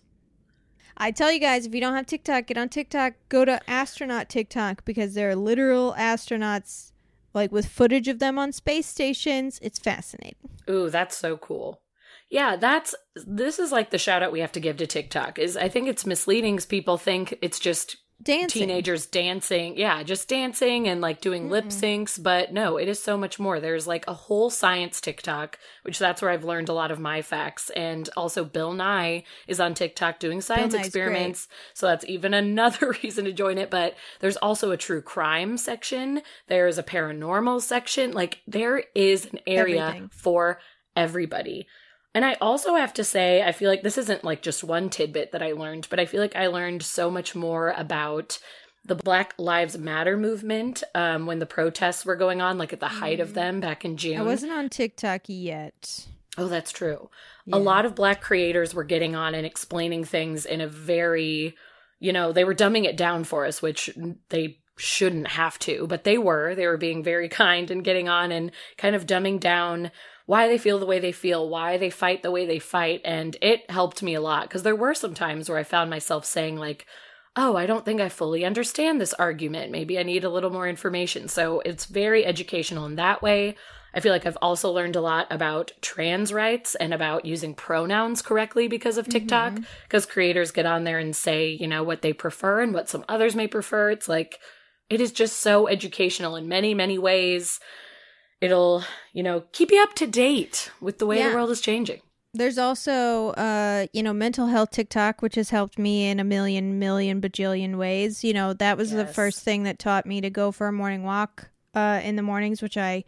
I 0.97 1.11
tell 1.11 1.31
you 1.31 1.39
guys, 1.39 1.65
if 1.65 1.73
you 1.73 1.79
don't 1.79 1.95
have 1.95 2.05
TikTok, 2.05 2.47
get 2.47 2.57
on 2.57 2.67
TikTok. 2.67 3.13
Go 3.29 3.45
to 3.45 3.61
astronaut 3.69 4.27
TikTok 4.27 4.83
because 4.83 5.13
there 5.13 5.29
are 5.29 5.35
literal 5.35 5.95
astronauts, 5.97 6.91
like 7.33 7.51
with 7.53 7.67
footage 7.67 8.09
of 8.09 8.19
them 8.19 8.37
on 8.37 8.51
space 8.51 8.85
stations. 8.85 9.59
It's 9.61 9.79
fascinating. 9.79 10.35
Ooh, 10.69 10.89
that's 10.89 11.15
so 11.15 11.37
cool. 11.37 11.81
Yeah, 12.29 12.57
that's 12.57 12.93
this 13.15 13.57
is 13.57 13.71
like 13.71 13.89
the 13.91 13.97
shout 13.97 14.21
out 14.21 14.31
we 14.33 14.41
have 14.41 14.51
to 14.51 14.59
give 14.59 14.77
to 14.77 14.87
TikTok. 14.87 15.39
Is 15.39 15.55
I 15.55 15.69
think 15.69 15.87
it's 15.87 16.05
misleading 16.05 16.57
'cause 16.57 16.65
people 16.65 16.97
think 16.97 17.37
it's 17.41 17.59
just 17.59 17.95
Dancing. 18.21 18.61
teenagers 18.61 19.05
dancing. 19.05 19.77
Yeah, 19.77 20.03
just 20.03 20.27
dancing 20.27 20.87
and 20.89 20.99
like 20.99 21.21
doing 21.21 21.49
lip 21.49 21.65
Mm-mm. 21.65 22.05
syncs, 22.05 22.21
but 22.21 22.51
no, 22.51 22.77
it 22.77 22.89
is 22.89 23.01
so 23.01 23.17
much 23.17 23.39
more. 23.39 23.59
There's 23.61 23.87
like 23.87 24.05
a 24.07 24.13
whole 24.13 24.49
science 24.49 24.99
TikTok, 24.99 25.57
which 25.83 25.97
that's 25.99 26.21
where 26.21 26.29
I've 26.29 26.43
learned 26.43 26.67
a 26.67 26.73
lot 26.73 26.91
of 26.91 26.99
my 26.99 27.21
facts. 27.21 27.69
And 27.71 28.09
also 28.17 28.43
Bill 28.43 28.73
Nye 28.73 29.23
is 29.47 29.61
on 29.61 29.73
TikTok 29.73 30.19
doing 30.19 30.41
science 30.41 30.73
experiments. 30.73 31.47
So 31.73 31.87
that's 31.87 32.05
even 32.05 32.33
another 32.33 32.93
reason 33.03 33.23
to 33.25 33.31
join 33.31 33.57
it. 33.57 33.69
But 33.69 33.95
there's 34.19 34.37
also 34.37 34.71
a 34.71 34.77
true 34.77 35.01
crime 35.01 35.57
section. 35.57 36.21
There's 36.47 36.77
a 36.77 36.83
paranormal 36.83 37.61
section. 37.61 38.11
Like 38.11 38.41
there 38.45 38.83
is 38.93 39.25
an 39.25 39.39
area 39.47 39.87
Everything. 39.87 40.09
for 40.09 40.59
everybody. 40.95 41.67
And 42.19 42.25
I 42.25 42.33
also 42.41 42.75
have 42.75 42.93
to 42.95 43.05
say, 43.05 43.41
I 43.43 43.53
feel 43.53 43.69
like 43.69 43.81
this 43.81 43.97
isn't 43.97 44.25
like 44.25 44.41
just 44.41 44.61
one 44.61 44.89
tidbit 44.89 45.31
that 45.31 45.41
I 45.41 45.53
learned, 45.53 45.87
but 45.89 46.01
I 46.01 46.05
feel 46.05 46.19
like 46.19 46.35
I 46.35 46.47
learned 46.47 46.83
so 46.83 47.09
much 47.09 47.33
more 47.33 47.69
about 47.77 48.39
the 48.83 48.95
Black 48.95 49.35
Lives 49.37 49.77
Matter 49.77 50.17
movement 50.17 50.83
um, 50.93 51.27
when 51.27 51.39
the 51.39 51.45
protests 51.45 52.05
were 52.05 52.17
going 52.17 52.41
on, 52.41 52.57
like 52.57 52.73
at 52.73 52.81
the 52.81 52.89
height 52.89 53.21
of 53.21 53.29
Mm. 53.29 53.33
them 53.35 53.59
back 53.61 53.85
in 53.85 53.95
June. 53.95 54.19
I 54.19 54.23
wasn't 54.23 54.51
on 54.51 54.67
TikTok 54.67 55.21
yet. 55.27 56.07
Oh, 56.37 56.49
that's 56.49 56.73
true. 56.73 57.09
Yeah. 57.45 57.55
A 57.55 57.57
lot 57.57 57.85
of 57.85 57.95
black 57.95 58.19
creators 58.19 58.73
were 58.73 58.83
getting 58.83 59.15
on 59.15 59.33
and 59.33 59.45
explaining 59.45 60.03
things 60.03 60.45
in 60.45 60.59
a 60.59 60.67
very, 60.67 61.55
you 62.01 62.11
know, 62.11 62.33
they 62.33 62.43
were 62.43 62.53
dumbing 62.53 62.83
it 62.83 62.97
down 62.97 63.23
for 63.23 63.45
us, 63.45 63.61
which 63.61 63.89
they 64.27 64.59
shouldn't 64.75 65.27
have 65.27 65.57
to, 65.59 65.87
but 65.87 66.03
they 66.03 66.17
were. 66.17 66.53
They 66.53 66.67
were 66.67 66.75
being 66.75 67.01
very 67.01 67.29
kind 67.45 67.71
and 67.71 67.81
getting 67.81 68.09
on 68.09 68.33
and 68.33 68.51
kind 68.77 68.93
of 68.93 69.05
dumbing 69.05 69.39
down 69.39 69.91
why 70.29 70.47
they 70.47 70.59
feel 70.59 70.77
the 70.77 70.85
way 70.85 70.99
they 70.99 71.11
feel, 71.11 71.49
why 71.49 71.75
they 71.75 71.89
fight 71.89 72.21
the 72.21 72.29
way 72.29 72.45
they 72.45 72.59
fight. 72.59 73.01
And 73.03 73.35
it 73.41 73.67
helped 73.71 74.03
me 74.03 74.13
a 74.13 74.21
lot 74.21 74.43
because 74.43 74.61
there 74.61 74.75
were 74.75 74.93
some 74.93 75.15
times 75.15 75.49
where 75.49 75.57
I 75.57 75.63
found 75.63 75.89
myself 75.89 76.23
saying, 76.23 76.57
like, 76.57 76.85
oh, 77.35 77.55
I 77.55 77.65
don't 77.65 77.83
think 77.83 77.99
I 77.99 78.09
fully 78.09 78.45
understand 78.45 79.01
this 79.01 79.15
argument. 79.15 79.71
Maybe 79.71 79.97
I 79.97 80.03
need 80.03 80.23
a 80.23 80.29
little 80.29 80.51
more 80.51 80.67
information. 80.67 81.29
So 81.29 81.61
it's 81.61 81.85
very 81.85 82.27
educational 82.27 82.85
in 82.85 82.93
that 82.97 83.23
way. 83.23 83.55
I 83.95 84.01
feel 84.01 84.11
like 84.11 84.27
I've 84.27 84.37
also 84.39 84.69
learned 84.69 84.95
a 84.95 85.01
lot 85.01 85.25
about 85.31 85.71
trans 85.81 86.31
rights 86.31 86.75
and 86.75 86.93
about 86.93 87.25
using 87.25 87.55
pronouns 87.55 88.21
correctly 88.21 88.67
because 88.67 88.99
of 88.99 89.09
TikTok. 89.09 89.53
Mm-hmm. 89.53 89.63
Because 89.85 90.05
creators 90.05 90.51
get 90.51 90.67
on 90.67 90.83
there 90.83 90.99
and 90.99 91.15
say, 91.15 91.49
you 91.49 91.65
know, 91.65 91.81
what 91.81 92.03
they 92.03 92.13
prefer 92.13 92.61
and 92.61 92.71
what 92.71 92.87
some 92.87 93.03
others 93.09 93.35
may 93.35 93.47
prefer. 93.47 93.89
It's 93.89 94.07
like, 94.07 94.37
it 94.91 95.01
is 95.01 95.11
just 95.11 95.37
so 95.37 95.67
educational 95.67 96.35
in 96.35 96.47
many, 96.47 96.75
many 96.75 96.99
ways. 96.99 97.59
It'll, 98.41 98.83
you 99.13 99.23
know, 99.23 99.43
keep 99.51 99.71
you 99.71 99.81
up 99.81 99.95
to 99.95 100.07
date 100.07 100.71
with 100.79 100.99
the 100.99 101.05
way 101.05 101.17
Yeah. 101.19 101.29
the 101.29 101.35
world 101.35 101.51
is 101.51 101.61
changing. 101.61 102.01
There's 102.33 102.59
also, 102.59 103.29
uh, 103.31 103.87
you 103.91 104.03
know, 104.03 104.13
mental 104.13 104.47
health 104.47 104.69
TikTok, 104.69 105.21
which 105.21 105.35
has 105.35 105.49
helped 105.49 105.79
me 105.79 106.07
in 106.07 106.19
a 106.19 106.23
million, 106.23 106.77
million, 106.77 107.19
bajillion 107.19 107.75
ways. 107.77 108.23
You 108.23 108.33
know, 108.33 108.53
that 108.53 108.77
was 108.77 108.91
the 108.91 109.07
first 109.07 109.41
thing 109.43 109.63
that 109.63 109.79
taught 109.79 110.05
me 110.05 110.21
to 110.21 110.29
go 110.29 110.51
for 110.51 110.67
a 110.67 110.71
morning 110.71 111.03
walk 111.03 111.49
uh, 111.73 112.01
in 112.03 112.15
the 112.17 112.21
mornings, 112.21 112.61
which 112.61 112.77
I 112.77 113.03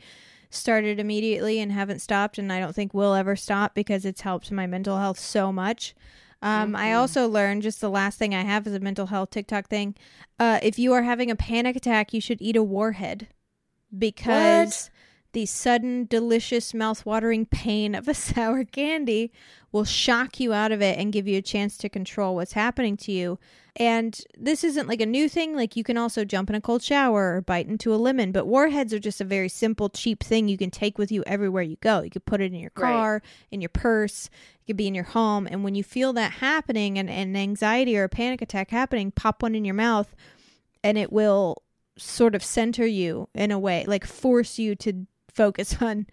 started 0.49 0.99
immediately 0.99 1.59
and 1.59 1.71
haven't 1.71 1.99
stopped. 1.99 2.39
And 2.39 2.51
I 2.51 2.59
don't 2.59 2.73
think 2.73 2.93
will 2.95 3.13
ever 3.13 3.35
stop 3.35 3.75
because 3.75 4.05
it's 4.05 4.21
helped 4.21 4.51
my 4.51 4.65
mental 4.65 4.97
health 4.97 5.19
so 5.19 5.53
much. 5.53 5.93
Um, 6.41 6.75
I 6.75 6.87
Mhm. 6.87 6.97
also 6.97 7.27
learned 7.27 7.61
just 7.61 7.79
the 7.79 7.91
last 7.91 8.17
thing 8.17 8.33
I 8.33 8.41
have 8.41 8.65
is 8.65 8.73
a 8.73 8.79
mental 8.79 9.05
health 9.05 9.29
TikTok 9.29 9.69
thing. 9.69 9.95
Uh, 10.39 10.59
if 10.63 10.79
you 10.79 10.91
are 10.93 11.03
having 11.03 11.29
a 11.29 11.35
panic 11.35 11.75
attack, 11.75 12.11
you 12.11 12.19
should 12.19 12.41
eat 12.41 12.55
a 12.55 12.63
warhead 12.63 13.27
because 13.95 14.89
the 15.33 15.45
sudden, 15.45 16.05
delicious, 16.05 16.73
mouth-watering 16.73 17.45
pain 17.45 17.95
of 17.95 18.07
a 18.07 18.13
sour 18.15 18.63
candy 18.63 19.31
will 19.71 19.85
shock 19.85 20.39
you 20.39 20.51
out 20.51 20.71
of 20.71 20.81
it 20.81 20.97
and 20.99 21.13
give 21.13 21.27
you 21.27 21.37
a 21.37 21.41
chance 21.41 21.77
to 21.77 21.87
control 21.89 22.35
what's 22.35 22.53
happening 22.53 22.97
to 22.97 23.11
you. 23.11 23.39
And 23.77 24.19
this 24.37 24.65
isn't 24.65 24.87
like 24.87 24.99
a 24.99 25.05
new 25.05 25.29
thing. 25.29 25.55
Like 25.55 25.77
you 25.77 25.83
can 25.85 25.97
also 25.97 26.25
jump 26.25 26.49
in 26.49 26.55
a 26.55 26.61
cold 26.61 26.83
shower 26.83 27.35
or 27.37 27.41
bite 27.41 27.67
into 27.67 27.93
a 27.93 27.95
lemon, 27.95 28.33
but 28.33 28.45
warheads 28.47 28.93
are 28.93 28.99
just 28.99 29.21
a 29.21 29.25
very 29.25 29.47
simple, 29.47 29.87
cheap 29.87 30.21
thing 30.21 30.49
you 30.49 30.57
can 30.57 30.71
take 30.71 30.97
with 30.97 31.09
you 31.09 31.23
everywhere 31.25 31.63
you 31.63 31.77
go. 31.79 32.01
You 32.01 32.09
could 32.09 32.25
put 32.25 32.41
it 32.41 32.51
in 32.51 32.59
your 32.59 32.71
Right. 32.75 32.91
car, 32.91 33.21
in 33.49 33.61
your 33.61 33.69
purse, 33.69 34.29
it 34.61 34.67
could 34.67 34.77
be 34.77 34.87
in 34.87 34.95
your 34.95 35.05
home. 35.05 35.47
And 35.49 35.63
when 35.63 35.75
you 35.75 35.83
feel 35.83 36.11
that 36.13 36.33
happening 36.33 36.97
and, 36.99 37.09
and 37.09 37.37
anxiety 37.37 37.97
or 37.97 38.03
a 38.03 38.09
panic 38.09 38.41
attack 38.41 38.71
happening, 38.71 39.11
pop 39.11 39.41
one 39.41 39.55
in 39.55 39.63
your 39.63 39.75
mouth 39.75 40.13
and 40.83 40.97
it 40.97 41.13
will 41.13 41.63
sort 41.97 42.35
of 42.35 42.43
center 42.43 42.85
you 42.85 43.29
in 43.33 43.51
a 43.51 43.59
way, 43.59 43.85
like 43.87 44.05
force 44.05 44.59
you 44.59 44.75
to 44.75 45.05
focus 45.33 45.75
on 45.81 46.07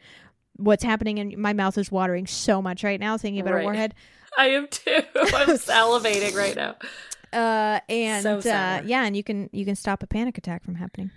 what's 0.56 0.84
happening. 0.84 1.18
And 1.18 1.36
my 1.38 1.52
mouth 1.52 1.78
is 1.78 1.90
watering 1.90 2.26
so 2.26 2.60
much 2.62 2.82
right 2.84 3.00
now 3.00 3.16
thinking 3.18 3.40
about 3.40 3.54
Right. 3.54 3.62
a 3.62 3.64
warhead. 3.64 3.94
I 4.38 4.48
am 4.48 4.68
too. 4.68 4.90
I'm 5.16 5.56
salivating 5.56 6.34
right 6.34 6.54
now. 6.56 6.76
Uh, 7.32 7.80
and 7.88 8.22
So 8.22 8.50
uh, 8.50 8.82
yeah, 8.84 9.04
and 9.04 9.16
you 9.16 9.22
can 9.24 9.50
you 9.52 9.64
can 9.64 9.76
stop 9.76 10.02
a 10.02 10.06
panic 10.06 10.38
attack 10.38 10.64
from 10.64 10.76
happening. 10.76 11.10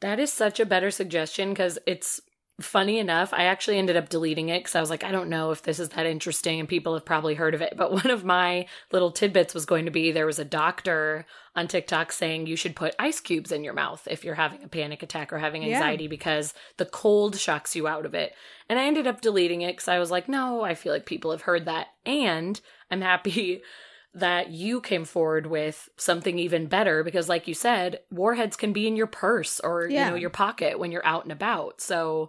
That 0.00 0.18
is 0.18 0.32
such 0.32 0.60
a 0.60 0.66
better 0.66 0.90
suggestion 0.90 1.50
because 1.50 1.78
it's 1.86 2.20
funny 2.60 2.98
enough. 2.98 3.32
I 3.32 3.44
actually 3.44 3.78
ended 3.78 3.96
up 3.96 4.08
deleting 4.08 4.48
it 4.48 4.60
because 4.60 4.74
I 4.74 4.80
was 4.80 4.90
like, 4.90 5.04
I 5.04 5.10
don't 5.12 5.28
know 5.28 5.50
if 5.50 5.62
this 5.62 5.78
is 5.78 5.90
that 5.90 6.06
interesting 6.06 6.60
and 6.60 6.68
people 6.68 6.94
have 6.94 7.04
probably 7.04 7.34
heard 7.34 7.54
of 7.54 7.62
it. 7.62 7.74
But 7.76 7.92
one 8.04 8.10
of 8.10 8.24
my 8.24 8.66
little 8.92 9.10
tidbits 9.10 9.54
was 9.54 9.66
going 9.66 9.84
to 9.84 9.90
be 9.90 10.12
there 10.12 10.26
was 10.26 10.38
a 10.38 10.44
doctor 10.44 11.26
on 11.56 11.66
TikTok 11.68 12.12
saying 12.12 12.46
you 12.46 12.56
should 12.56 12.76
put 12.76 12.94
ice 12.98 13.20
cubes 13.20 13.52
in 13.52 13.64
your 13.64 13.74
mouth 13.74 14.06
if 14.10 14.24
you're 14.24 14.34
having 14.36 14.62
a 14.62 14.68
panic 14.68 15.02
attack 15.02 15.32
or 15.32 15.38
having 15.38 15.62
Yeah. 15.62 15.74
anxiety 15.76 16.06
because 16.08 16.54
the 16.76 16.86
cold 16.86 17.36
shocks 17.38 17.74
you 17.74 17.88
out 17.88 18.06
of 18.06 18.14
it. 18.14 18.34
And 18.68 18.78
I 18.78 18.84
ended 18.84 19.06
up 19.06 19.20
deleting 19.20 19.62
it 19.62 19.72
because 19.72 19.88
I 19.88 19.98
was 19.98 20.10
like, 20.10 20.28
no, 20.28 20.62
I 20.62 20.74
feel 20.74 20.92
like 20.92 21.06
people 21.06 21.32
have 21.32 21.42
heard 21.42 21.64
that. 21.64 21.88
And 22.06 22.60
I'm 22.90 23.00
happy 23.00 23.62
that 24.12 24.50
you 24.50 24.80
came 24.80 25.04
forward 25.04 25.46
with 25.46 25.88
something 25.96 26.36
even 26.36 26.66
better 26.66 27.04
because 27.04 27.28
like 27.28 27.46
you 27.46 27.54
said 27.54 28.00
warheads 28.10 28.56
can 28.56 28.72
be 28.72 28.88
in 28.88 28.96
your 28.96 29.06
purse 29.06 29.60
or 29.60 29.86
Yeah. 29.88 30.06
you 30.06 30.10
know 30.10 30.16
your 30.16 30.30
pocket 30.30 30.80
when 30.80 30.90
you're 30.90 31.06
out 31.06 31.22
and 31.22 31.30
about 31.30 31.80
so 31.80 32.28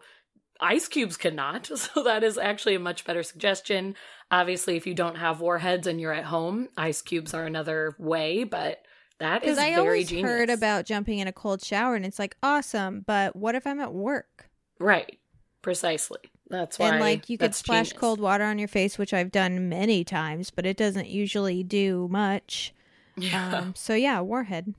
ice 0.61 0.87
cubes 0.87 1.17
cannot 1.17 1.65
so 1.75 2.03
that 2.03 2.23
is 2.23 2.37
actually 2.37 2.75
a 2.75 2.79
much 2.79 3.03
better 3.03 3.23
suggestion 3.23 3.95
obviously 4.29 4.77
if 4.77 4.85
you 4.85 4.93
don't 4.93 5.15
have 5.15 5.41
warheads 5.41 5.87
and 5.87 5.99
you're 5.99 6.13
at 6.13 6.25
home 6.25 6.69
ice 6.77 7.01
cubes 7.01 7.33
are 7.33 7.45
another 7.45 7.95
way 7.99 8.43
but 8.43 8.83
that 9.21 9.43
is 9.43 9.59
I 9.59 9.69
very 9.69 9.75
always 9.75 10.09
genius 10.09 10.27
heard 10.27 10.49
about 10.49 10.87
jumping 10.87 11.19
in 11.19 11.27
a 11.27 11.31
cold 11.31 11.63
shower, 11.63 11.95
and 11.95 12.07
it's 12.07 12.17
like 12.17 12.35
awesome, 12.41 13.03
but 13.05 13.35
what 13.35 13.53
if 13.53 13.65
I'm 13.67 13.79
at 13.79 13.93
work? 13.93 14.49
right 14.79 15.19
precisely 15.61 16.17
that's 16.49 16.79
why 16.79 16.89
and 16.89 16.99
like 16.99 17.29
you 17.29 17.37
could 17.37 17.53
splash 17.53 17.89
genius. 17.89 17.99
cold 17.99 18.19
water 18.19 18.43
on 18.43 18.57
your 18.57 18.67
face, 18.67 18.97
which 18.97 19.13
I've 19.13 19.31
done 19.31 19.69
many 19.69 20.03
times, 20.03 20.49
but 20.49 20.65
it 20.65 20.75
doesn't 20.75 21.07
usually 21.07 21.63
do 21.63 22.07
much. 22.09 22.73
yeah. 23.15 23.57
Um, 23.57 23.75
so 23.75 23.93
yeah, 23.93 24.21
warhead. 24.21 24.73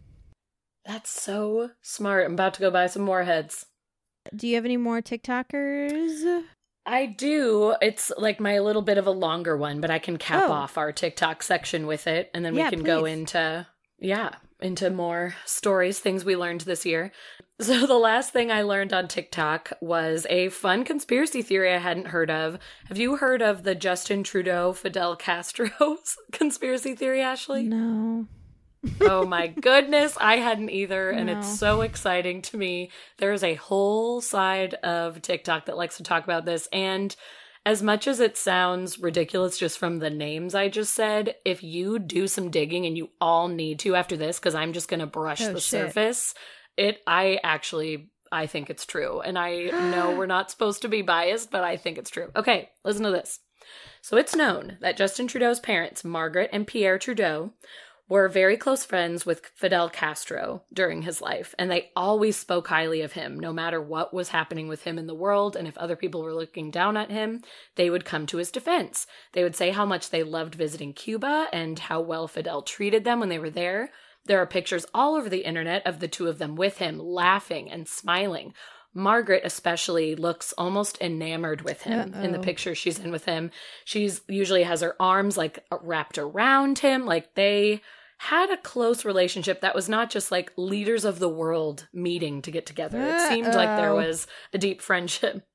that's 0.85 1.11
so 1.11 1.71
smart 1.81 2.27
i'm 2.27 2.33
about 2.33 2.55
to 2.55 2.61
go 2.61 2.71
buy 2.71 2.89
some 2.89 3.07
warheads 3.07 3.67
Do 4.35 4.47
you 4.49 4.55
have 4.57 4.65
any 4.65 4.77
more 4.77 5.01
TikTokers? 5.03 6.43
I 6.85 7.07
do. 7.07 7.75
It's 7.81 8.11
like 8.19 8.41
my 8.41 8.59
little 8.59 8.83
bit 8.83 8.99
of 8.99 9.07
a 9.07 9.11
longer 9.13 9.57
one, 9.57 9.81
but 9.81 9.91
I 9.91 9.99
can 9.99 10.17
cap 10.19 10.45
Oh. 10.47 10.53
off 10.53 10.77
our 10.79 10.93
TikTok 10.93 11.43
section 11.43 11.87
with 11.87 12.07
it 12.07 12.31
and 12.35 12.45
then 12.45 12.55
Yeah, 12.55 12.65
we 12.65 12.71
can 12.71 12.83
go 12.85 13.05
into 13.05 13.67
yeah, 14.01 14.31
into 14.61 14.91
more 14.91 15.35
stories, 15.45 16.01
things 16.01 16.25
we 16.25 16.37
learned 16.37 16.63
this 16.63 16.85
year. 16.87 17.13
So, 17.61 17.87
the 17.87 17.95
last 17.99 18.33
thing 18.33 18.51
I 18.51 18.63
learned 18.63 18.93
on 18.93 19.07
TikTok 19.07 19.75
was 19.81 20.27
a 20.29 20.49
fun 20.49 20.83
conspiracy 20.85 21.43
theory 21.43 21.73
I 21.73 21.79
hadn't 21.79 22.09
heard 22.09 22.29
of. 22.29 22.59
Have 22.89 22.99
you 22.99 23.17
heard 23.17 23.41
of 23.41 23.63
the 23.63 23.77
Justin 23.77 24.25
Trudeau 24.25 24.73
Fidel 24.73 25.15
Castro 25.15 25.69
conspiracy 26.33 26.97
theory, 26.97 27.21
Ashley? 27.21 27.63
No. 27.63 28.27
Oh 29.01 29.25
my 29.27 29.47
goodness, 29.49 30.17
I 30.21 30.37
hadn't 30.37 30.71
either, 30.71 31.11
and 31.11 31.27
No. 31.27 31.39
it's 31.39 31.59
so 31.59 31.83
exciting 31.83 32.43
to 32.43 32.57
me. 32.57 32.91
There 33.19 33.33
is 33.33 33.45
a 33.45 33.55
whole 33.55 34.21
side 34.21 34.75
of 34.75 35.23
TikTok 35.23 35.67
that 35.67 35.77
likes 35.77 35.97
to 35.99 36.03
talk 36.03 36.25
about 36.25 36.45
this, 36.45 36.69
and 36.73 37.15
as 37.65 37.81
much 37.83 38.09
as 38.09 38.19
it 38.19 38.37
sounds 38.37 38.99
ridiculous 38.99 39.57
just 39.57 39.79
from 39.79 40.01
the 40.01 40.11
names 40.11 40.53
I 40.55 40.69
just 40.69 40.95
said, 40.95 41.37
if 41.45 41.63
you 41.63 42.01
do 42.01 42.27
some 42.27 42.51
digging 42.51 42.87
and 42.87 42.97
you 42.97 43.11
all 43.21 43.47
need 43.47 43.79
to 43.81 43.95
after 43.95 44.17
this, 44.17 44.39
because 44.41 44.57
I'm 44.57 44.73
just 44.73 44.89
gonna 44.89 45.07
brush 45.07 45.41
Oh, 45.43 45.53
the 45.53 45.61
shit. 45.61 45.63
surface, 45.95 46.35
it 46.77 47.01
I 47.07 47.39
actually 47.45 48.09
I 48.33 48.47
think 48.47 48.71
it's 48.71 48.87
true. 48.87 49.21
And 49.21 49.39
I 49.39 49.67
know 49.93 50.17
we're 50.17 50.25
not 50.39 50.51
supposed 50.51 50.83
to 50.83 50.89
be 50.89 51.03
biased, 51.03 51.51
but 51.51 51.63
I 51.63 51.77
think 51.77 51.99
it's 51.99 52.11
true. 52.11 52.31
Okay, 52.35 52.71
listen 52.85 53.05
to 53.05 53.11
this. 53.11 53.39
So 54.01 54.17
it's 54.17 54.35
known 54.35 54.79
that 54.81 54.97
Justin 54.97 55.29
Trudeau's 55.29 55.61
parents, 55.61 56.03
Margaret 56.03 56.51
and 56.53 56.67
Pierre 56.67 56.99
Trudeau, 56.99 57.53
were 58.13 58.29
very 58.29 58.59
close 58.59 58.85
friends 58.85 59.25
with 59.25 59.51
Fidel 59.55 59.89
Castro 59.89 60.65
during 60.71 61.01
his 61.01 61.23
life, 61.23 61.55
and 61.59 61.71
they 61.71 61.91
always 61.97 62.37
spoke 62.37 62.69
highly 62.69 63.01
of 63.01 63.13
him, 63.13 63.41
no 63.41 63.55
matter 63.55 63.81
what 63.81 64.13
was 64.13 64.29
happening 64.29 64.69
with 64.69 64.83
him 64.83 64.99
in 64.99 65.07
the 65.07 65.15
world. 65.15 65.57
And 65.57 65.67
if 65.67 65.79
other 65.79 65.97
people 65.97 66.23
were 66.23 66.35
looking 66.35 66.71
down 66.71 66.99
at 66.99 67.11
him, 67.11 67.41
they 67.77 67.89
would 67.89 68.05
come 68.05 68.27
to 68.27 68.37
his 68.37 68.51
defense. 68.51 69.07
They 69.33 69.43
would 69.43 69.57
say 69.57 69.71
how 69.71 69.87
much 69.87 70.11
they 70.11 70.23
loved 70.23 70.55
visiting 70.55 70.93
Cuba 70.93 71.49
and 71.55 71.79
how 71.79 72.03
well 72.03 72.29
Fidel 72.29 72.61
treated 72.61 73.05
them 73.05 73.19
when 73.19 73.31
they 73.31 73.39
were 73.39 73.49
there. 73.49 73.91
There 74.27 74.43
are 74.43 74.47
pictures 74.47 74.85
all 74.93 75.15
over 75.15 75.31
the 75.31 75.47
internet 75.47 75.87
of 75.87 76.01
the 76.01 76.07
two 76.07 76.29
of 76.29 76.37
them 76.37 76.55
with 76.55 76.77
him, 76.77 76.99
laughing 76.99 77.71
and 77.71 77.89
smiling. 77.89 78.53
Margaret, 78.93 79.41
especially, 79.43 80.17
looks 80.17 80.53
almost 80.59 81.01
enamored 81.01 81.63
with 81.63 81.81
him 81.81 82.13
in 82.13 82.33
the 82.33 82.39
Uh-oh. 82.39 82.45
picture 82.45 82.75
she's 82.75 82.99
in 82.99 83.11
with 83.11 83.25
him. 83.25 83.51
She's 83.87 84.21
usually 84.29 84.65
has 84.65 84.83
her 84.83 84.97
arms 85.01 85.39
like 85.39 85.65
wrapped 85.81 86.19
around 86.19 86.81
him, 86.81 87.07
like 87.07 87.35
they 87.37 87.81
had 88.23 88.51
a 88.51 88.57
close 88.57 89.05
relationship 89.05 89.61
that 89.63 89.75
was 89.75 89.89
not 89.89 90.09
just 90.09 90.31
like 90.31 90.53
leaders 90.57 91.05
of 91.05 91.19
the 91.19 91.29
world 91.29 91.89
meeting 91.93 92.41
to 92.41 92.53
get 92.53 92.65
together. 92.67 93.03
It 93.03 93.29
seemed 93.29 93.53
like 93.53 93.77
there 93.77 93.95
was 93.95 94.29
a 94.53 94.59
deep 94.59 94.81
friendship. 94.81 95.45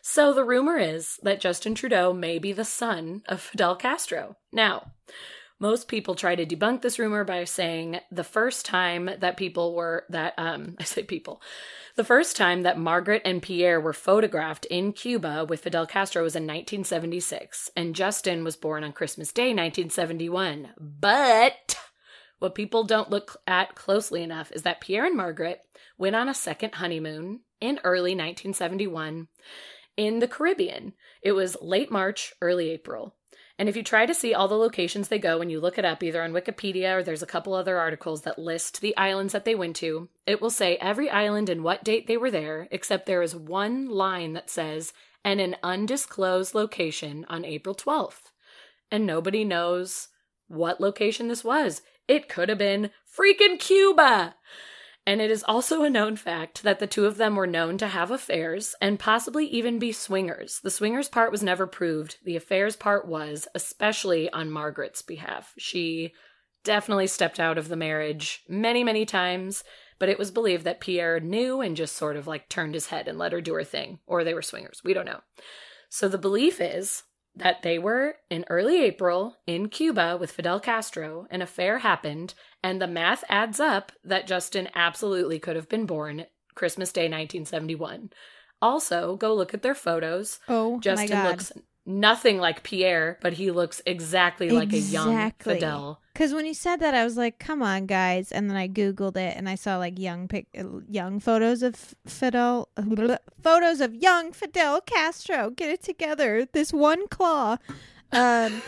So 0.00 0.32
the 0.32 0.44
rumor 0.44 0.78
is 0.78 1.18
that 1.22 1.40
Justin 1.40 1.74
Trudeau 1.74 2.14
may 2.14 2.38
be 2.38 2.52
the 2.52 2.64
son 2.64 3.22
of 3.28 3.42
Fidel 3.42 3.76
Castro. 3.76 4.36
Now, 4.50 4.92
most 5.58 5.88
people 5.88 6.14
try 6.14 6.34
to 6.34 6.46
debunk 6.46 6.82
this 6.82 6.98
rumor 6.98 7.24
by 7.24 7.44
saying 7.44 7.98
the 8.10 8.24
first 8.24 8.66
time 8.66 9.10
that 9.20 9.36
people 9.36 9.74
were 9.74 10.04
that 10.10 10.34
um 10.38 10.76
I 10.80 10.84
say 10.84 11.02
people 11.02 11.40
the 11.96 12.04
first 12.04 12.36
time 12.36 12.62
that 12.62 12.78
Margaret 12.78 13.22
and 13.24 13.42
Pierre 13.42 13.80
were 13.80 13.92
photographed 13.92 14.66
in 14.66 14.92
Cuba 14.92 15.46
with 15.48 15.60
Fidel 15.60 15.86
Castro 15.86 16.22
was 16.22 16.36
in 16.36 16.42
1976 16.42 17.70
and 17.76 17.94
Justin 17.94 18.44
was 18.44 18.56
born 18.56 18.84
on 18.84 18.92
Christmas 18.92 19.32
Day 19.32 19.48
1971 19.48 20.74
but 20.78 21.78
what 22.38 22.54
people 22.54 22.84
don't 22.84 23.10
look 23.10 23.36
at 23.46 23.74
closely 23.74 24.22
enough 24.22 24.52
is 24.52 24.62
that 24.62 24.80
Pierre 24.80 25.06
and 25.06 25.16
Margaret 25.16 25.60
went 25.96 26.16
on 26.16 26.28
a 26.28 26.34
second 26.34 26.74
honeymoon 26.74 27.40
in 27.60 27.80
early 27.82 28.12
1971 28.12 29.28
in 29.96 30.18
the 30.18 30.28
Caribbean. 30.28 30.92
It 31.22 31.32
was 31.32 31.56
late 31.62 31.90
March, 31.90 32.34
early 32.42 32.70
April. 32.70 33.14
And 33.58 33.68
if 33.68 33.76
you 33.76 33.82
try 33.82 34.04
to 34.04 34.14
see 34.14 34.34
all 34.34 34.48
the 34.48 34.54
locations 34.54 35.08
they 35.08 35.18
go 35.18 35.40
and 35.40 35.50
you 35.50 35.60
look 35.60 35.78
it 35.78 35.84
up 35.84 36.02
either 36.02 36.22
on 36.22 36.32
Wikipedia 36.32 36.96
or 36.96 37.02
there's 37.02 37.22
a 37.22 37.26
couple 37.26 37.54
other 37.54 37.78
articles 37.78 38.22
that 38.22 38.38
list 38.38 38.80
the 38.80 38.96
islands 38.96 39.32
that 39.32 39.46
they 39.46 39.54
went 39.54 39.76
to, 39.76 40.08
it 40.26 40.42
will 40.42 40.50
say 40.50 40.76
every 40.76 41.08
island 41.08 41.48
and 41.48 41.64
what 41.64 41.82
date 41.82 42.06
they 42.06 42.18
were 42.18 42.30
there, 42.30 42.68
except 42.70 43.06
there 43.06 43.22
is 43.22 43.34
one 43.34 43.88
line 43.88 44.34
that 44.34 44.50
says, 44.50 44.92
and 45.24 45.40
an 45.40 45.56
undisclosed 45.62 46.54
location 46.54 47.24
on 47.28 47.44
April 47.44 47.74
12th. 47.74 48.30
And 48.90 49.06
nobody 49.06 49.42
knows 49.42 50.08
what 50.48 50.80
location 50.80 51.28
this 51.28 51.42
was. 51.42 51.80
It 52.06 52.28
could 52.28 52.48
have 52.48 52.58
been 52.58 52.90
freaking 53.18 53.58
Cuba! 53.58 54.36
And 55.06 55.20
it 55.20 55.30
is 55.30 55.44
also 55.46 55.84
a 55.84 55.90
known 55.90 56.16
fact 56.16 56.64
that 56.64 56.80
the 56.80 56.86
two 56.88 57.06
of 57.06 57.16
them 57.16 57.36
were 57.36 57.46
known 57.46 57.78
to 57.78 57.86
have 57.86 58.10
affairs 58.10 58.74
and 58.80 58.98
possibly 58.98 59.46
even 59.46 59.78
be 59.78 59.92
swingers. 59.92 60.58
The 60.60 60.70
swingers 60.70 61.08
part 61.08 61.30
was 61.30 61.44
never 61.44 61.68
proved. 61.68 62.18
The 62.24 62.34
affairs 62.34 62.74
part 62.74 63.06
was, 63.06 63.46
especially 63.54 64.28
on 64.30 64.50
Margaret's 64.50 65.02
behalf. 65.02 65.54
She 65.58 66.12
definitely 66.64 67.06
stepped 67.06 67.38
out 67.38 67.56
of 67.56 67.68
the 67.68 67.76
marriage 67.76 68.42
many, 68.48 68.82
many 68.82 69.06
times, 69.06 69.62
but 70.00 70.08
it 70.08 70.18
was 70.18 70.32
believed 70.32 70.64
that 70.64 70.80
Pierre 70.80 71.20
knew 71.20 71.60
and 71.60 71.76
just 71.76 71.94
sort 71.94 72.16
of 72.16 72.26
like 72.26 72.48
turned 72.48 72.74
his 72.74 72.86
head 72.86 73.06
and 73.06 73.16
let 73.16 73.32
her 73.32 73.40
do 73.40 73.54
her 73.54 73.64
thing. 73.64 74.00
Or 74.06 74.24
they 74.24 74.34
were 74.34 74.42
swingers. 74.42 74.82
We 74.84 74.92
don't 74.92 75.06
know. 75.06 75.20
So 75.88 76.08
the 76.08 76.18
belief 76.18 76.60
is 76.60 77.04
that 77.36 77.62
they 77.62 77.78
were 77.78 78.16
in 78.30 78.44
early 78.48 78.82
April 78.82 79.36
in 79.46 79.68
Cuba 79.68 80.16
with 80.18 80.32
Fidel 80.32 80.58
Castro. 80.58 81.26
An 81.30 81.42
affair 81.42 81.78
happened, 81.78 82.34
and 82.62 82.80
the 82.80 82.86
math 82.86 83.24
adds 83.28 83.60
up 83.60 83.92
that 84.02 84.26
Justin 84.26 84.68
absolutely 84.74 85.38
could 85.38 85.56
have 85.56 85.68
been 85.68 85.86
born 85.86 86.26
Christmas 86.54 86.92
Day 86.92 87.02
1971. 87.02 88.10
Also, 88.62 89.16
go 89.16 89.34
look 89.34 89.52
at 89.52 89.62
their 89.62 89.74
photos. 89.74 90.40
Oh 90.48 90.80
Justin 90.80 91.10
my 91.10 91.22
god. 91.22 91.30
looks 91.30 91.52
nothing 91.86 92.38
like 92.38 92.62
Pierre, 92.62 93.18
but 93.22 93.34
he 93.34 93.50
looks 93.50 93.80
exactly 93.86 94.50
like 94.50 94.72
a 94.72 94.78
young 94.78 95.32
Fidel. 95.38 96.00
Because 96.12 96.34
when 96.34 96.46
you 96.46 96.54
said 96.54 96.80
that, 96.80 96.94
I 96.94 97.04
was 97.04 97.16
like, 97.16 97.38
"Come 97.38 97.62
on, 97.62 97.86
guys!" 97.86 98.32
And 98.32 98.50
then 98.50 98.56
I 98.56 98.68
googled 98.68 99.16
it, 99.16 99.36
and 99.36 99.48
I 99.48 99.54
saw 99.54 99.78
like 99.78 99.98
young 99.98 100.28
pic, 100.28 100.46
uh, 100.58 100.80
young 100.88 101.20
photos 101.20 101.62
of 101.62 101.94
Fidel, 102.06 102.68
photos 103.42 103.80
of 103.80 103.94
young 103.94 104.32
Fidel 104.32 104.80
Castro. 104.80 105.50
Get 105.50 105.70
it 105.70 105.82
together, 105.82 106.46
this 106.52 106.72
one 106.72 107.06
claw, 107.08 107.58
um, 108.12 108.62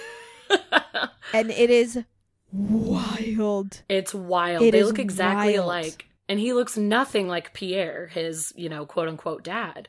and 1.34 1.50
it 1.50 1.70
is 1.70 2.04
wild. 2.52 3.82
It's 3.88 4.14
wild. 4.14 4.62
It 4.62 4.72
they 4.72 4.84
look 4.84 4.98
exactly 4.98 5.54
wild. 5.54 5.64
alike. 5.64 6.04
And 6.28 6.38
he 6.38 6.52
looks 6.52 6.76
nothing 6.76 7.26
like 7.26 7.54
Pierre, 7.54 8.08
his, 8.08 8.52
you 8.54 8.68
know, 8.68 8.84
quote 8.84 9.08
unquote 9.08 9.42
dad. 9.42 9.88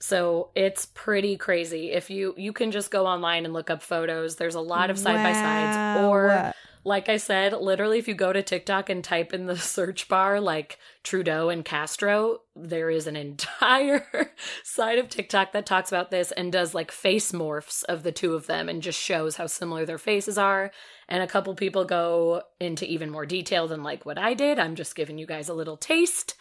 So 0.00 0.50
it's 0.54 0.86
pretty 0.86 1.36
crazy. 1.36 1.90
If 1.90 2.08
you 2.10 2.34
you 2.36 2.52
can 2.52 2.70
just 2.70 2.90
go 2.90 3.06
online 3.06 3.44
and 3.44 3.52
look 3.52 3.70
up 3.70 3.82
photos, 3.82 4.36
there's 4.36 4.54
a 4.54 4.60
lot 4.60 4.90
of 4.90 4.98
side 4.98 5.16
by 5.16 5.32
sides. 5.32 6.00
Or 6.00 6.54
like 6.84 7.08
I 7.08 7.16
said, 7.16 7.52
literally 7.52 7.98
if 7.98 8.06
you 8.06 8.14
go 8.14 8.32
to 8.32 8.42
TikTok 8.42 8.88
and 8.88 9.02
type 9.02 9.32
in 9.32 9.46
the 9.46 9.56
search 9.58 10.08
bar 10.08 10.40
like 10.40 10.78
Trudeau 11.02 11.48
and 11.48 11.64
Castro, 11.64 12.38
there 12.54 12.90
is 12.90 13.06
an 13.06 13.16
entire 13.16 14.32
side 14.62 14.98
of 14.98 15.08
TikTok 15.08 15.52
that 15.52 15.66
talks 15.66 15.90
about 15.90 16.10
this 16.10 16.30
and 16.32 16.52
does 16.52 16.74
like 16.74 16.92
face 16.92 17.32
morphs 17.32 17.82
of 17.84 18.04
the 18.04 18.12
two 18.12 18.34
of 18.34 18.46
them 18.46 18.68
and 18.68 18.82
just 18.82 19.00
shows 19.00 19.36
how 19.36 19.46
similar 19.46 19.84
their 19.84 19.98
faces 19.98 20.38
are. 20.38 20.70
And 21.08 21.22
a 21.22 21.28
couple 21.28 21.54
people 21.54 21.84
go 21.84 22.42
into 22.60 22.86
even 22.86 23.10
more 23.10 23.26
detail 23.26 23.66
than 23.66 23.82
like 23.82 24.06
what 24.06 24.18
I 24.18 24.34
did. 24.34 24.58
I'm 24.58 24.76
just 24.76 24.94
giving 24.94 25.18
you 25.18 25.26
guys 25.26 25.48
a 25.48 25.54
little 25.54 25.76
taste. 25.76 26.34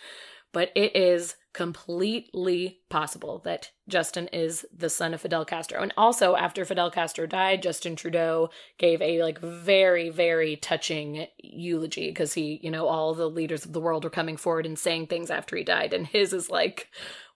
But 0.53 0.72
it 0.76 0.95
is 0.95 1.36
completely 1.58 2.82
possible 2.88 3.39
that 3.43 3.72
Justin 3.89 4.28
is 4.28 4.64
the 4.72 4.91
son 4.91 5.16
of 5.16 5.22
Fidel 5.22 5.43
Castro. 5.43 5.82
And 5.82 5.91
also 5.97 6.36
after 6.36 6.64
Fidel 6.64 6.91
Castro 6.91 7.26
died, 7.26 7.64
Justin 7.64 7.95
Trudeau 7.95 8.51
gave 8.78 9.01
a 9.01 9.24
like 9.24 9.39
very, 9.39 10.12
very 10.12 10.55
touching 10.55 11.26
eulogy 11.39 12.10
because 12.10 12.34
he, 12.34 12.60
you 12.62 12.70
know, 12.70 12.86
all 12.86 13.16
the 13.16 13.28
leaders 13.28 13.66
of 13.66 13.74
the 13.74 13.82
world 13.82 14.03
were 14.03 14.12
coming 14.12 14.38
forward 14.38 14.68
and 14.68 14.78
saying 14.78 15.08
things 15.08 15.32
after 15.32 15.58
he 15.58 15.64
died. 15.64 15.95
And 15.95 16.05
his 16.05 16.32
is 16.32 16.51
like, 16.51 16.89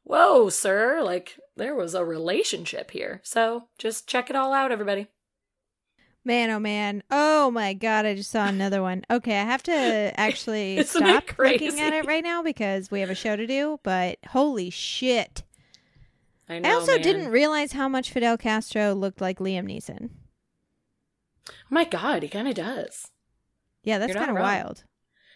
whoa, 0.04 0.50
sir, 0.50 1.02
like 1.02 1.40
there 1.58 1.74
was 1.74 1.96
a 1.96 2.06
relationship 2.06 2.92
here. 2.92 3.22
So 3.24 3.70
just 3.80 4.08
check 4.08 4.30
it 4.30 4.36
all 4.36 4.54
out, 4.54 4.72
everybody. 4.72 5.08
Man, 6.24 6.52
oh 6.52 6.60
man. 6.60 7.02
Oh 7.10 7.50
my 7.50 7.74
god, 7.74 8.06
I 8.06 8.14
just 8.16 8.30
saw 8.30 8.46
another 8.46 8.82
one. 8.82 9.04
Okay, 9.10 9.40
I 9.40 9.44
have 9.44 9.64
to 9.64 9.74
actually 10.20 10.84
stop 10.84 11.24
looking 11.38 11.80
at 11.80 11.94
it 11.94 12.06
right 12.06 12.24
now 12.24 12.44
because 12.44 12.92
we 12.92 13.00
have 13.00 13.10
a 13.10 13.16
show 13.16 13.36
to 13.36 13.48
do, 13.48 13.80
but 13.84 14.20
holy 14.28 14.70
shit. 14.70 15.44
I 16.48 16.60
know. 16.60 16.70
I 16.70 16.74
also 16.74 16.94
man. 16.94 17.02
didn't 17.02 17.30
realize 17.30 17.72
how 17.72 17.88
much 17.88 18.12
Fidel 18.12 18.38
Castro 18.38 18.94
looked 18.94 19.22
like 19.22 19.40
Liam 19.40 19.66
Neeson. 19.66 20.10
Oh 21.50 21.54
my 21.70 21.86
god, 21.86 22.22
he 22.22 22.30
kind 22.30 22.48
of 22.48 22.56
does. 22.56 23.10
Yeah, 23.84 23.98
that's 23.98 24.14
kind 24.14 24.30
of 24.30 24.38
wild. 24.38 24.84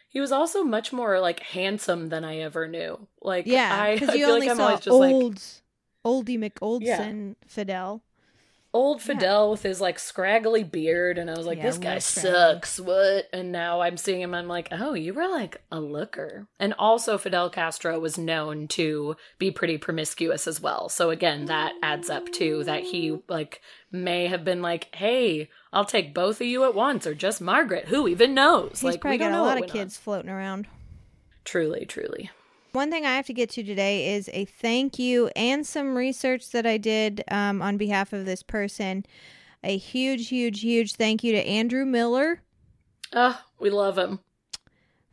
He 0.07 0.19
was 0.19 0.31
also 0.31 0.63
much 0.63 0.93
more 0.93 1.19
like 1.19 1.39
handsome 1.41 2.09
than 2.09 2.23
I 2.23 2.37
ever 2.37 2.67
knew. 2.67 3.07
Like 3.21 3.47
Yeah, 3.47 3.93
because 3.93 4.09
you 4.15 4.25
feel 4.25 4.35
only 4.35 4.47
like 4.47 4.51
I'm 4.51 4.57
saw 4.57 4.75
just 4.75 4.87
like 4.87 5.13
old, 5.13 5.41
oldie 6.05 6.37
McOldson 6.37 7.35
Fidel. 7.47 8.03
Old 8.75 9.01
Fidel 9.01 9.51
with 9.51 9.63
his 9.63 9.79
like 9.79 9.97
scraggly 9.97 10.63
beard, 10.63 11.17
and 11.17 11.31
I 11.31 11.35
was 11.35 11.47
like, 11.47 11.59
Yeah, 11.59 11.63
this 11.63 11.77
guy 11.77 11.99
sucks. 11.99 12.77
What? 12.77 13.29
And 13.31 13.53
now 13.53 13.79
I'm 13.79 13.95
seeing 13.95 14.19
him. 14.21 14.35
I'm 14.35 14.49
like, 14.49 14.67
oh, 14.71 14.93
you 14.93 15.13
were 15.13 15.29
like 15.29 15.61
a 15.71 15.79
looker. 15.79 16.47
And 16.59 16.73
also, 16.77 17.17
Fidel 17.17 17.49
Castro 17.49 17.97
was 17.99 18.17
known 18.17 18.67
to 18.69 19.15
be 19.39 19.49
pretty 19.49 19.77
promiscuous 19.77 20.45
as 20.45 20.59
well. 20.59 20.89
So 20.89 21.09
again, 21.09 21.45
that 21.45 21.73
adds 21.81 22.09
up 22.09 22.29
to 22.33 22.65
that 22.65 22.83
he 22.83 23.17
like 23.29 23.61
may 23.91 24.27
have 24.27 24.43
been 24.43 24.61
like, 24.61 24.93
hey, 24.93 25.49
I'll 25.71 25.85
take 25.85 26.13
both 26.13 26.41
of 26.41 26.47
you 26.47 26.65
at 26.65 26.75
once, 26.75 27.07
or 27.07 27.15
just 27.15 27.39
Margaret. 27.39 27.87
Who 27.87 28.09
even 28.09 28.33
knows? 28.33 28.81
He's 28.81 28.83
like, 28.83 29.01
probably 29.01 29.15
we 29.15 29.23
don't 29.23 29.31
got 29.31 29.39
a 29.39 29.43
lot 29.43 29.57
of 29.57 29.61
went 29.61 29.71
on. 29.71 29.77
kids 29.77 29.97
floating 29.97 30.29
around. 30.29 30.67
Truly, 31.45 31.85
truly. 31.85 32.29
One 32.75 32.91
thing 32.91 33.05
I 33.05 33.15
have 33.15 33.25
to 33.27 33.33
get 33.33 33.49
to 33.51 33.63
today 33.63 34.15
is 34.15 34.29
a 34.33 34.43
thank 34.43 34.99
you 34.99 35.29
and 35.33 35.65
some 35.65 35.95
research 35.95 36.51
that 36.51 36.65
I 36.65 36.75
did 36.77 37.23
um, 37.31 37.61
on 37.61 37.77
behalf 37.77 38.11
of 38.11 38.25
this 38.25 38.43
person. 38.43 39.05
A 39.63 39.77
huge, 39.77 40.27
huge, 40.27 40.59
huge 40.59 40.95
thank 40.95 41.23
you 41.23 41.31
to 41.31 41.39
Andrew 41.47 41.85
Miller. 41.85 42.41
Ah, 43.13 43.45
we 43.59 43.69
love 43.69 43.97
him. 43.97 44.19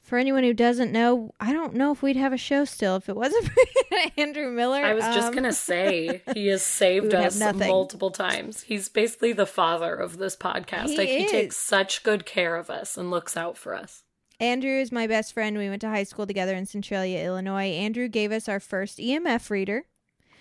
For 0.00 0.18
anyone 0.18 0.42
who 0.42 0.52
doesn't 0.52 0.90
know, 0.90 1.30
I 1.38 1.52
don't 1.52 1.74
know 1.74 1.92
if 1.92 2.02
we'd 2.02 2.16
have 2.16 2.32
a 2.32 2.36
show 2.36 2.64
still 2.64 2.96
if 2.96 3.08
it 3.08 3.14
wasn't 3.14 3.44
for 3.88 3.96
Andrew 4.16 4.50
Miller. 4.50 4.84
I 4.84 4.94
was 4.94 5.04
just 5.04 5.28
Um, 5.28 5.34
gonna 5.34 5.52
say 5.52 6.20
he 6.34 6.48
has 6.48 6.62
saved 6.64 7.14
us 7.14 7.38
multiple 7.38 8.10
times. 8.10 8.62
He's 8.62 8.88
basically 8.88 9.32
the 9.34 9.46
father 9.46 9.94
of 9.94 10.18
this 10.18 10.34
podcast. 10.34 10.88
He 10.88 10.96
like 10.98 11.08
he 11.08 11.28
takes 11.28 11.58
such 11.58 12.02
good 12.02 12.26
care 12.26 12.56
of 12.56 12.70
us 12.70 12.96
and 12.96 13.08
looks 13.08 13.36
out 13.36 13.56
for 13.56 13.72
us. 13.72 14.02
Andrew 14.42 14.80
is 14.80 14.90
my 14.90 15.06
best 15.06 15.32
friend. 15.32 15.56
We 15.56 15.68
went 15.68 15.80
to 15.82 15.88
high 15.88 16.02
school 16.02 16.26
together 16.26 16.56
in 16.56 16.66
Centralia, 16.66 17.24
Illinois. 17.24 17.66
Andrew 17.70 18.08
gave 18.08 18.32
us 18.32 18.48
our 18.48 18.58
first 18.58 18.98
EMF 18.98 19.50
reader. 19.50 19.84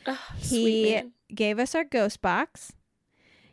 Ah, 0.08 0.34
He 0.40 1.04
gave 1.34 1.60
us 1.60 1.76
our 1.76 1.84
ghost 1.84 2.20
box. 2.22 2.74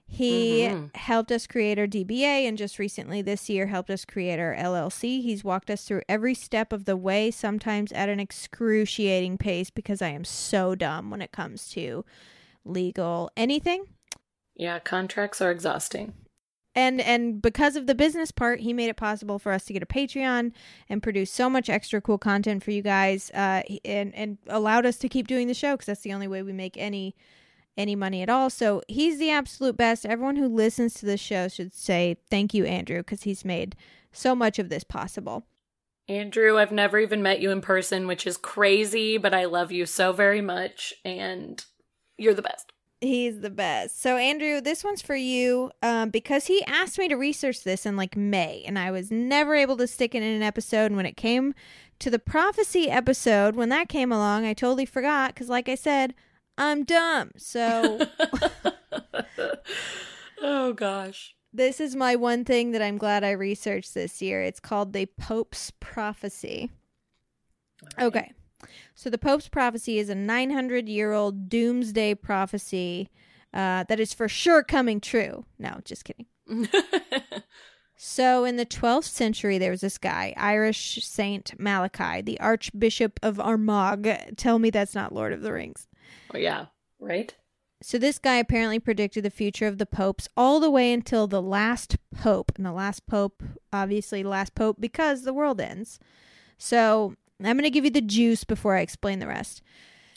He 0.07 0.63
Mhm. 0.63 0.97
helped 0.97 1.31
us 1.31 1.47
create 1.47 1.79
our 1.79 1.87
DBA 1.87 2.47
and 2.47 2.57
just 2.57 2.79
recently 2.79 3.21
this 3.21 3.51
year 3.51 3.67
helped 3.67 3.91
us 3.91 4.07
create 4.07 4.39
our 4.41 4.55
LLC. 4.55 5.21
He's 5.21 5.45
walked 5.45 5.69
us 5.71 5.85
through 5.85 6.01
every 6.09 6.33
step 6.33 6.73
of 6.73 6.87
the 6.87 6.97
way, 6.97 7.31
sometimes 7.31 7.93
at 7.93 8.09
an 8.09 8.19
excruciating 8.19 9.37
pace 9.37 9.69
because 9.69 10.01
I 10.01 10.09
am 10.09 10.25
so 10.25 10.75
dumb 10.75 11.11
when 11.11 11.21
it 11.21 11.31
comes 11.31 11.69
to 11.73 12.07
legal 12.65 13.31
anything. 13.37 13.85
Yeah, 14.55 14.79
contracts 14.79 15.43
are 15.43 15.51
exhausting. 15.51 16.15
And 16.79 17.01
and 17.01 17.43
because 17.43 17.75
of 17.75 17.89
the 17.89 17.95
business 17.97 18.31
part, 18.31 18.61
he 18.61 18.73
made 18.73 18.89
it 18.89 18.97
possible 18.97 19.41
for 19.41 19.51
us 19.51 19.65
to 19.65 19.73
get 19.73 19.83
a 19.83 19.87
Patreon 19.87 20.53
and 20.89 21.03
produce 21.03 21.29
so 21.29 21.51
much 21.51 21.69
extra 21.69 22.01
cool 22.01 22.19
content 22.19 22.63
for 22.63 22.71
you 22.71 22.83
guys, 22.83 23.33
uh, 23.33 23.63
and 23.85 24.15
and 24.15 24.39
allowed 24.47 24.87
us 24.87 24.97
to 24.99 25.09
keep 25.09 25.27
doing 25.27 25.49
the 25.49 25.55
show 25.55 25.73
because 25.73 25.87
that's 25.87 26.03
the 26.03 26.13
only 26.13 26.29
way 26.29 26.41
we 26.41 26.53
make 26.53 26.77
any 26.77 27.17
any 27.77 27.97
money 27.97 28.23
at 28.23 28.29
all. 28.29 28.49
So 28.49 28.83
he's 28.87 29.19
the 29.19 29.29
absolute 29.29 29.77
best. 29.77 30.07
Everyone 30.07 30.37
who 30.37 30.47
listens 30.47 30.95
to 30.95 31.07
this 31.07 31.19
show 31.21 31.49
should 31.49 31.75
say 31.75 32.19
thank 32.31 32.55
you, 32.55 32.65
Andrew, 32.65 32.99
because 32.99 33.25
he's 33.25 33.45
made 33.45 33.75
so 34.13 34.37
much 34.37 34.61
of 34.61 34.69
this 34.69 34.85
possible. 34.85 35.47
Andrew, 36.07 36.59
I've 36.59 36.71
never 36.71 37.01
even 37.01 37.25
met 37.25 37.41
you 37.41 37.51
in 37.51 37.61
person, 37.61 38.07
which 38.07 38.25
is 38.25 38.37
crazy, 38.37 39.19
but 39.19 39.35
I 39.35 39.47
love 39.47 39.73
you 39.73 39.85
so 39.85 40.13
very 40.13 40.41
much 40.41 40.95
and 41.05 41.65
you're 42.17 42.35
the 42.35 42.43
best. 42.43 42.73
He's 43.01 43.41
the 43.41 43.51
best. 43.51 44.03
So, 44.03 44.17
Andrew, 44.17 44.61
this 44.61 44.83
one's 44.83 45.03
for 45.03 45.15
you 45.15 45.71
um, 45.83 46.11
because 46.11 46.47
he 46.47 46.65
asked 46.65 46.99
me 46.99 47.07
to 47.09 47.15
research 47.15 47.63
this 47.63 47.87
in 47.87 47.97
like 47.97 48.17
May, 48.17 48.65
and 48.67 48.77
I 48.77 48.91
was 48.91 49.11
never 49.11 49.55
able 49.55 49.77
to 49.77 49.87
stick 49.87 50.17
it 50.17 50.23
in 50.23 50.35
an 50.35 50.43
episode. 50.43 50.87
And 50.87 50.97
when 50.97 51.07
it 51.07 51.17
came 51.17 51.55
to 52.01 52.11
the 52.11 52.19
prophecy 52.19 52.91
episode, 52.91 53.55
when 53.55 53.69
that 53.69 53.89
came 53.89 54.11
along, 54.11 54.47
I 54.47 54.53
totally 54.53 54.85
forgot 54.85 55.33
because, 55.33 55.49
like 55.49 55.69
I 55.69 55.77
said, 55.77 56.13
I'm 56.57 56.83
dumb. 56.83 57.31
So, 57.37 58.05
oh 60.43 60.73
gosh. 60.73 61.37
this 61.53 61.81
is 61.81 61.95
my 61.95 62.17
one 62.17 62.45
thing 62.45 62.73
that 62.73 62.83
I'm 62.83 62.99
glad 62.99 63.23
I 63.23 63.31
researched 63.31 63.95
this 63.95 64.21
year. 64.21 64.43
It's 64.43 64.59
called 64.59 64.93
the 64.93 65.07
Pope's 65.07 65.71
Prophecy. 65.79 66.73
Okay. 68.01 68.33
So 68.95 69.11
the 69.11 69.19
Pope's 69.19 69.49
prophecy 69.49 69.99
is 69.99 70.09
a 70.09 70.15
900 70.15 70.89
year 70.89 71.13
old 71.13 71.49
doomsday 71.49 72.15
prophecy 72.15 73.09
uh, 73.55 73.85
that 73.85 74.01
is 74.01 74.13
for 74.13 74.29
sure 74.29 74.63
coming 74.63 75.01
true. 75.01 75.45
No, 75.59 75.79
just 75.85 76.05
kidding. 76.05 76.27
So 78.01 78.45
in 78.45 78.55
the 78.55 78.65
12th 78.65 79.09
century, 79.09 79.59
there 79.59 79.73
was 79.73 79.81
this 79.81 79.99
guy, 79.99 80.33
Irish 80.37 81.05
Saint 81.05 81.59
Malachi, 81.59 82.23
the 82.23 82.39
Archbishop 82.39 83.19
of 83.25 83.41
Armagh. 83.41 84.37
Tell 84.37 84.61
me 84.61 84.71
that's 84.71 84.95
not 84.95 85.13
Lord 85.13 85.33
of 85.33 85.43
the 85.43 85.53
Rings. 85.53 85.89
oh, 86.33 86.39
yeah, 86.39 86.67
right? 87.01 87.35
So 87.83 87.99
this 87.99 88.21
guy 88.21 88.37
apparently 88.37 88.79
predicted 88.79 89.25
the 89.25 89.31
future 89.31 89.67
of 89.67 89.79
the 89.79 89.87
popes 89.87 90.29
all 90.37 90.61
the 90.61 90.71
way 90.71 90.93
until 90.93 91.27
the 91.27 91.43
last 91.43 91.97
pope. 92.17 92.53
And 92.55 92.65
the 92.65 92.71
last 92.71 93.05
pope, 93.09 93.43
obviously, 93.73 94.23
the 94.23 94.29
last 94.29 94.55
pope 94.55 94.77
because 94.79 95.23
the 95.23 95.35
world 95.35 95.61
ends. 95.61 95.99
So 96.57 97.17
I'm 97.47 97.57
going 97.57 97.65
to 97.65 97.71
give 97.71 97.85
you 97.85 97.91
the 97.91 98.01
juice 98.01 98.45
before 98.45 98.77
I 98.77 98.81
explain 98.81 99.19
the 99.19 99.27
rest. 99.27 99.63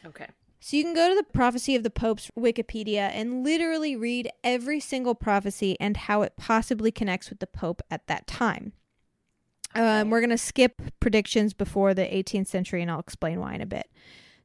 Okay. 0.05 0.27
So 0.59 0.77
you 0.77 0.83
can 0.83 0.93
go 0.93 1.09
to 1.09 1.15
the 1.15 1.23
Prophecy 1.23 1.75
of 1.75 1.83
the 1.83 1.89
Popes 1.89 2.29
Wikipedia 2.37 3.09
and 3.13 3.43
literally 3.43 3.95
read 3.95 4.29
every 4.43 4.79
single 4.79 5.15
prophecy 5.15 5.75
and 5.79 5.97
how 5.97 6.21
it 6.21 6.33
possibly 6.37 6.91
connects 6.91 7.29
with 7.29 7.39
the 7.39 7.47
Pope 7.47 7.81
at 7.89 8.05
that 8.07 8.27
time. 8.27 8.73
Um, 9.73 10.09
we're 10.09 10.19
going 10.19 10.29
to 10.29 10.37
skip 10.37 10.81
predictions 10.99 11.53
before 11.53 11.93
the 11.93 12.03
18th 12.03 12.47
century 12.47 12.81
and 12.81 12.91
I'll 12.91 12.99
explain 12.99 13.39
why 13.39 13.55
in 13.55 13.61
a 13.61 13.65
bit. 13.65 13.89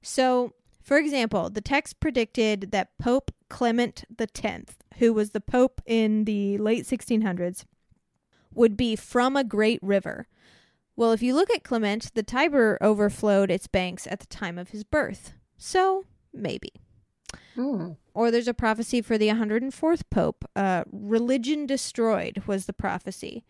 So, 0.00 0.54
for 0.82 0.96
example, 0.96 1.50
the 1.50 1.60
text 1.60 2.00
predicted 2.00 2.70
that 2.70 2.96
Pope 2.98 3.30
Clement 3.48 4.04
X, 4.18 4.76
who 4.98 5.12
was 5.12 5.30
the 5.30 5.40
Pope 5.40 5.82
in 5.84 6.24
the 6.24 6.56
late 6.58 6.84
1600s, 6.84 7.64
would 8.54 8.76
be 8.76 8.96
from 8.96 9.36
a 9.36 9.44
great 9.44 9.80
river. 9.82 10.28
Well, 10.96 11.12
if 11.12 11.22
you 11.22 11.34
look 11.34 11.50
at 11.50 11.62
Clement, 11.62 12.10
the 12.14 12.22
Tiber 12.22 12.78
overflowed 12.80 13.50
its 13.50 13.66
banks 13.66 14.06
at 14.10 14.20
the 14.20 14.26
time 14.26 14.58
of 14.58 14.70
his 14.70 14.82
birth. 14.82 15.34
So, 15.58 16.04
maybe. 16.32 16.72
Hmm. 17.54 17.92
Or 18.14 18.30
there's 18.30 18.48
a 18.48 18.54
prophecy 18.54 19.02
for 19.02 19.18
the 19.18 19.28
104th 19.28 20.02
Pope. 20.10 20.44
Uh, 20.56 20.84
Religion 20.90 21.66
destroyed 21.66 22.42
was 22.46 22.64
the 22.64 22.72
prophecy. 22.72 23.44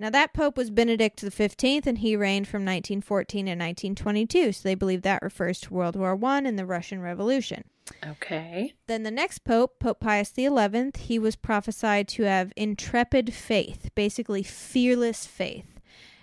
Now, 0.00 0.10
that 0.10 0.32
Pope 0.32 0.56
was 0.56 0.70
Benedict 0.70 1.20
XV, 1.20 1.86
and 1.86 1.98
he 1.98 2.16
reigned 2.16 2.48
from 2.48 2.62
1914 2.62 3.46
to 3.46 3.50
1922, 3.50 4.52
so 4.52 4.62
they 4.62 4.74
believe 4.74 5.02
that 5.02 5.22
refers 5.22 5.60
to 5.60 5.74
World 5.74 5.94
War 5.94 6.18
I 6.24 6.38
and 6.38 6.58
the 6.58 6.64
Russian 6.64 7.02
Revolution. 7.02 7.64
Okay. 8.04 8.72
Then 8.86 9.02
the 9.02 9.10
next 9.10 9.44
Pope, 9.44 9.78
Pope 9.78 10.00
Pius 10.00 10.32
XI, 10.34 10.92
he 10.98 11.18
was 11.18 11.36
prophesied 11.36 12.08
to 12.08 12.22
have 12.22 12.52
intrepid 12.56 13.34
faith, 13.34 13.90
basically 13.94 14.42
fearless 14.42 15.26
faith. 15.26 15.79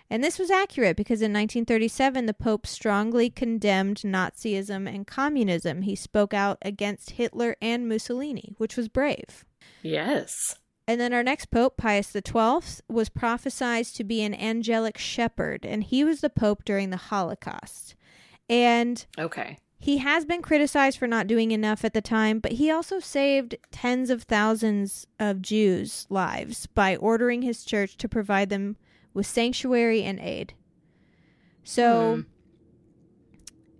And 0.10 0.24
this 0.24 0.40
was 0.40 0.50
accurate 0.50 0.96
because 0.96 1.22
in 1.22 1.34
1937, 1.34 2.26
the 2.26 2.34
Pope 2.34 2.66
strongly 2.66 3.30
condemned 3.30 3.98
Nazism 4.06 4.88
and 4.88 5.06
communism. 5.06 5.82
He 5.82 5.96
spoke 5.96 6.34
out 6.34 6.58
against 6.62 7.12
Hitler 7.12 7.58
and 7.62 7.90
Mussolini, 7.90 8.56
which 8.58 8.78
was 8.78 8.88
brave. 8.88 9.44
Yes. 9.82 10.56
And 10.88 11.02
then 11.02 11.12
our 11.12 11.24
next 11.24 11.52
Pope, 11.52 11.76
Pius 11.76 12.14
XII, 12.14 12.82
was 12.88 13.10
prophesied 13.10 13.86
to 13.88 14.04
be 14.06 14.22
an 14.22 14.34
angelic 14.34 14.98
shepherd, 14.98 15.66
and 15.66 15.84
he 15.84 16.06
was 16.06 16.22
the 16.22 16.30
Pope 16.30 16.64
during 16.64 16.90
the 16.90 16.98
Holocaust. 16.98 17.96
And 18.50 19.06
Okay. 19.20 19.58
he 19.78 19.98
has 19.98 20.24
been 20.24 20.42
criticized 20.42 20.98
for 20.98 21.08
not 21.08 21.28
doing 21.28 21.52
enough 21.52 21.84
at 21.84 21.94
the 21.94 22.02
time, 22.02 22.40
but 22.40 22.54
he 22.54 22.72
also 22.72 23.00
saved 23.00 23.58
tens 23.72 24.10
of 24.10 24.24
thousands 24.24 25.06
of 25.20 25.42
Jews' 25.42 26.08
lives 26.10 26.68
by 26.68 26.96
ordering 26.96 27.42
his 27.42 27.66
church 27.66 27.98
to 27.98 28.08
provide 28.08 28.48
them 28.50 28.78
with 29.18 29.26
sanctuary 29.26 30.04
and 30.04 30.20
aid. 30.20 30.54
So, 31.64 32.24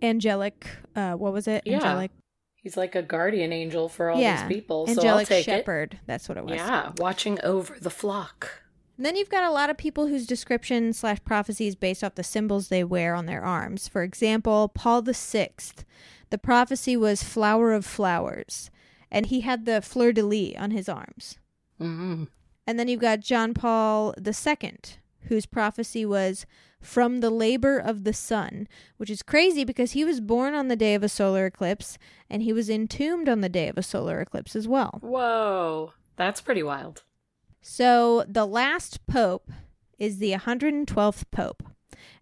angelic, 0.02 0.66
uh, 0.94 1.12
what 1.12 1.32
was 1.32 1.48
it? 1.48 1.62
Yeah. 1.64 1.76
Angelic, 1.76 2.10
He's 2.56 2.76
like 2.76 2.96
a 2.96 3.02
guardian 3.02 3.52
angel 3.52 3.88
for 3.88 4.10
all 4.10 4.20
yeah, 4.20 4.46
these 4.46 4.56
people. 4.56 4.86
So 4.88 4.92
I'll 4.92 4.98
angelic 4.98 5.28
take 5.28 5.44
shepherd. 5.44 6.00
That's 6.06 6.28
what 6.28 6.36
it 6.36 6.40
it. 6.40 6.46
was. 6.46 6.56
Yeah, 6.56 6.92
watching 6.98 7.38
over 7.42 7.76
the 7.80 7.88
flock. 7.88 8.62
And 8.96 9.06
then 9.06 9.14
you've 9.14 9.30
got 9.30 9.44
a 9.44 9.52
lot 9.52 9.70
of 9.70 9.78
people 9.78 10.08
whose 10.08 10.26
description 10.26 10.92
slash 10.92 11.18
prophecies 11.24 11.76
based 11.76 12.02
off 12.02 12.16
the 12.16 12.24
symbols 12.24 12.68
they 12.68 12.82
wear 12.82 13.14
on 13.14 13.26
their 13.26 13.44
arms. 13.44 13.86
For 13.86 14.02
example, 14.02 14.68
Paul 14.74 15.02
the 15.02 15.14
Sixth, 15.14 15.84
the 16.30 16.36
prophecy 16.36 16.96
was 16.96 17.22
flower 17.22 17.72
of 17.72 17.86
flowers, 17.86 18.72
and 19.08 19.26
he 19.26 19.42
had 19.42 19.64
the 19.64 19.80
fleur 19.80 20.12
de 20.12 20.24
lis 20.24 20.56
on 20.58 20.72
his 20.72 20.88
arms. 20.88 21.38
hmm 21.78 22.24
And 22.66 22.78
then 22.78 22.88
you've 22.88 23.00
got 23.00 23.20
John 23.20 23.54
Paul 23.54 24.14
II, 24.18 24.72
whose 25.28 25.46
prophecy 25.46 26.04
was 26.04 26.46
from 26.80 27.20
the 27.20 27.30
labor 27.30 27.78
of 27.78 28.04
the 28.04 28.12
sun, 28.12 28.68
which 28.96 29.10
is 29.10 29.22
crazy 29.22 29.64
because 29.64 29.92
he 29.92 30.04
was 30.04 30.20
born 30.20 30.54
on 30.54 30.68
the 30.68 30.76
day 30.76 30.94
of 30.94 31.02
a 31.02 31.08
solar 31.08 31.46
eclipse 31.46 31.98
and 32.30 32.42
he 32.42 32.52
was 32.52 32.70
entombed 32.70 33.28
on 33.28 33.40
the 33.40 33.48
day 33.48 33.68
of 33.68 33.78
a 33.78 33.82
solar 33.82 34.20
eclipse 34.20 34.54
as 34.54 34.68
well. 34.68 34.98
Whoa, 35.02 35.92
that's 36.16 36.40
pretty 36.40 36.62
wild. 36.62 37.02
So 37.60 38.24
the 38.28 38.46
last 38.46 39.06
pope 39.06 39.50
is 39.98 40.18
the 40.18 40.32
112th 40.32 41.24
pope. 41.30 41.62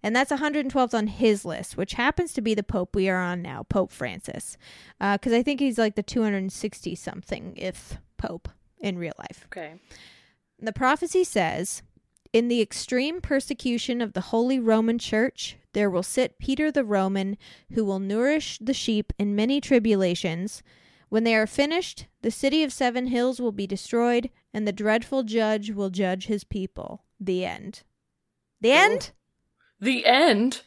And 0.03 0.15
that's 0.15 0.33
112th 0.33 0.95
on 0.95 1.07
his 1.09 1.45
list, 1.45 1.77
which 1.77 1.95
happens 1.95 2.33
to 2.35 2.41
be 2.41 2.55
the 2.55 2.63
pope 2.63 2.95
we 2.95 3.09
are 3.09 3.21
on 3.21 3.43
now, 3.43 3.65
Pope 3.65 3.91
Francis. 3.91 4.57
Uh, 5.01 5.17
because 5.17 5.33
I 5.33 5.43
think 5.43 5.61
he's 5.61 5.79
like 5.79 5.97
the 5.97 6.03
260 6.03 6.95
something 6.95 7.55
if 7.57 7.99
pope. 8.17 8.49
in 8.81 8.99
real 8.99 9.15
life. 9.19 9.45
Okay. 9.47 9.75
The 10.61 10.73
prophecy 10.73 11.25
says, 11.25 11.83
In 12.37 12.49
the 12.49 12.61
extreme 12.61 13.23
persecution 13.23 14.03
of 14.03 14.13
the 14.13 14.21
Holy 14.21 14.61
Roman 14.61 14.99
Church, 14.99 15.57
there 15.73 15.89
will 15.89 16.03
sit 16.03 16.39
Peter 16.39 16.71
the 16.71 16.85
Roman, 16.85 17.39
who 17.73 17.83
will 17.83 17.99
nourish 17.99 18.59
the 18.59 18.75
sheep 18.75 19.11
in 19.19 19.35
many 19.35 19.59
tribulations. 19.59 20.63
When 21.09 21.25
they 21.25 21.35
are 21.35 21.47
finished, 21.47 22.09
the 22.21 22.31
city 22.31 22.63
of 22.63 22.75
seven 22.75 23.07
hills 23.07 23.41
will 23.41 23.53
be 23.53 23.67
destroyed, 23.67 24.29
and 24.53 24.69
the 24.69 24.73
dreadful 24.75 25.23
judge 25.23 25.71
will 25.71 25.89
judge 25.89 26.27
his 26.27 26.45
people. 26.45 27.05
The 27.19 27.47
end. 27.47 27.85
The 28.61 28.73
end? 28.73 29.13
The 29.81 30.05
end? 30.05 30.61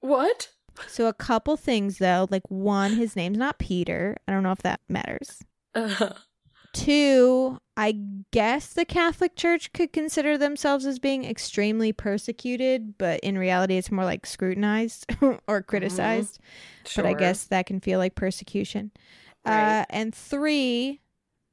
What? 0.00 0.52
So, 0.86 1.06
a 1.06 1.12
couple 1.12 1.58
things 1.58 1.98
though. 1.98 2.28
Like, 2.30 2.48
one, 2.48 2.94
his 2.94 3.14
name's 3.14 3.36
not 3.36 3.58
Peter. 3.58 4.16
I 4.26 4.32
don't 4.32 4.42
know 4.42 4.52
if 4.52 4.62
that 4.62 4.80
matters. 4.88 5.42
Uh, 5.74 6.14
Two, 6.72 7.58
I 7.76 7.98
guess 8.30 8.72
the 8.72 8.84
Catholic 8.84 9.36
Church 9.36 9.72
could 9.72 9.92
consider 9.92 10.36
themselves 10.36 10.86
as 10.86 10.98
being 10.98 11.24
extremely 11.24 11.92
persecuted, 11.92 12.98
but 12.98 13.20
in 13.20 13.38
reality, 13.38 13.76
it's 13.76 13.90
more 13.90 14.04
like 14.04 14.26
scrutinized 14.26 15.06
or 15.46 15.62
criticized. 15.62 16.38
But 16.94 17.06
I 17.06 17.14
guess 17.14 17.44
that 17.44 17.66
can 17.66 17.80
feel 17.80 17.98
like 17.98 18.14
persecution. 18.14 18.90
Right. 19.46 19.80
Uh, 19.80 19.84
and 19.90 20.14
three, 20.14 21.00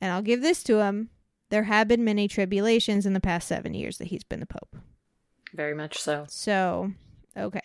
and 0.01 0.11
I'll 0.11 0.21
give 0.21 0.41
this 0.41 0.63
to 0.63 0.79
him 0.79 1.09
there 1.49 1.63
have 1.63 1.87
been 1.87 2.03
many 2.03 2.27
tribulations 2.27 3.05
in 3.05 3.13
the 3.13 3.19
past 3.19 3.47
seven 3.47 3.73
years 3.73 3.97
that 3.97 4.07
he's 4.07 4.23
been 4.23 4.39
the 4.39 4.45
Pope. 4.45 4.75
Very 5.53 5.73
much 5.73 5.97
so. 5.99 6.25
So, 6.27 6.91
okay. 7.37 7.61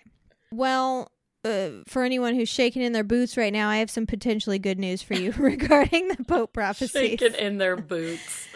Well, 0.53 1.11
uh, 1.45 1.70
for 1.86 2.03
anyone 2.03 2.34
who's 2.34 2.49
shaking 2.49 2.82
in 2.82 2.93
their 2.93 3.05
boots 3.05 3.36
right 3.36 3.53
now, 3.53 3.68
I 3.68 3.78
have 3.78 3.91
some 3.91 4.07
potentially 4.07 4.59
good 4.59 4.78
news 4.78 5.03
for 5.03 5.14
you 5.14 5.32
regarding 5.38 6.09
the 6.09 6.24
Pope 6.24 6.53
prophecies. 6.53 7.18
Shaking 7.20 7.34
in 7.34 7.59
their 7.59 7.76
boots. 7.76 8.49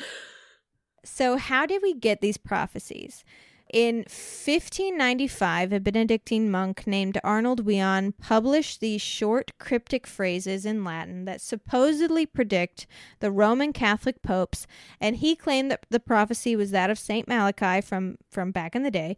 So, 1.05 1.37
how 1.37 1.67
did 1.67 1.83
we 1.83 1.95
get 1.95 2.21
these 2.21 2.37
prophecies? 2.37 3.25
In 3.73 3.97
1595, 3.97 5.73
a 5.73 5.81
Benedictine 5.81 6.51
monk 6.51 6.87
named 6.87 7.19
Arnold 7.25 7.65
Wion 7.65 8.13
published 8.13 8.81
these 8.81 9.03
short 9.03 9.51
cryptic 9.59 10.07
phrases 10.07 10.65
in 10.65 10.85
Latin 10.85 11.25
that 11.25 11.41
supposedly 11.41 12.25
predict 12.25 12.87
the 13.19 13.33
Roman 13.33 13.73
Catholic 13.73 14.23
popes, 14.23 14.67
and 15.01 15.17
he 15.17 15.35
claimed 15.35 15.71
that 15.71 15.87
the 15.91 15.99
prophecy 15.99 16.55
was 16.55 16.71
that 16.71 16.91
of 16.91 16.99
Saint 16.99 17.27
Malachi 17.27 17.81
from 17.81 18.17
from 18.31 18.53
back 18.53 18.77
in 18.77 18.83
the 18.83 18.91
day. 18.91 19.17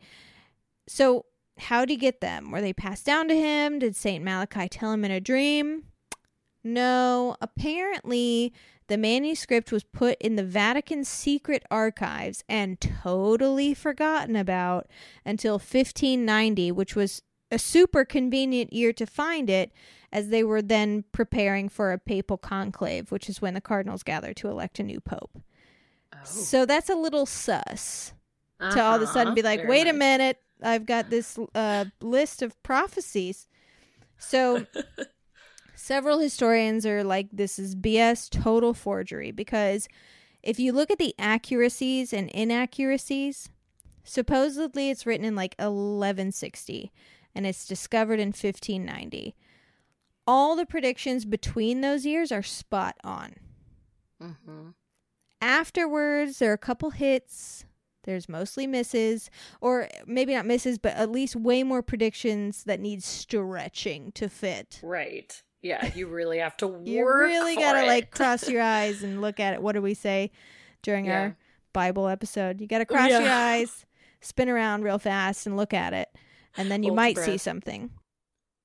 So, 0.88 1.26
how 1.58 1.80
did 1.80 1.90
he 1.90 1.96
get 1.96 2.20
them? 2.20 2.50
Were 2.50 2.60
they 2.60 2.72
passed 2.72 3.04
down 3.06 3.28
to 3.28 3.34
him? 3.34 3.78
Did 3.78 3.96
Saint 3.96 4.22
Malachi 4.24 4.68
tell 4.68 4.92
him 4.92 5.04
in 5.04 5.10
a 5.10 5.20
dream? 5.20 5.84
No, 6.62 7.36
apparently 7.40 8.52
the 8.88 8.96
manuscript 8.98 9.72
was 9.72 9.84
put 9.84 10.16
in 10.20 10.36
the 10.36 10.44
Vatican 10.44 11.04
secret 11.04 11.64
archives 11.70 12.42
and 12.48 12.80
totally 12.80 13.74
forgotten 13.74 14.36
about 14.36 14.86
until 15.24 15.54
1590, 15.54 16.72
which 16.72 16.94
was 16.96 17.22
a 17.50 17.58
super 17.58 18.04
convenient 18.04 18.72
year 18.72 18.92
to 18.92 19.06
find 19.06 19.48
it, 19.48 19.72
as 20.12 20.28
they 20.28 20.42
were 20.42 20.62
then 20.62 21.04
preparing 21.12 21.68
for 21.68 21.92
a 21.92 21.98
papal 21.98 22.36
conclave, 22.38 23.10
which 23.12 23.28
is 23.28 23.40
when 23.42 23.54
the 23.54 23.60
cardinals 23.60 24.02
gather 24.02 24.32
to 24.34 24.48
elect 24.48 24.78
a 24.78 24.82
new 24.82 25.00
pope. 25.00 25.40
Oh. 26.12 26.18
So 26.24 26.64
that's 26.66 26.88
a 26.88 26.94
little 26.94 27.26
sus 27.26 28.12
to 28.60 28.80
all 28.82 28.96
of 28.96 29.02
a 29.02 29.06
sudden 29.06 29.28
Uh-huh. 29.28 29.34
be 29.34 29.42
like, 29.42 29.60
Very 29.60 29.68
wait 29.70 29.86
a 29.86 29.92
minute, 29.92 30.38
I've 30.66 30.84
got 30.86 31.10
this 31.10 31.38
uh, 31.54 31.86
list 32.00 32.42
of 32.42 32.60
prophecies. 32.62 33.46
So 34.18 34.66
several 35.74 36.18
historians 36.18 36.84
are 36.84 37.04
like, 37.04 37.28
this 37.32 37.58
is 37.58 37.76
BS, 37.76 38.28
total 38.28 38.74
forgery, 38.74 39.30
because 39.30 39.88
if 40.42 40.58
you 40.58 40.72
look 40.72 40.90
at 40.90 40.98
the 40.98 41.14
accuracies 41.18 42.12
and 42.12 42.28
inaccuracies, 42.30 43.48
supposedly 44.04 44.90
it's 44.90 45.06
written 45.06 45.24
in 45.24 45.36
like 45.36 45.54
1160 45.58 46.92
and 47.34 47.46
it's 47.46 47.66
discovered 47.66 48.18
in 48.18 48.28
1590. 48.28 49.34
All 50.26 50.56
the 50.56 50.66
predictions 50.66 51.24
between 51.24 51.80
those 51.80 52.04
years 52.04 52.32
are 52.32 52.42
spot 52.42 52.96
on. 53.04 53.34
Mhm. 54.20 54.74
Afterwards, 55.40 56.38
there 56.38 56.50
are 56.50 56.54
a 56.54 56.58
couple 56.58 56.90
hits. 56.90 57.64
There's 58.06 58.28
mostly 58.28 58.66
misses, 58.66 59.30
or 59.60 59.88
maybe 60.06 60.34
not 60.34 60.46
misses, 60.46 60.78
but 60.78 60.94
at 60.94 61.10
least 61.10 61.36
way 61.36 61.62
more 61.62 61.82
predictions 61.82 62.64
that 62.64 62.80
need 62.80 63.02
stretching 63.02 64.12
to 64.12 64.28
fit. 64.28 64.80
Right. 64.82 65.42
Yeah, 65.60 65.92
you 65.94 66.06
really 66.08 66.38
have 66.38 66.56
to 66.58 66.68
work. 66.68 66.86
You 66.86 67.06
really 67.06 67.56
gotta 67.56 67.82
it. 67.82 67.86
like 67.86 68.10
cross 68.10 68.48
your 68.48 68.62
eyes 68.78 69.02
and 69.02 69.20
look 69.20 69.38
at 69.40 69.52
it. 69.54 69.60
What 69.62 69.72
do 69.72 69.82
we 69.82 69.94
say 69.94 70.30
during 70.82 71.06
Yeah. 71.06 71.20
our 71.20 71.36
Bible 71.72 72.08
episode? 72.08 72.60
You 72.60 72.66
gotta 72.66 72.86
oh, 72.88 72.94
cross 72.94 73.10
your 73.10 73.22
eyes, 73.28 73.84
spin 74.20 74.48
around 74.48 74.84
real 74.84 74.98
fast, 74.98 75.46
and 75.46 75.56
look 75.56 75.74
at 75.74 75.92
it, 75.92 76.08
and 76.56 76.70
then 76.70 76.82
you 76.82 76.92
might 76.92 77.18
see 77.18 77.36
something. 77.36 77.90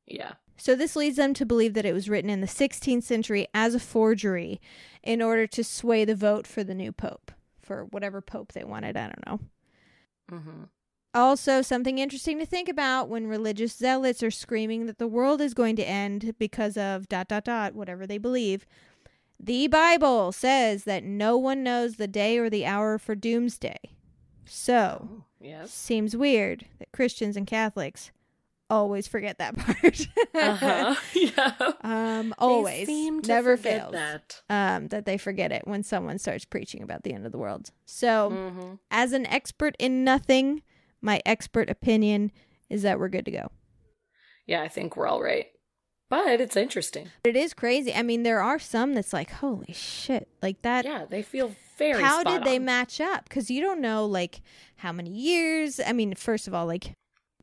Yeah. 0.07 0.33
So 0.57 0.75
this 0.75 0.95
leads 0.95 1.15
them 1.17 1.33
to 1.33 1.45
believe 1.45 1.73
that 1.73 1.85
it 1.87 1.93
was 1.93 2.07
written 2.07 2.29
in 2.29 2.41
the 2.41 2.47
16th 2.47 3.01
century 3.01 3.47
as 3.51 3.73
a 3.73 3.79
forgery 3.79 4.61
in 5.01 5.19
order 5.19 5.47
to 5.47 5.63
sway 5.63 6.05
the 6.05 6.13
vote 6.15 6.45
for 6.45 6.63
the 6.63 6.75
new 6.75 6.91
pope, 6.91 7.31
for 7.71 7.85
whatever 7.85 8.19
pope 8.21 8.51
they 8.51 8.65
wanted. 8.65 8.97
I 8.97 9.07
don't 9.07 9.25
know. 9.25 9.39
Mm-hmm. 10.31 10.63
Also, 11.13 11.61
something 11.61 11.99
interesting 11.99 12.37
to 12.39 12.45
think 12.45 12.67
about 12.69 13.07
when 13.09 13.27
religious 13.27 13.73
zealots 13.73 14.21
are 14.23 14.31
screaming 14.31 14.85
that 14.87 14.97
the 14.97 15.07
world 15.07 15.39
is 15.41 15.53
going 15.53 15.75
to 15.77 15.83
end 15.87 16.35
because 16.37 16.75
of 16.77 17.07
dot 17.09 17.27
dot 17.29 17.45
dot, 17.45 17.73
whatever 17.75 18.05
they 18.05 18.17
believe. 18.17 18.65
The 19.39 19.67
Bible 19.67 20.31
says 20.31 20.83
that 20.83 21.03
no 21.03 21.37
one 21.37 21.63
knows 21.63 21.95
the 21.95 22.07
day 22.07 22.37
or 22.37 22.49
the 22.49 22.65
hour 22.65 22.97
for 22.97 23.15
doomsday. 23.15 23.79
So, 24.45 25.07
Oh, 25.11 25.23
yes. 25.39 25.71
seems 25.71 26.15
weird 26.15 26.65
that 26.79 26.91
Christians 26.91 27.35
and 27.37 27.47
Catholics 27.47 28.11
always 28.71 29.07
forget 29.07 29.37
that 29.37 29.55
part. 29.57 30.07
Uh-huh. 30.33 30.95
yeah. 31.13 31.71
um, 31.81 32.33
always, 32.39 32.87
never 33.27 33.57
forget 33.57 33.81
fails. 33.81 33.91
That. 33.91 34.41
Um, 34.49 34.87
that 34.87 35.05
they 35.05 35.17
forget 35.19 35.51
it 35.51 35.67
when 35.67 35.83
someone 35.83 36.17
starts 36.17 36.45
preaching 36.45 36.81
about 36.81 37.03
the 37.03 37.13
end 37.13 37.25
of 37.27 37.31
the 37.31 37.37
world. 37.37 37.69
So, 37.85 38.29
hmm 38.31 38.73
as 38.89 39.13
an 39.13 39.25
expert 39.27 39.75
in 39.79 40.03
nothing, 40.03 40.63
my 41.01 41.21
expert 41.25 41.69
opinion 41.69 42.31
is 42.69 42.81
that 42.83 42.99
we're 42.99 43.09
good 43.09 43.25
to 43.25 43.31
go. 43.31 43.51
Yeah, 44.45 44.61
I 44.61 44.67
think 44.67 44.95
we're 44.95 45.07
all 45.07 45.21
right. 45.21 45.47
But 46.09 46.41
it's 46.41 46.57
interesting. 46.57 47.09
It 47.23 47.37
is 47.37 47.53
crazy. 47.53 47.93
I 47.93 48.01
mean, 48.01 48.23
there 48.23 48.41
are 48.41 48.59
some 48.59 48.93
that's 48.93 49.13
like, 49.13 49.31
holy 49.31 49.71
shit, 49.73 50.27
like 50.41 50.61
that. 50.63 50.83
Yeah, 50.83 51.05
they 51.09 51.21
feel 51.21 51.55
very. 51.77 52.01
how 52.01 52.21
did 52.23 52.43
they 52.43 52.59
match 52.59 52.99
up? 52.99 53.29
Because 53.29 53.49
you 53.49 53.61
don't 53.61 53.79
know, 53.79 54.05
like, 54.05 54.41
how 54.75 54.91
many 54.91 55.09
years. 55.09 55.79
I 55.79 55.93
mean, 55.93 56.13
first 56.15 56.49
of 56.49 56.53
all, 56.53 56.65
like, 56.65 56.95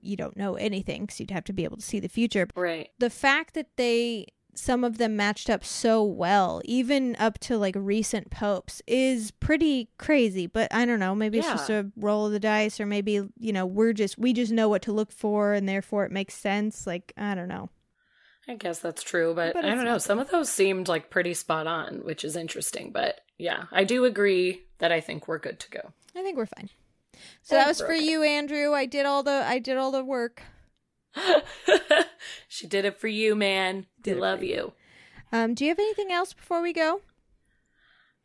you 0.03 0.17
don't 0.17 0.37
know 0.37 0.55
anything 0.55 1.03
because 1.03 1.21
you'd 1.21 1.31
have 1.31 1.45
to 1.45 1.53
be 1.53 1.65
able 1.65 1.77
to 1.77 1.83
see 1.83 2.01
the 2.01 2.09
future. 2.09 2.47
Right. 2.55 2.91
The 2.99 3.11
fact 3.11 3.55
that 3.55 3.77
they, 3.77 4.29
some 4.55 4.83
of 4.85 4.99
them 4.99 5.17
matched 5.17 5.49
up 5.49 5.65
so 5.65 6.03
well, 6.03 6.61
even 6.65 7.17
up 7.17 7.39
to 7.41 7.57
like 7.57 7.75
recent 7.77 8.31
popes, 8.31 8.83
is 8.87 9.31
pretty 9.31 9.89
crazy. 9.99 10.47
But 10.47 10.73
I 10.75 10.85
don't 10.85 11.01
know. 11.01 11.15
Maybe 11.15 11.39
it's 11.39 11.49
just 11.49 11.71
a 11.71 11.91
roll 11.97 12.27
of 12.27 12.33
the 12.33 12.41
dice, 12.41 12.81
or 12.81 12.87
maybe, 12.87 13.21
you 13.39 13.53
know, 13.53 13.67
we're 13.67 13.93
just, 13.93 14.19
we 14.19 14.33
just 14.33 14.53
know 14.53 14.69
what 14.69 14.83
to 14.83 14.93
look 14.93 15.13
for 15.13 15.53
and 15.53 15.69
therefore 15.69 16.05
it 16.05 16.13
makes 16.13 16.35
sense. 16.35 16.87
Like, 16.87 17.13
I 17.17 17.35
don't 17.35 17.49
know. 17.49 17.71
I 18.51 18.55
guess 18.55 18.79
that's 18.79 19.03
true, 19.03 19.35
but, 19.35 19.53
But 19.53 19.67
I 19.67 19.75
don't 19.75 19.85
know. 19.85 19.93
not. 19.93 20.03
Some 20.03 20.19
of 20.19 20.31
those 20.31 20.49
seemed 20.49 20.89
like 20.89 21.11
pretty 21.11 21.35
spot 21.35 21.67
on, 21.67 21.99
which 21.99 22.25
is 22.25 22.35
interesting. 22.35 22.93
But 22.93 23.21
yeah, 23.37 23.65
I 23.71 23.85
do 23.85 24.07
agree 24.07 24.63
that 24.79 24.91
I 24.91 25.01
think 25.01 25.29
we're 25.29 25.39
good 25.39 25.61
to 25.61 25.71
go. 25.71 25.93
I 26.17 26.23
think 26.23 26.39
we're 26.39 26.47
fine. 26.47 26.71
So 27.43 27.55
that 27.55 27.69
was 27.69 27.81
for 27.81 27.95
you, 27.95 28.23
Andrew. 28.23 28.73
I 28.73 28.87
did 28.87 29.07
all 29.07 29.23
the 29.23 29.45
I 29.47 29.59
did 29.59 29.77
all 29.77 29.91
the 29.91 30.05
work. 30.05 30.43
she 32.49 32.67
did 32.67 32.85
it 32.85 32.99
for 32.99 33.09
you, 33.09 33.35
man. 33.35 33.87
Did 34.03 34.17
we 34.17 34.21
love 34.21 34.39
for 34.41 34.45
you. 34.45 34.73
Um, 35.33 35.55
do 35.55 35.65
you 35.65 35.71
have 35.71 35.79
anything 35.79 36.11
else 36.13 36.33
before 36.33 36.63
we 36.63 36.73
go? 36.73 37.01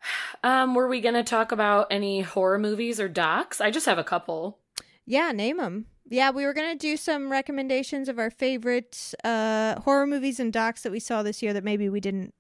Um, 0.46 0.76
were 0.76 0.90
we 0.90 1.00
gonna 1.00 1.24
talk 1.24 1.54
about 1.54 1.88
any 1.90 2.20
horror 2.20 2.60
movies 2.60 3.00
or 3.00 3.08
docs? 3.08 3.62
I 3.62 3.72
just 3.72 3.86
have 3.86 3.98
a 3.98 4.04
couple. 4.04 4.60
Yeah, 5.06 5.32
name 5.32 5.56
them. 5.56 5.86
Yeah, 6.10 6.32
we 6.32 6.46
were 6.46 6.54
gonna 6.54 6.76
do 6.76 6.98
some 6.98 7.32
recommendations 7.32 8.10
of 8.10 8.20
our 8.20 8.30
favorite 8.30 9.14
uh 9.24 9.80
horror 9.80 10.06
movies 10.06 10.42
and 10.42 10.52
docs 10.52 10.84
that 10.84 10.92
we 10.92 11.00
saw 11.00 11.24
this 11.24 11.42
year 11.42 11.54
that 11.54 11.64
maybe 11.64 11.88
we 11.88 12.02
didn't 12.02 12.34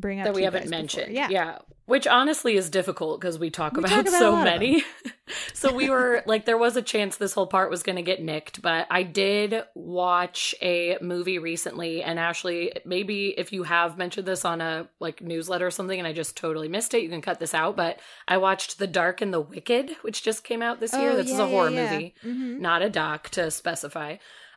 bring 0.00 0.20
up 0.20 0.26
that 0.26 0.34
we 0.34 0.42
haven't 0.42 0.68
mentioned. 0.68 1.14
before. 1.14 1.30
Yeah. 1.30 1.58
Which 1.86 2.06
honestly 2.06 2.56
is 2.56 2.70
difficult 2.70 3.20
because 3.20 3.38
we 3.38 3.50
talk 3.50 3.74
We 3.74 3.80
about, 3.80 3.90
talk 3.90 4.00
about 4.08 4.18
so 4.18 4.36
many. 4.36 4.82
so 5.52 5.72
we 5.74 5.90
were 5.90 6.22
like, 6.26 6.46
there 6.46 6.56
was 6.56 6.76
a 6.76 6.82
chance 6.82 7.16
this 7.16 7.34
whole 7.34 7.46
part 7.46 7.68
was 7.68 7.82
going 7.82 7.96
to 7.96 8.02
get 8.02 8.22
nicked, 8.22 8.62
but 8.62 8.86
I 8.90 9.02
did 9.02 9.62
watch 9.74 10.54
a 10.62 10.96
movie 11.02 11.38
recently. 11.38 12.02
And 12.02 12.18
Ashley, 12.18 12.72
maybe 12.86 13.34
if 13.36 13.52
you 13.52 13.64
have 13.64 13.98
mentioned 13.98 14.26
this 14.26 14.44
on 14.46 14.60
a 14.62 14.88
like 14.98 15.20
newsletter 15.20 15.66
or 15.66 15.70
something 15.70 15.98
and 15.98 16.08
I 16.08 16.12
just 16.12 16.36
totally 16.38 16.68
missed 16.68 16.94
it, 16.94 17.02
you 17.02 17.10
can 17.10 17.20
cut 17.20 17.38
this 17.38 17.52
out. 17.54 17.76
But 17.76 18.00
I 18.26 18.38
watched 18.38 18.78
The 18.78 18.86
Dark 18.86 19.20
and 19.20 19.32
the 19.32 19.40
Wicked, 19.40 19.90
which 20.02 20.22
just 20.22 20.42
came 20.42 20.62
out 20.62 20.80
this 20.80 20.94
year. 20.94 21.10
Oh, 21.10 21.16
this 21.16 21.30
is 21.30 21.38
a 21.38 21.46
horror 21.46 21.68
yeah, 21.70 21.84
yeah. 21.84 21.92
movie, 21.92 22.14
Mhm. 22.24 22.60
not 22.60 22.80
a 22.82 22.88
doc 22.88 23.28
to 23.30 23.50
specify. 23.50 24.16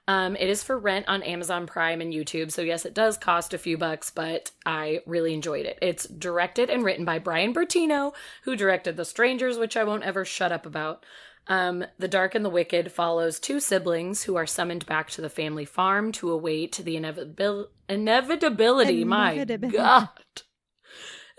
Um, 0.09 0.37
it 0.37 0.49
is 0.49 0.63
for 0.63 0.79
rent 0.79 1.07
on 1.09 1.21
Amazon 1.23 1.67
Prime 1.67 1.99
and 1.99 2.13
YouTube. 2.13 2.51
So, 2.51 2.61
yes, 2.61 2.85
it 2.85 2.93
does 2.93 3.17
cost 3.17 3.53
a 3.53 3.57
few 3.57 3.77
bucks, 3.77 4.09
but 4.09 4.51
I 4.65 5.01
really 5.05 5.33
enjoyed 5.33 5.65
it. 5.65 5.77
It's 5.81 6.07
directed 6.07 6.69
and 6.69 6.83
written 6.83 7.03
by 7.03 7.19
Brian 7.19 7.53
Bertino, 7.53 8.13
who 8.43 8.55
directed 8.55 8.95
The 8.95 9.03
Strangers, 9.03 9.57
which 9.57 9.75
I 9.75 9.83
won't 9.83 10.03
ever 10.03 10.23
shut 10.23 10.53
up 10.53 10.65
about. 10.65 11.05
Um, 11.47 11.85
the 11.99 12.07
Dark 12.07 12.35
and 12.35 12.43
the 12.45 12.49
Wicked 12.49 12.91
follows 12.91 13.39
two 13.39 13.59
siblings 13.59 14.23
who 14.23 14.35
are 14.35 14.45
summoned 14.45 14.85
back 14.85 15.09
to 15.11 15.21
the 15.21 15.29
family 15.29 15.65
farm 15.65 16.11
to 16.13 16.31
await 16.31 16.77
the 16.77 16.95
inevitabil- 16.95 17.67
inevitability. 17.89 19.03
My 19.03 19.43
God. 19.45 20.09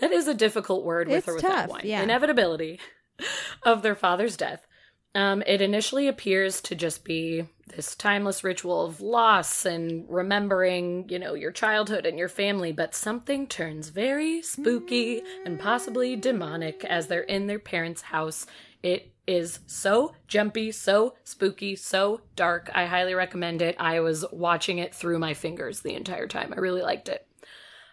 That 0.00 0.12
is 0.12 0.28
a 0.28 0.34
difficult 0.34 0.84
word 0.84 1.08
with 1.08 1.18
It's 1.18 1.28
or 1.28 1.34
without 1.36 1.50
tough, 1.52 1.68
one. 1.70 1.80
yeah. 1.84 2.02
Inevitability 2.02 2.80
of 3.64 3.82
their 3.82 3.94
father's 3.96 4.36
death. 4.36 4.66
Um, 5.14 5.42
it 5.46 5.60
initially 5.60 6.06
appears 6.06 6.60
to 6.62 6.74
just 6.74 7.04
be 7.04 7.44
this 7.68 7.94
timeless 7.94 8.42
ritual 8.44 8.84
of 8.84 9.00
loss 9.00 9.64
and 9.64 10.04
remembering, 10.08 11.08
you 11.08 11.18
know, 11.18 11.34
your 11.34 11.52
childhood 11.52 12.06
and 12.06 12.18
your 12.18 12.28
family, 12.28 12.72
but 12.72 12.94
something 12.94 13.46
turns 13.46 13.88
very 13.88 14.42
spooky 14.42 15.22
and 15.44 15.58
possibly 15.58 16.16
demonic 16.16 16.84
as 16.84 17.06
they're 17.06 17.22
in 17.22 17.46
their 17.46 17.58
parents' 17.58 18.02
house. 18.02 18.46
It 18.82 19.12
is 19.26 19.60
so 19.66 20.14
jumpy, 20.26 20.72
so 20.72 21.14
spooky, 21.24 21.76
so 21.76 22.20
dark. 22.36 22.70
I 22.74 22.86
highly 22.86 23.14
recommend 23.14 23.62
it. 23.62 23.76
I 23.78 24.00
was 24.00 24.24
watching 24.32 24.78
it 24.78 24.94
through 24.94 25.18
my 25.18 25.34
fingers 25.34 25.80
the 25.80 25.94
entire 25.94 26.26
time. 26.26 26.52
I 26.56 26.60
really 26.60 26.82
liked 26.82 27.08
it 27.08 27.28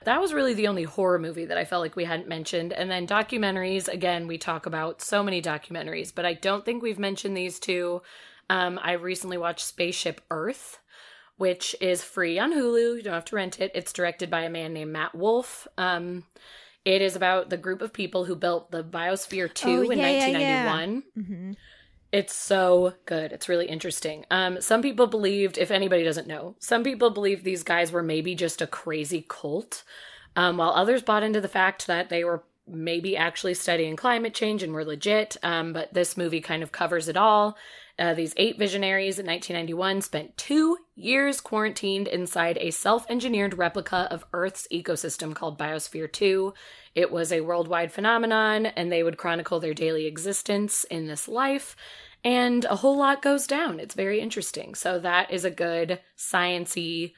that 0.05 0.21
was 0.21 0.33
really 0.33 0.53
the 0.53 0.67
only 0.67 0.83
horror 0.83 1.19
movie 1.19 1.45
that 1.45 1.57
I 1.57 1.65
felt 1.65 1.81
like 1.81 1.95
we 1.95 2.05
hadn't 2.05 2.29
mentioned. 2.29 2.71
And 2.71 2.89
then 2.89 3.07
documentaries, 3.07 3.87
again, 3.87 4.27
we 4.27 4.37
talk 4.37 4.65
about 4.65 5.01
so 5.01 5.21
many 5.23 5.41
documentaries, 5.41 6.13
but 6.13 6.25
I 6.25 6.33
don't 6.33 6.63
think 6.63 6.81
we've 6.81 6.99
mentioned 6.99 7.35
these 7.35 7.59
two. 7.59 8.01
Um, 8.49 8.79
I 8.81 8.93
recently 8.93 9.37
watched 9.37 9.65
Spaceship 9.65 10.21
Earth, 10.29 10.79
which 11.37 11.75
is 11.81 12.03
free 12.03 12.37
on 12.39 12.53
Hulu. 12.53 12.97
You 12.97 13.01
don't 13.03 13.13
have 13.13 13.25
to 13.25 13.35
rent 13.35 13.59
it. 13.59 13.71
It's 13.75 13.93
directed 13.93 14.29
by 14.29 14.41
a 14.43 14.49
man 14.49 14.73
named 14.73 14.91
Matt 14.93 15.15
Wolf. 15.15 15.67
Um, 15.77 16.23
it 16.85 17.01
is 17.01 17.15
about 17.15 17.49
the 17.49 17.57
group 17.57 17.81
of 17.81 17.91
people 17.93 18.25
who 18.25 18.35
built 18.35 18.71
the 18.71 18.83
Biosphere 18.83 19.51
2 19.53 19.67
Oh, 19.67 19.89
in 19.89 19.97
yeah, 19.99 20.09
yeah, 20.09 20.27
yeah. 20.37 20.65
1991. 20.65 21.03
hmm 21.25 21.51
It's 22.11 22.35
so 22.35 22.93
good. 23.05 23.31
It's 23.33 23.49
really 23.49 23.65
interesting. 23.65 24.25
Um, 24.29 24.61
some 24.61 24.81
people 24.81 25.07
believed, 25.07 25.57
if 25.57 25.71
anybody 25.71 26.03
doesn't 26.03 26.27
know, 26.27 26.55
some 26.59 26.83
people 26.83 27.09
believed 27.09 27.43
these 27.43 27.63
guys 27.63 27.91
were 27.91 28.03
maybe 28.03 28.35
just 28.35 28.61
a 28.61 28.67
crazy 28.67 29.25
cult, 29.27 29.83
um, 30.35 30.57
while 30.57 30.69
others 30.69 31.01
bought 31.01 31.23
into 31.23 31.41
the 31.41 31.47
fact 31.47 31.87
that 31.87 32.09
they 32.09 32.23
were 32.23 32.43
maybe 32.67 33.17
actually 33.17 33.53
studying 33.53 33.95
climate 33.95 34.33
change 34.33 34.63
and 34.63 34.71
were 34.73 34.85
legit. 34.85 35.35
Um, 35.43 35.73
but 35.73 35.93
this 35.93 36.15
movie 36.15 36.41
kind 36.41 36.63
of 36.63 36.71
covers 36.71 37.07
it 37.09 37.17
all. 37.17 37.57
Uh, 37.97 38.13
these 38.13 38.33
eight 38.35 38.59
visionaries 38.59 39.19
in 39.19 39.25
1991 39.25 40.01
spent 40.01 40.35
two 40.37 40.77
years 40.95 41.39
quarantined 41.39 42.07
inside 42.07 42.57
a 42.59 42.71
self 42.71 43.05
engineered 43.09 43.57
replica 43.57 44.07
of 44.11 44.25
Earth's 44.33 44.67
ecosystem 44.71 45.33
called 45.33 45.57
Biosphere 45.57 46.11
2. 46.11 46.53
It 46.93 47.11
was 47.11 47.31
a 47.31 47.41
worldwide 47.41 47.93
phenomenon, 47.93 48.65
and 48.65 48.91
they 48.91 49.03
would 49.03 49.17
chronicle 49.17 49.59
their 49.59 49.73
daily 49.73 50.07
existence 50.07 50.83
in 50.85 51.07
this 51.07 51.27
life. 51.27 51.75
And 52.23 52.65
a 52.65 52.77
whole 52.77 52.97
lot 52.97 53.21
goes 53.21 53.47
down. 53.47 53.79
It's 53.79 53.95
very 53.95 54.19
interesting. 54.19 54.75
So, 54.75 54.99
that 54.99 55.31
is 55.31 55.45
a 55.45 55.51
good 55.51 56.01
sciency 56.17 57.13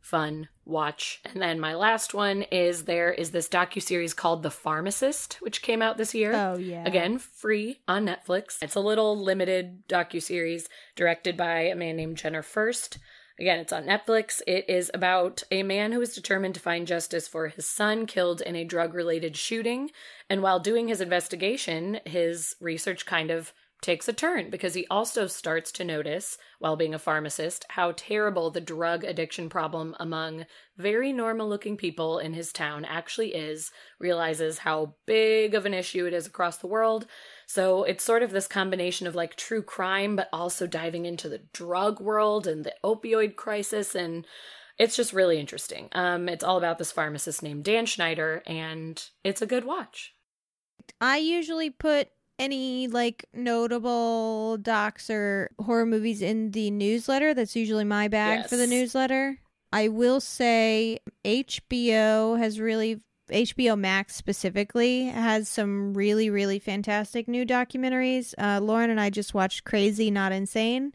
fun 0.00 0.48
watch. 0.64 1.20
And 1.24 1.40
then 1.40 1.60
my 1.60 1.74
last 1.74 2.14
one 2.14 2.42
is 2.42 2.84
there 2.84 3.12
is 3.12 3.30
this 3.30 3.48
docu 3.48 3.82
series 3.82 4.14
called 4.14 4.42
The 4.42 4.50
Pharmacist, 4.50 5.38
which 5.40 5.62
came 5.62 5.82
out 5.82 5.98
this 5.98 6.14
year. 6.14 6.34
Oh 6.34 6.56
yeah. 6.56 6.84
Again, 6.84 7.18
free 7.18 7.80
on 7.86 8.06
Netflix. 8.06 8.62
It's 8.62 8.74
a 8.74 8.80
little 8.80 9.22
limited 9.22 9.86
docu 9.88 10.22
series 10.22 10.68
directed 10.96 11.36
by 11.36 11.62
a 11.62 11.76
man 11.76 11.96
named 11.96 12.16
Jenner 12.16 12.42
Furst. 12.42 12.98
Again, 13.38 13.58
it's 13.58 13.72
on 13.72 13.84
Netflix. 13.84 14.42
It 14.46 14.68
is 14.68 14.90
about 14.92 15.42
a 15.50 15.62
man 15.62 15.92
who 15.92 16.02
is 16.02 16.14
determined 16.14 16.54
to 16.56 16.60
find 16.60 16.86
justice 16.86 17.26
for 17.26 17.48
his 17.48 17.66
son 17.66 18.04
killed 18.04 18.42
in 18.42 18.54
a 18.54 18.64
drug 18.64 18.92
related 18.92 19.34
shooting. 19.34 19.90
And 20.28 20.42
while 20.42 20.60
doing 20.60 20.88
his 20.88 21.00
investigation, 21.00 22.00
his 22.04 22.54
research 22.60 23.06
kind 23.06 23.30
of 23.30 23.54
takes 23.80 24.08
a 24.08 24.12
turn 24.12 24.50
because 24.50 24.74
he 24.74 24.86
also 24.90 25.26
starts 25.26 25.72
to 25.72 25.84
notice, 25.84 26.36
while 26.58 26.76
being 26.76 26.94
a 26.94 26.98
pharmacist, 26.98 27.64
how 27.70 27.92
terrible 27.96 28.50
the 28.50 28.60
drug 28.60 29.04
addiction 29.04 29.48
problem 29.48 29.94
among 29.98 30.44
very 30.76 31.12
normal 31.12 31.48
looking 31.48 31.76
people 31.76 32.18
in 32.18 32.34
his 32.34 32.52
town 32.52 32.84
actually 32.84 33.34
is, 33.34 33.70
realizes 33.98 34.58
how 34.58 34.94
big 35.06 35.54
of 35.54 35.66
an 35.66 35.74
issue 35.74 36.06
it 36.06 36.12
is 36.12 36.26
across 36.26 36.58
the 36.58 36.66
world. 36.66 37.06
So 37.46 37.84
it's 37.84 38.04
sort 38.04 38.22
of 38.22 38.30
this 38.30 38.46
combination 38.46 39.06
of 39.06 39.14
like 39.14 39.36
true 39.36 39.62
crime, 39.62 40.16
but 40.16 40.28
also 40.32 40.66
diving 40.66 41.06
into 41.06 41.28
the 41.28 41.42
drug 41.52 42.00
world 42.00 42.46
and 42.46 42.64
the 42.64 42.74
opioid 42.84 43.36
crisis. 43.36 43.94
And 43.94 44.26
it's 44.78 44.96
just 44.96 45.12
really 45.12 45.38
interesting. 45.38 45.88
Um, 45.92 46.28
it's 46.28 46.44
all 46.44 46.56
about 46.56 46.78
this 46.78 46.92
pharmacist 46.92 47.42
named 47.42 47.64
Dan 47.64 47.86
Schneider, 47.86 48.42
and 48.46 49.02
it's 49.22 49.42
a 49.42 49.46
good 49.46 49.64
watch. 49.64 50.14
I 51.00 51.18
usually 51.18 51.70
put 51.70 52.08
any 52.40 52.88
like 52.88 53.26
notable 53.34 54.56
docs 54.56 55.10
or 55.10 55.50
horror 55.60 55.86
movies 55.86 56.22
in 56.22 56.50
the 56.52 56.70
newsletter. 56.70 57.34
That's 57.34 57.54
usually 57.54 57.84
my 57.84 58.08
bag 58.08 58.46
for 58.48 58.56
the 58.56 58.66
newsletter. 58.66 59.38
I 59.72 59.88
will 59.88 60.20
say 60.20 60.98
HBO 61.24 62.38
has 62.38 62.58
really 62.58 63.00
HBO 63.30 63.78
Max 63.78 64.16
specifically 64.16 65.04
has 65.04 65.48
some 65.48 65.94
really 65.94 66.30
really 66.30 66.58
fantastic 66.58 67.28
new 67.28 67.44
documentaries. 67.46 68.34
Uh, 68.38 68.60
Lauren 68.60 68.90
and 68.90 69.00
I 69.00 69.10
just 69.10 69.34
watched 69.34 69.64
Crazy 69.64 70.10
Not 70.10 70.32
Insane. 70.32 70.94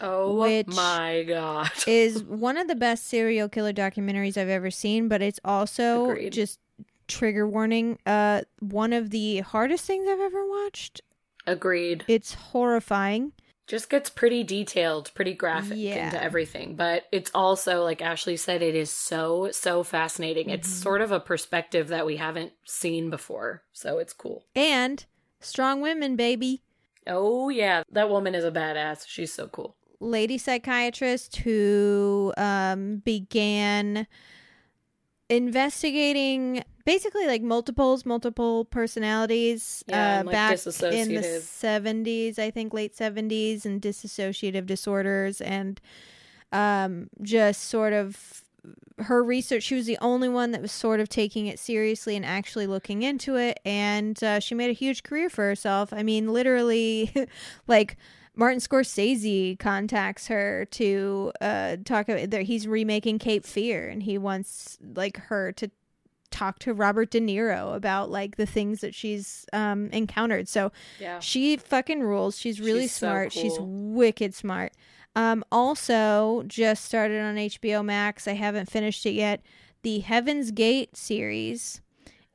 Oh 0.00 0.40
Which 0.40 0.66
my 0.66 1.24
god. 1.26 1.70
is 1.86 2.24
one 2.24 2.56
of 2.56 2.66
the 2.66 2.74
best 2.74 3.06
serial 3.06 3.48
killer 3.48 3.72
documentaries 3.72 4.36
I've 4.36 4.48
ever 4.48 4.70
seen, 4.70 5.06
but 5.08 5.22
it's 5.22 5.38
also 5.44 6.10
Agreed. 6.10 6.32
just 6.32 6.58
trigger 7.08 7.46
warning. 7.48 7.98
Uh, 8.06 8.42
one 8.60 8.92
of 8.92 9.10
the 9.10 9.40
hardest 9.40 9.84
things 9.84 10.06
I've 10.08 10.20
ever 10.20 10.46
watched. 10.48 11.00
Agreed. 11.46 12.04
It's 12.08 12.34
horrifying. 12.34 13.32
Just 13.66 13.88
gets 13.88 14.10
pretty 14.10 14.42
detailed, 14.42 15.10
pretty 15.14 15.34
graphic 15.34 15.78
Yeah. 15.78 16.06
into 16.06 16.22
everything. 16.22 16.74
But 16.76 17.04
it's 17.12 17.30
also, 17.34 17.82
like 17.84 18.02
Ashley 18.02 18.36
said, 18.36 18.60
it 18.60 18.74
is 18.74 18.90
so, 18.90 19.50
so 19.52 19.82
fascinating. 19.82 20.50
It's 20.50 20.68
Mhm. 20.68 20.82
sort 20.82 21.00
of 21.00 21.12
a 21.12 21.20
perspective 21.20 21.88
that 21.88 22.04
we 22.04 22.16
haven't 22.16 22.52
seen 22.64 23.08
before. 23.08 23.62
So 23.72 23.98
it's 23.98 24.12
cool. 24.12 24.44
And 24.54 25.04
strong 25.40 25.80
women, 25.80 26.16
baby. 26.16 26.60
Oh, 27.06 27.48
yeah. 27.48 27.82
That 27.90 28.10
woman 28.10 28.34
is 28.34 28.44
a 28.44 28.50
badass. 28.50 29.06
She's 29.06 29.32
so 29.32 29.46
cool. 29.48 29.76
Lady 30.00 30.38
psychiatrist 30.38 31.36
who 31.36 32.32
um, 32.36 32.96
began 33.04 34.06
investigating 35.28 36.62
basically 36.84 37.26
like 37.26 37.42
multiples, 37.42 38.04
multiple 38.04 38.64
personalities 38.64 39.84
Yeah, 39.86 40.20
uh, 40.20 40.24
like, 40.24 40.32
back 40.32 40.52
in 40.52 41.14
the 41.14 41.20
70s, 41.22 42.38
I 42.38 42.50
think 42.50 42.72
late 42.72 42.96
70s, 42.96 43.64
and 43.64 43.80
dissociative 43.80 44.66
disorders, 44.66 45.40
and 45.40 45.80
um, 46.52 47.08
just 47.22 47.64
sort 47.64 47.92
of 47.92 48.42
her 48.98 49.22
research. 49.22 49.64
She 49.64 49.74
was 49.74 49.86
the 49.86 49.98
only 50.00 50.28
one 50.28 50.52
that 50.52 50.62
was 50.62 50.72
sort 50.72 51.00
of 51.00 51.08
taking 51.08 51.46
it 51.46 51.58
seriously 51.58 52.16
and 52.16 52.24
actually 52.24 52.66
looking 52.66 53.02
into 53.02 53.36
it, 53.36 53.60
and 53.64 54.22
uh, 54.22 54.40
she 54.40 54.54
made 54.54 54.70
a 54.70 54.74
huge 54.74 55.02
career 55.02 55.30
for 55.30 55.44
herself. 55.44 55.92
I 55.92 56.02
mean, 56.02 56.32
literally, 56.32 57.12
like. 57.66 57.96
Martin 58.34 58.60
Scorsese 58.60 59.58
contacts 59.58 60.28
her 60.28 60.64
to 60.70 61.32
uh, 61.42 61.76
talk 61.84 62.08
about 62.08 62.30
that 62.30 62.44
he's 62.44 62.66
remaking 62.66 63.18
Cape 63.18 63.44
Fear, 63.44 63.90
and 63.90 64.02
he 64.02 64.16
wants 64.16 64.78
like 64.94 65.18
her 65.18 65.52
to 65.52 65.70
talk 66.32 66.58
to 66.60 66.74
Robert 66.74 67.10
De 67.10 67.20
Niro 67.20 67.74
about 67.76 68.10
like 68.10 68.36
the 68.36 68.46
things 68.46 68.80
that 68.80 68.94
she's 68.94 69.46
um, 69.52 69.88
encountered. 69.92 70.48
So 70.48 70.72
Yeah. 70.98 71.18
she 71.20 71.56
fucking 71.56 72.00
rules. 72.02 72.38
She's 72.38 72.60
really 72.60 72.82
She's 72.82 72.92
so 72.92 73.06
smart. 73.06 73.32
She's 73.32 73.56
wicked 73.60 74.34
smart. 74.34 74.72
Um, 75.14 75.44
also, 75.52 76.42
just 76.46 76.84
started 76.84 77.20
on 77.20 77.36
HBO 77.36 77.84
Max. 77.84 78.26
I 78.26 78.32
haven't 78.32 78.70
finished 78.70 79.04
it 79.04 79.10
yet. 79.12 79.42
The 79.82 79.98
Heaven's 80.00 80.50
Gate 80.52 80.96
series 80.96 81.80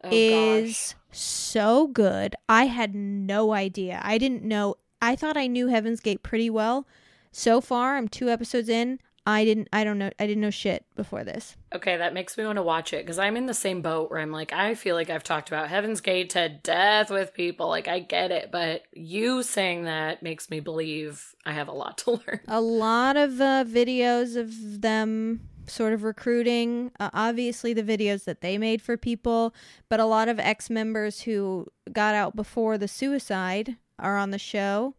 Oh, 0.04 0.10
is 0.12 0.94
gosh. 0.94 0.96
so 1.18 1.88
good. 1.88 2.36
I 2.48 2.66
had 2.68 2.94
no 2.94 3.52
idea. 3.54 4.00
I 4.04 4.18
didn't 4.20 4.44
know. 4.44 4.76
I 5.02 5.16
thought 5.16 5.38
I 5.38 5.48
knew 5.48 5.68
Heaven's 5.68 6.00
Gate 6.02 6.22
pretty 6.22 6.50
well. 6.52 6.88
So 7.32 7.62
far, 7.62 7.98
I'm 7.98 8.08
two 8.08 8.30
episodes 8.30 8.70
in. 8.70 9.00
I 9.28 9.44
didn't. 9.44 9.68
I 9.74 9.84
don't 9.84 9.98
know. 10.00 10.10
I 10.20 10.26
didn't 10.26 10.40
know 10.42 10.50
shit 10.50 10.86
before 10.96 11.26
this. 11.26 11.58
Okay, 11.76 11.98
that 11.98 12.14
makes 12.14 12.38
me 12.38 12.46
want 12.46 12.56
to 12.56 12.64
watch 12.64 12.94
it 12.94 13.06
because 13.06 13.20
I'm 13.20 13.36
in 13.36 13.46
the 13.46 13.54
same 13.54 13.82
boat 13.82 14.10
where 14.10 14.22
I'm 14.22 14.32
like, 14.32 14.54
I 14.54 14.74
feel 14.74 14.96
like 14.96 15.10
I've 15.10 15.24
talked 15.24 15.50
about 15.50 15.68
Heaven's 15.68 16.00
Gate 16.00 16.30
to 16.32 16.48
death 16.64 17.12
with 17.12 17.34
people. 17.34 17.68
Like, 17.68 17.90
I 17.90 18.00
get 18.00 18.32
it, 18.32 18.52
but 18.54 18.84
you 18.94 19.44
saying 19.44 19.84
that 19.84 20.24
makes 20.24 20.50
me 20.50 20.62
believe 20.62 21.36
I 21.46 21.52
have 21.52 21.68
a 21.68 21.74
lot 21.74 21.98
to 22.00 22.12
learn. 22.26 22.40
a 22.48 22.62
lot 22.62 23.18
of 23.18 23.42
uh, 23.42 23.66
videos 23.68 24.38
of 24.38 24.82
them 24.82 25.42
sort 25.68 25.92
of 25.92 26.04
recruiting 26.04 26.90
uh, 26.98 27.10
obviously 27.14 27.74
the 27.74 27.84
videos 27.84 28.24
that 28.24 28.40
they 28.40 28.58
made 28.58 28.82
for 28.82 28.96
people 28.96 29.54
but 29.90 30.00
a 30.00 30.06
lot 30.06 30.30
of 30.30 30.40
ex-members 30.40 31.20
who 31.24 31.68
got 31.92 32.16
out 32.16 32.38
before 32.38 32.78
the 32.78 32.88
suicide 32.88 33.76
are 34.00 34.18
on 34.18 34.32
the 34.32 34.40
show 34.40 34.96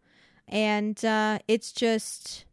and 0.47 1.03
uh, 1.07 1.39
it's 1.49 1.73
just 1.73 2.45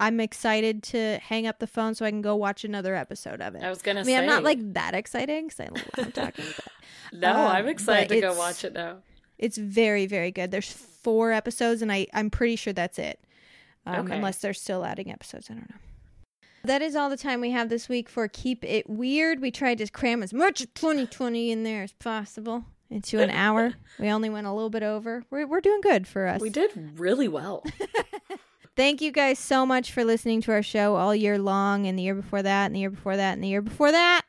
I'm 0.00 0.18
excited 0.20 0.82
to 0.84 1.18
hang 1.22 1.46
up 1.46 1.58
the 1.58 1.66
phone 1.66 1.94
so 1.94 2.04
I 2.06 2.10
can 2.10 2.22
go 2.22 2.34
watch 2.34 2.64
another 2.64 2.94
episode 2.96 3.40
of 3.40 3.54
it. 3.54 3.62
I 3.62 3.68
was 3.70 3.82
gonna 3.82 4.00
I 4.00 4.02
mean, 4.04 4.14
say 4.14 4.18
I'm 4.18 4.26
not 4.26 4.42
like 4.42 4.72
that 4.74 4.94
excited 4.94 5.44
because 5.44 5.60
I 5.60 5.68
love 6.02 6.12
talking. 6.14 6.44
But 6.56 6.64
No, 7.20 7.30
um, 7.32 7.46
I'm 7.48 7.68
excited 7.68 8.08
to 8.08 8.20
go 8.20 8.34
watch 8.34 8.64
it 8.64 8.72
now. 8.72 8.98
it's 9.38 9.58
very, 9.58 10.06
very 10.06 10.30
good. 10.30 10.50
There's 10.50 10.72
four 10.72 11.32
episodes, 11.32 11.82
and 11.82 11.92
I 11.92 12.06
I'm 12.14 12.30
pretty 12.30 12.56
sure 12.56 12.72
that's 12.72 12.98
it. 12.98 13.20
Um, 13.86 14.06
Okay. 14.06 14.16
Unless 14.16 14.38
they're 14.38 14.54
still 14.54 14.84
adding 14.84 15.10
episodes, 15.10 15.50
I 15.50 15.54
don't 15.54 15.70
know. 15.70 15.76
That 16.64 16.82
is 16.82 16.94
all 16.94 17.08
the 17.08 17.16
time 17.16 17.40
we 17.40 17.50
have 17.52 17.68
this 17.70 17.88
week 17.88 18.08
for 18.08 18.28
Keep 18.28 18.64
It 18.64 18.88
Weird. 18.88 19.40
We 19.40 19.50
tried 19.50 19.78
to 19.78 19.86
cram 19.88 20.22
as 20.22 20.34
much 20.34 20.60
of 20.60 20.72
2020 20.74 21.50
in 21.50 21.62
there 21.62 21.82
as 21.82 21.92
possible 21.94 22.66
into 22.90 23.18
an 23.20 23.30
hour. 23.30 23.72
We 23.98 24.08
only 24.10 24.28
went 24.30 24.46
a 24.46 24.52
little 24.52 24.68
bit 24.70 24.82
over. 24.82 25.24
We're, 25.30 25.46
we're 25.46 25.60
doing 25.62 25.80
good 25.82 26.06
for 26.06 26.26
us. 26.26 26.40
We 26.40 26.50
did 26.50 26.98
really 26.98 27.28
well. 27.28 27.64
Thank 28.80 29.02
you 29.02 29.12
guys 29.12 29.38
so 29.38 29.66
much 29.66 29.92
for 29.92 30.04
listening 30.06 30.40
to 30.40 30.52
our 30.52 30.62
show 30.62 30.96
all 30.96 31.14
year 31.14 31.38
long 31.38 31.86
and 31.86 31.98
the 31.98 32.02
year 32.02 32.14
before 32.14 32.42
that 32.42 32.64
and 32.64 32.74
the 32.74 32.80
year 32.80 32.88
before 32.88 33.14
that 33.14 33.34
and 33.34 33.44
the 33.44 33.48
year 33.48 33.60
before 33.60 33.92
that. 33.92 34.22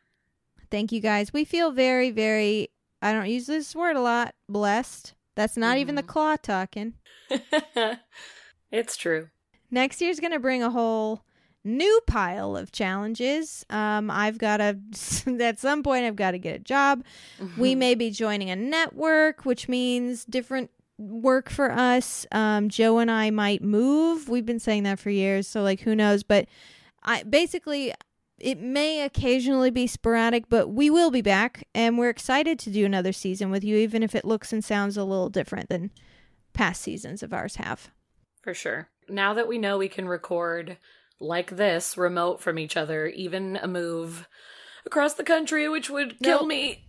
Thank 0.70 0.92
you 0.92 1.00
guys. 1.00 1.32
We 1.32 1.46
feel 1.46 1.72
very, 1.72 2.12
very, 2.12 2.68
I 3.02 3.14
don't 3.14 3.30
use 3.30 3.48
this 3.48 3.74
word 3.74 3.96
a 3.96 4.02
lot, 4.02 4.36
blessed. 4.50 5.14
That's 5.38 5.56
not 5.56 5.78
even 5.78 5.96
the 5.96 6.04
Mhm. 6.04 6.08
claw 6.08 6.36
talking. 6.36 6.96
it's 8.74 8.98
true. 8.98 9.30
Next 9.72 10.02
year's 10.02 10.20
going 10.20 10.34
to 10.34 10.40
bring 10.40 10.62
a 10.62 10.70
whole 10.70 11.24
new 11.64 12.02
pile 12.06 12.58
of 12.58 12.74
challenges. 12.74 13.66
Um, 13.70 14.12
I've 14.12 14.38
got 14.38 14.58
to, 14.58 14.78
at 15.40 15.60
some 15.60 15.82
point, 15.82 16.04
I've 16.04 16.18
got 16.18 16.32
to 16.32 16.40
get 16.40 16.58
a 16.58 16.60
job. 16.60 17.06
We 17.56 17.74
may 17.86 17.96
be 17.96 18.12
joining 18.12 18.50
a 18.50 18.58
network, 18.58 19.46
which 19.46 19.70
means 19.70 20.26
different 20.26 20.72
work 20.98 21.50
for 21.50 21.72
us. 21.72 22.26
Um, 22.32 22.70
Joe 22.70 23.00
and 23.00 23.10
I 23.12 23.30
might 23.32 23.64
move. 23.64 24.30
We've 24.30 24.46
been 24.46 24.60
saying 24.60 24.84
that 24.84 25.00
for 25.00 25.10
years, 25.10 25.48
so 25.48 25.62
like 25.64 25.82
who 25.82 25.96
knows? 25.96 26.24
But 26.24 26.48
I 27.04 27.24
basically 27.24 27.94
it 28.40 28.60
may 28.60 29.02
occasionally 29.04 29.70
be 29.70 29.86
sporadic, 29.86 30.50
but 30.50 30.70
we 30.70 30.90
will 30.90 31.12
be 31.12 31.22
back, 31.22 31.68
and 31.76 31.98
we're 32.00 32.10
excited 32.10 32.58
to 32.60 32.72
do 32.72 32.86
another 32.86 33.12
season 33.14 33.52
with 33.52 33.64
you, 33.64 33.78
even 33.78 34.02
if 34.02 34.16
it 34.16 34.26
looks 34.26 34.52
and 34.52 34.64
sounds 34.64 34.98
a 34.98 35.04
little 35.04 35.30
different 35.30 35.70
than 35.70 35.92
past 36.54 36.82
seasons 36.82 37.22
of 37.22 37.34
ours 37.34 37.58
have. 37.58 37.92
For 38.42 38.56
sure. 38.56 38.90
Now 39.08 39.36
that 39.36 39.48
we 39.48 39.60
know 39.60 39.78
we 39.78 39.90
can 39.90 40.08
record 40.08 40.78
like 41.20 41.56
this, 41.56 41.98
remote 41.98 42.42
from 42.42 42.58
each 42.58 42.76
other, 42.76 43.06
even 43.08 43.58
a 43.58 43.68
move 43.68 44.28
across 44.88 45.14
the 45.14 45.24
country, 45.24 45.70
which 45.70 45.92
would 45.92 46.18
kill 46.20 46.40
Nope. 46.40 46.48
me, 46.48 46.86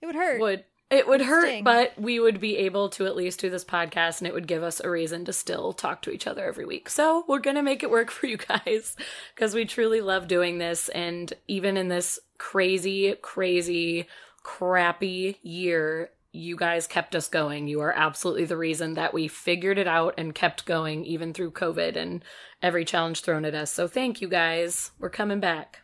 It 0.00 0.06
would 0.06 0.16
hurt. 0.16 0.40
would 0.40 0.64
it 0.94 1.08
would 1.08 1.22
hurt, 1.22 1.46
Sting. 1.46 1.64
but 1.64 1.92
we 1.98 2.20
would 2.20 2.40
be 2.40 2.56
able 2.58 2.88
to 2.90 3.06
at 3.06 3.16
least 3.16 3.40
do 3.40 3.50
this 3.50 3.64
podcast 3.64 4.18
and 4.18 4.28
it 4.28 4.34
would 4.34 4.46
give 4.46 4.62
us 4.62 4.80
a 4.80 4.88
reason 4.88 5.24
to 5.24 5.32
still 5.32 5.72
talk 5.72 6.02
to 6.02 6.10
each 6.10 6.26
other 6.26 6.44
every 6.46 6.64
week. 6.64 6.88
So 6.88 7.24
we're 7.28 7.40
gonna 7.40 7.62
make 7.62 7.82
it 7.82 7.90
work 7.90 8.10
for 8.12 8.26
you 8.26 8.36
guys 8.36 8.96
because 9.34 9.54
we 9.54 9.64
truly 9.64 10.00
love 10.00 10.28
doing 10.28 10.58
this 10.58 10.88
and 10.90 11.32
even 11.48 11.76
in 11.76 11.88
this 11.88 12.18
crazy, 12.38 13.14
crazy, 13.20 14.06
crappy 14.42 15.38
year, 15.42 16.10
you 16.32 16.56
guys 16.56 16.86
kept 16.86 17.14
us 17.14 17.28
going. 17.28 17.68
You 17.68 17.80
are 17.80 17.92
absolutely 17.92 18.44
the 18.44 18.56
reason 18.56 18.94
that 18.94 19.14
we 19.14 19.28
figured 19.28 19.78
it 19.78 19.86
out 19.86 20.14
and 20.18 20.34
kept 20.34 20.66
going 20.66 21.04
even 21.04 21.32
through 21.32 21.52
COVID 21.52 21.96
and 21.96 22.24
every 22.60 22.84
challenge 22.84 23.22
thrown 23.22 23.44
at 23.44 23.54
us. 23.54 23.70
So 23.70 23.86
thank 23.86 24.20
you 24.20 24.28
guys. 24.28 24.90
We're 24.98 25.10
coming 25.10 25.38
back. 25.38 25.83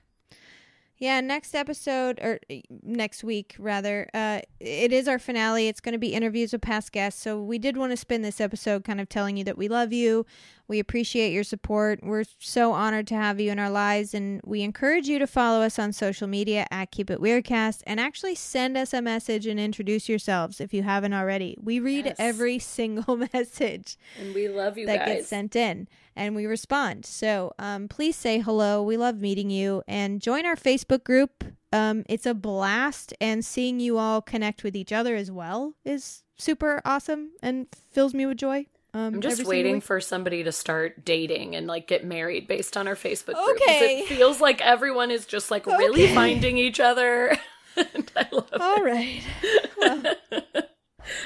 Yeah, 1.00 1.22
next 1.22 1.54
episode 1.54 2.20
or 2.20 2.40
uh, 2.50 2.56
next 2.82 3.24
week 3.24 3.56
rather. 3.58 4.10
Uh, 4.12 4.42
it 4.60 4.92
is 4.92 5.08
our 5.08 5.18
finale. 5.18 5.66
It's 5.66 5.80
going 5.80 5.94
to 5.94 5.98
be 5.98 6.08
interviews 6.08 6.52
with 6.52 6.60
past 6.60 6.92
guests. 6.92 7.22
So 7.22 7.42
we 7.42 7.58
did 7.58 7.78
want 7.78 7.92
to 7.92 7.96
spend 7.96 8.22
this 8.22 8.38
episode 8.38 8.84
kind 8.84 9.00
of 9.00 9.08
telling 9.08 9.38
you 9.38 9.44
that 9.44 9.56
we 9.56 9.66
love 9.66 9.94
you. 9.94 10.26
We 10.70 10.78
appreciate 10.78 11.32
your 11.32 11.42
support. 11.42 11.98
We're 12.00 12.22
so 12.38 12.70
honored 12.72 13.08
to 13.08 13.16
have 13.16 13.40
you 13.40 13.50
in 13.50 13.58
our 13.58 13.68
lives, 13.70 14.14
and 14.14 14.40
we 14.44 14.62
encourage 14.62 15.08
you 15.08 15.18
to 15.18 15.26
follow 15.26 15.62
us 15.62 15.80
on 15.80 15.92
social 15.92 16.28
media 16.28 16.64
at 16.70 16.92
Keep 16.92 17.10
It 17.10 17.18
Weirdcast 17.20 17.82
and 17.88 17.98
actually 17.98 18.36
send 18.36 18.76
us 18.78 18.94
a 18.94 19.02
message 19.02 19.46
and 19.48 19.58
introduce 19.58 20.08
yourselves 20.08 20.60
if 20.60 20.72
you 20.72 20.84
haven't 20.84 21.12
already. 21.12 21.56
We 21.60 21.80
read 21.80 22.06
Yes. 22.06 22.14
every 22.20 22.58
single 22.78 23.16
message 23.16 23.96
And 24.20 24.32
we 24.32 24.46
love 24.48 24.78
you 24.78 24.86
that 24.86 25.06
guys. 25.06 25.16
gets 25.16 25.28
sent 25.28 25.56
in 25.56 25.88
and 26.14 26.36
we 26.36 26.46
respond. 26.46 27.04
So 27.04 27.52
um, 27.58 27.88
please 27.88 28.14
say 28.14 28.38
hello. 28.38 28.80
We 28.80 28.96
love 28.96 29.20
meeting 29.20 29.50
you 29.50 29.82
and 29.88 30.22
join 30.22 30.46
our 30.46 30.54
Facebook 30.54 31.02
group. 31.02 31.42
Um, 31.72 32.04
it's 32.08 32.26
a 32.26 32.34
blast, 32.34 33.12
and 33.20 33.44
seeing 33.44 33.80
you 33.80 33.98
all 33.98 34.22
connect 34.22 34.62
with 34.62 34.76
each 34.76 34.92
other 34.92 35.16
as 35.16 35.32
well 35.32 35.74
is 35.84 36.22
super 36.38 36.80
awesome 36.84 37.30
and 37.42 37.66
fills 37.90 38.14
me 38.14 38.24
with 38.24 38.38
joy. 38.38 38.66
Um, 38.92 39.14
I'm 39.14 39.20
just 39.20 39.44
waiting 39.44 39.74
week. 39.74 39.82
for 39.84 40.00
somebody 40.00 40.42
to 40.42 40.52
start 40.52 41.04
dating 41.04 41.54
and 41.54 41.66
like 41.66 41.86
get 41.86 42.04
married 42.04 42.48
based 42.48 42.76
on 42.76 42.88
our 42.88 42.96
Facebook 42.96 43.34
group. 43.34 43.60
Okay. 43.62 44.00
It 44.00 44.08
feels 44.08 44.40
like 44.40 44.60
everyone 44.60 45.10
is 45.10 45.26
just 45.26 45.50
like 45.50 45.66
really 45.66 46.12
finding 46.14 46.58
each 46.58 46.80
other. 46.80 47.36
and 47.76 48.10
I 48.16 48.26
love 48.32 48.48
All 48.58 48.82
right. 48.82 49.22
Well, 49.78 50.02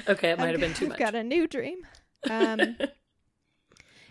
okay, 0.08 0.30
it 0.30 0.38
might 0.38 0.50
have 0.52 0.60
been 0.60 0.72
too 0.74 0.84
I've 0.86 0.90
much. 0.90 0.98
got 0.98 1.14
a 1.14 1.22
new 1.24 1.46
dream. 1.46 1.78
Um, 2.30 2.76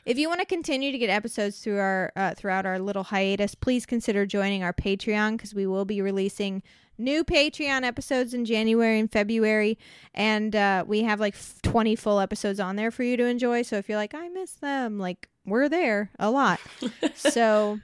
if 0.06 0.18
you 0.18 0.28
want 0.28 0.41
to 0.41 0.45
continue 0.45 0.91
to 0.91 0.97
get 0.97 1.10
episodes 1.10 1.60
through 1.60 1.80
our 1.80 2.12
uh, 2.16 2.34
throughout 2.36 2.66
our 2.66 2.78
little 2.80 3.04
hiatus, 3.04 3.56
please 3.56 3.86
consider 3.86 4.26
joining 4.26 4.64
our 4.64 4.74
Patreon 4.74 5.32
because 5.38 5.54
we 5.56 5.66
will 5.66 5.86
be 5.86 6.01
releasing 6.01 6.62
new 6.97 7.23
Patreon 7.23 7.83
episodes 7.83 8.33
in 8.33 8.45
January 8.45 8.99
and 8.99 9.11
February, 9.11 9.77
and 10.13 10.55
uh, 10.55 10.83
we 10.87 11.03
have 11.03 11.19
like 11.19 11.35
twenty 11.61 11.95
full 11.95 12.19
episodes 12.19 12.59
on 12.59 12.75
there 12.75 12.91
for 12.91 13.03
you 13.03 13.17
to 13.17 13.25
enjoy. 13.25 13.61
So 13.61 13.77
if 13.77 13.87
you're 13.89 13.97
like, 13.97 14.13
I 14.13 14.29
miss 14.29 14.53
them, 14.53 14.99
like 14.99 15.29
we're 15.45 15.69
there 15.69 16.11
a 16.19 16.31
lot. 16.31 16.59
so. 17.15 17.79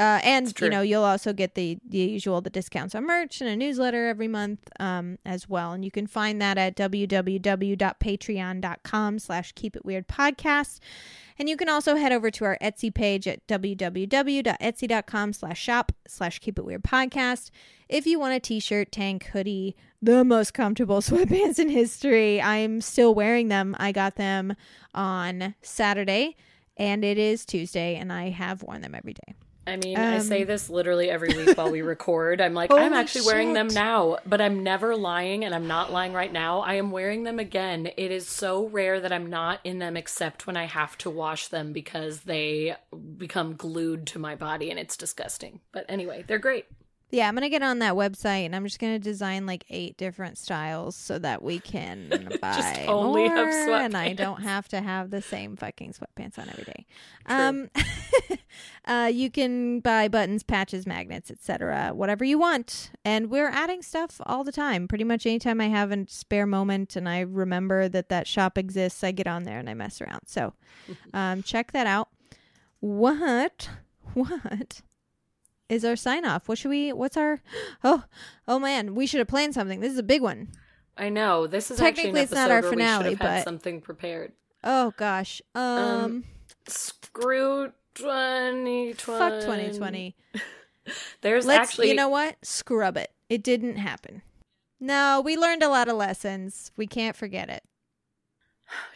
Uh, 0.00 0.18
and 0.24 0.58
you 0.60 0.70
know 0.70 0.80
you'll 0.80 1.04
also 1.04 1.32
get 1.32 1.54
the, 1.54 1.78
the 1.88 1.98
usual 1.98 2.40
the 2.40 2.50
discounts 2.50 2.92
on 2.94 3.06
merch 3.06 3.40
and 3.40 3.48
a 3.48 3.54
newsletter 3.54 4.08
every 4.08 4.26
month 4.26 4.68
um, 4.80 5.16
as 5.24 5.48
well 5.48 5.70
and 5.72 5.84
you 5.84 5.92
can 5.92 6.08
find 6.08 6.42
that 6.42 6.58
at 6.58 6.74
www.patreon.com 6.74 9.18
slash 9.20 9.52
keep 9.52 9.76
it 9.76 9.84
weird 9.84 10.08
podcast 10.08 10.80
and 11.38 11.48
you 11.48 11.56
can 11.56 11.68
also 11.68 11.96
head 11.96 12.12
over 12.12 12.30
to 12.30 12.44
our 12.44 12.58
etsy 12.62 12.92
page 12.92 13.26
at 13.26 13.46
www.etsy.com 13.46 15.32
slash 15.32 15.60
shop 15.60 15.92
slash 16.06 16.38
keep 16.38 16.58
it 16.58 16.64
weird 16.64 16.82
podcast. 16.82 17.50
If 17.88 18.06
you 18.06 18.18
want 18.18 18.34
a 18.34 18.40
t-shirt 18.40 18.92
tank 18.92 19.26
hoodie 19.32 19.76
the 20.00 20.24
most 20.24 20.52
comfortable 20.52 21.00
sweatpants 21.00 21.58
in 21.58 21.68
history 21.68 22.42
i'm 22.42 22.80
still 22.80 23.14
wearing 23.14 23.48
them. 23.48 23.76
I 23.78 23.92
got 23.92 24.16
them 24.16 24.54
on 24.94 25.54
saturday 25.62 26.36
and 26.76 27.04
it 27.04 27.18
is 27.18 27.44
tuesday 27.46 27.96
and 27.96 28.12
i 28.12 28.30
have 28.30 28.62
worn 28.62 28.80
them 28.80 28.94
every 28.94 29.14
day 29.14 29.34
I 29.66 29.76
mean, 29.76 29.96
I 29.96 30.16
Um, 30.16 30.22
say 30.22 30.44
this 30.44 30.68
literally 30.68 31.08
every 31.08 31.34
week 31.36 31.56
while 31.56 31.70
we 31.70 31.82
record. 31.94 32.40
I'm 32.40 32.52
like, 32.54 32.72
I'm 32.72 32.92
actually 32.92 33.26
wearing 33.26 33.52
them 33.52 33.68
now, 33.68 34.18
but 34.26 34.40
I'm 34.40 34.62
never 34.62 34.96
lying 34.96 35.44
and 35.44 35.54
I'm 35.54 35.68
not 35.68 35.92
lying 35.92 36.12
right 36.12 36.32
now. 36.32 36.60
I 36.60 36.74
am 36.74 36.90
wearing 36.90 37.22
them 37.22 37.38
again. 37.38 37.90
It 37.96 38.10
is 38.10 38.26
so 38.26 38.66
rare 38.66 38.98
that 39.00 39.12
I'm 39.12 39.30
not 39.30 39.60
in 39.62 39.78
them 39.78 39.96
except 39.96 40.46
when 40.46 40.56
I 40.56 40.64
have 40.64 40.98
to 40.98 41.10
wash 41.10 41.48
them 41.48 41.72
because 41.72 42.20
they 42.20 42.74
become 43.16 43.54
glued 43.54 44.06
to 44.08 44.18
my 44.18 44.34
body 44.34 44.70
and 44.70 44.80
it's 44.80 44.96
disgusting. 44.96 45.60
But 45.70 45.86
anyway, 45.88 46.24
they're 46.26 46.38
great. 46.38 46.66
Yeah, 47.12 47.28
I'm 47.28 47.34
gonna 47.34 47.50
get 47.50 47.62
on 47.62 47.80
that 47.80 47.92
website 47.92 48.46
and 48.46 48.56
I'm 48.56 48.64
just 48.64 48.78
gonna 48.78 48.98
design 48.98 49.44
like 49.44 49.64
eight 49.68 49.98
different 49.98 50.38
styles 50.38 50.96
so 50.96 51.18
that 51.18 51.42
we 51.42 51.58
can 51.58 52.08
buy 52.40 52.86
only 52.88 53.28
more, 53.28 53.76
and 53.76 53.94
I 53.94 54.14
don't 54.14 54.42
have 54.42 54.66
to 54.68 54.80
have 54.80 55.10
the 55.10 55.20
same 55.20 55.54
fucking 55.56 55.92
sweatpants 55.92 56.38
on 56.38 56.48
every 56.48 56.64
day. 56.64 56.86
True. 57.28 57.36
Um, 57.36 57.70
uh, 58.86 59.10
you 59.12 59.30
can 59.30 59.80
buy 59.80 60.08
buttons, 60.08 60.42
patches, 60.42 60.86
magnets, 60.86 61.30
etc., 61.30 61.90
whatever 61.92 62.24
you 62.24 62.38
want, 62.38 62.90
and 63.04 63.28
we're 63.28 63.50
adding 63.50 63.82
stuff 63.82 64.18
all 64.24 64.42
the 64.42 64.50
time. 64.50 64.88
Pretty 64.88 65.04
much 65.04 65.26
anytime 65.26 65.60
I 65.60 65.68
have 65.68 65.92
a 65.92 66.06
spare 66.08 66.46
moment 66.46 66.96
and 66.96 67.06
I 67.06 67.20
remember 67.20 67.90
that 67.90 68.08
that 68.08 68.26
shop 68.26 68.56
exists, 68.56 69.04
I 69.04 69.12
get 69.12 69.26
on 69.26 69.44
there 69.44 69.58
and 69.58 69.68
I 69.68 69.74
mess 69.74 70.00
around. 70.00 70.28
So, 70.28 70.54
um, 71.12 71.42
check 71.42 71.72
that 71.72 71.86
out. 71.86 72.08
What? 72.80 73.68
What? 74.14 74.80
Is 75.72 75.84
our 75.84 75.96
sign 75.96 76.24
off. 76.24 76.48
What 76.48 76.58
should 76.58 76.68
we 76.68 76.92
what's 76.92 77.16
our 77.16 77.40
Oh, 77.84 78.04
oh 78.46 78.58
man, 78.58 78.94
we 78.94 79.06
should 79.06 79.18
have 79.18 79.28
planned 79.28 79.54
something. 79.54 79.80
This 79.80 79.92
is 79.92 79.98
a 79.98 80.02
big 80.02 80.22
one. 80.22 80.48
I 80.96 81.08
know 81.08 81.46
this 81.46 81.70
is 81.70 81.78
Technically, 81.78 82.20
it's 82.20 82.32
not 82.32 82.50
our 82.50 82.62
finale, 82.62 83.04
we 83.04 83.10
should 83.10 83.18
have 83.18 83.28
had 83.30 83.36
but- 83.38 83.44
something 83.44 83.80
prepared. 83.80 84.32
Oh 84.62 84.92
gosh. 84.96 85.40
Um, 85.54 85.62
Um, 85.64 86.24
Screw 86.68 87.72
2020. 87.94 88.92
fuck 88.94 89.40
2020. 89.40 90.14
There's 91.22 91.46
Let's 91.46 91.70
actually 91.70 91.88
you 91.88 91.94
know 91.94 92.08
what? 92.08 92.36
Scrub 92.44 92.96
it. 92.96 93.10
It 93.28 93.42
didn't 93.42 93.76
happen. 93.76 94.22
No, 94.78 95.22
we 95.24 95.36
learned 95.36 95.62
a 95.62 95.68
lot 95.68 95.88
of 95.88 95.96
lessons. 95.96 96.72
We 96.76 96.86
can't 96.86 97.16
forget 97.16 97.48
it. 97.48 97.62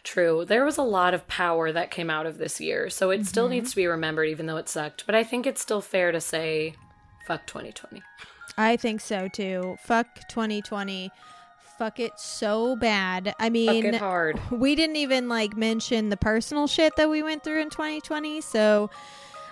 True. 0.03 0.45
There 0.45 0.63
was 0.65 0.77
a 0.77 0.83
lot 0.83 1.13
of 1.13 1.27
power 1.27 1.71
that 1.71 1.91
came 1.91 2.09
out 2.09 2.25
of 2.25 2.37
this 2.37 2.59
year, 2.61 2.89
so 2.89 3.09
it 3.09 3.25
still 3.25 3.47
Mhm. 3.47 3.51
needs 3.51 3.69
to 3.71 3.75
be 3.75 3.87
remembered, 3.87 4.29
even 4.29 4.45
though 4.45 4.57
it 4.57 4.69
sucked. 4.69 5.05
But 5.05 5.15
I 5.15 5.23
think 5.23 5.45
it's 5.45 5.61
still 5.61 5.81
fair 5.81 6.11
to 6.11 6.21
say, 6.21 6.75
fuck 7.25 7.45
2020. 7.45 8.01
I 8.57 8.75
think 8.77 9.01
so 9.01 9.27
too. 9.27 9.77
Fuck 9.83 10.07
2020. 10.29 11.11
Fuck 11.77 11.99
it 11.99 12.19
so 12.19 12.75
bad. 12.75 13.35
I 13.39 13.43
Fuck 13.45 13.51
mean, 13.51 13.85
it 13.85 13.95
hard. 13.95 14.39
we 14.49 14.73
didn't 14.73 14.95
even 14.95 15.29
like 15.29 15.55
mention 15.55 16.09
the 16.09 16.17
personal 16.17 16.65
shit 16.65 16.95
that 16.95 17.07
we 17.09 17.21
went 17.21 17.43
through 17.43 17.61
in 17.61 17.69
2020 17.69 18.41
so 18.41 18.89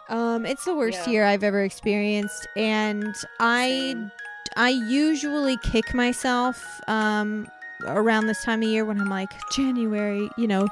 Um, 0.08 0.46
it's 0.46 0.66
the 0.66 0.76
worst 0.76 1.08
Yeah. 1.08 1.14
year 1.14 1.26
I've 1.26 1.44
ever 1.44 1.64
experienced, 1.64 2.48
and 2.56 3.16
I. 3.40 3.96
I 4.56 4.70
usually 4.70 5.58
kick 5.58 5.94
myself 5.96 6.64
um 6.88 7.48
around 7.88 8.28
this 8.28 8.44
time 8.44 8.62
of 8.62 8.70
year 8.70 8.86
when 8.86 9.00
I'm 9.00 9.10
like 9.10 9.34
January, 9.52 10.30
you 10.38 10.48
know, 10.48 10.68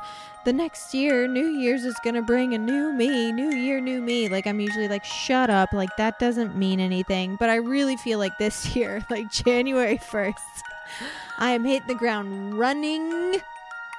the 0.45 0.53
next 0.53 0.93
year, 0.93 1.27
New 1.27 1.47
Year's 1.47 1.85
is 1.85 1.95
gonna 2.03 2.21
bring 2.21 2.53
a 2.53 2.57
new 2.57 2.91
me, 2.91 3.31
new 3.31 3.51
year, 3.51 3.79
new 3.79 4.01
me. 4.01 4.27
Like 4.27 4.45
I'm 4.45 4.59
usually 4.59 4.87
like, 4.87 5.05
shut 5.05 5.49
up, 5.49 5.71
like 5.71 5.95
that 5.97 6.19
doesn't 6.19 6.57
mean 6.57 6.79
anything. 6.79 7.37
But 7.37 7.49
I 7.49 7.55
really 7.55 7.95
feel 7.97 8.19
like 8.19 8.37
this 8.37 8.75
year, 8.75 9.05
like 9.09 9.31
January 9.31 9.97
first, 9.97 10.63
I 11.37 11.51
am 11.51 11.63
hitting 11.63 11.87
the 11.87 11.95
ground 11.95 12.57
running. 12.57 13.41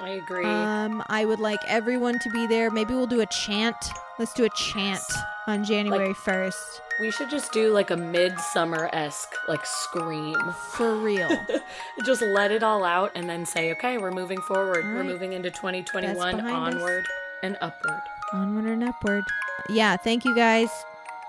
I 0.01 0.11
agree. 0.11 0.45
Um, 0.45 1.03
I 1.09 1.25
would 1.25 1.41
like 1.41 1.61
everyone 1.67 2.19
to 2.21 2.31
be 2.31 2.47
there. 2.47 2.71
Maybe 2.71 2.95
we'll 2.95 3.07
do 3.07 3.21
a 3.21 3.27
chant. 3.27 3.77
Let's 4.19 4.33
do 4.33 4.45
a 4.45 4.51
chant 4.51 5.03
on 5.47 5.65
January 5.65 6.15
first. 6.15 6.81
we 7.01 7.11
should 7.11 7.31
just 7.31 7.53
do 7.53 7.73
like 7.73 7.91
a 7.91 7.97
midsummer 7.97 8.89
esque 8.93 9.35
like 9.49 9.65
scream. 9.65 10.37
For 10.73 10.97
real. 10.97 11.31
just 12.05 12.23
let 12.23 12.51
it 12.51 12.63
all 12.63 12.85
out 12.85 13.13
and 13.15 13.29
then 13.29 13.47
say, 13.47 13.73
okay, 13.73 13.99
we're 13.99 14.11
moving 14.11 14.41
forward. 14.41 14.85
All 14.85 14.93
We're 14.93 15.05
moving 15.05 15.33
into 15.33 15.51
2021 15.51 16.15
That's 16.17 16.37
behind 16.43 16.75
us. 16.75 16.75
onward 16.75 17.07
and 17.43 17.57
upward. 17.61 18.01
Onward 18.33 18.65
and 18.67 18.85
upward. 18.85 19.25
Yeah, 19.69 19.97
thank 19.97 20.25
you 20.25 20.35
guys. 20.35 20.71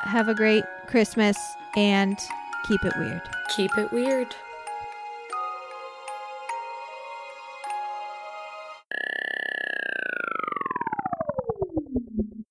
Have 0.01 0.27
a 0.27 0.33
great 0.35 0.63
Christmas 0.87 1.37
and 1.75 2.17
keep 2.67 2.83
it 2.83 2.93
weird. 2.97 3.21
Keep 3.55 3.77
it 3.77 3.91
weird. 3.91 4.35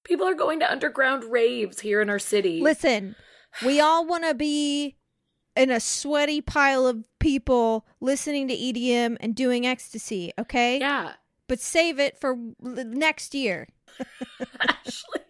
People 0.04 0.26
are 0.28 0.34
going 0.34 0.60
to 0.60 0.70
underground 0.70 1.24
raves 1.24 1.80
here 1.80 2.00
in 2.00 2.10
our 2.10 2.18
city. 2.18 2.60
Listen, 2.60 3.16
we 3.64 3.80
all 3.80 4.06
want 4.06 4.24
to 4.24 4.34
be 4.34 4.96
in 5.56 5.70
a 5.70 5.80
sweaty 5.80 6.40
pile 6.40 6.86
of 6.86 7.04
people 7.20 7.86
listening 8.00 8.48
to 8.48 8.54
EDM 8.56 9.16
and 9.20 9.34
doing 9.34 9.66
ecstasy, 9.66 10.32
okay? 10.38 10.78
Yeah. 10.78 11.12
But 11.48 11.60
save 11.60 11.98
it 11.98 12.18
for 12.18 12.32
l- 12.32 12.54
next 12.60 13.34
year. 13.34 13.68
Ashley. 14.60 15.20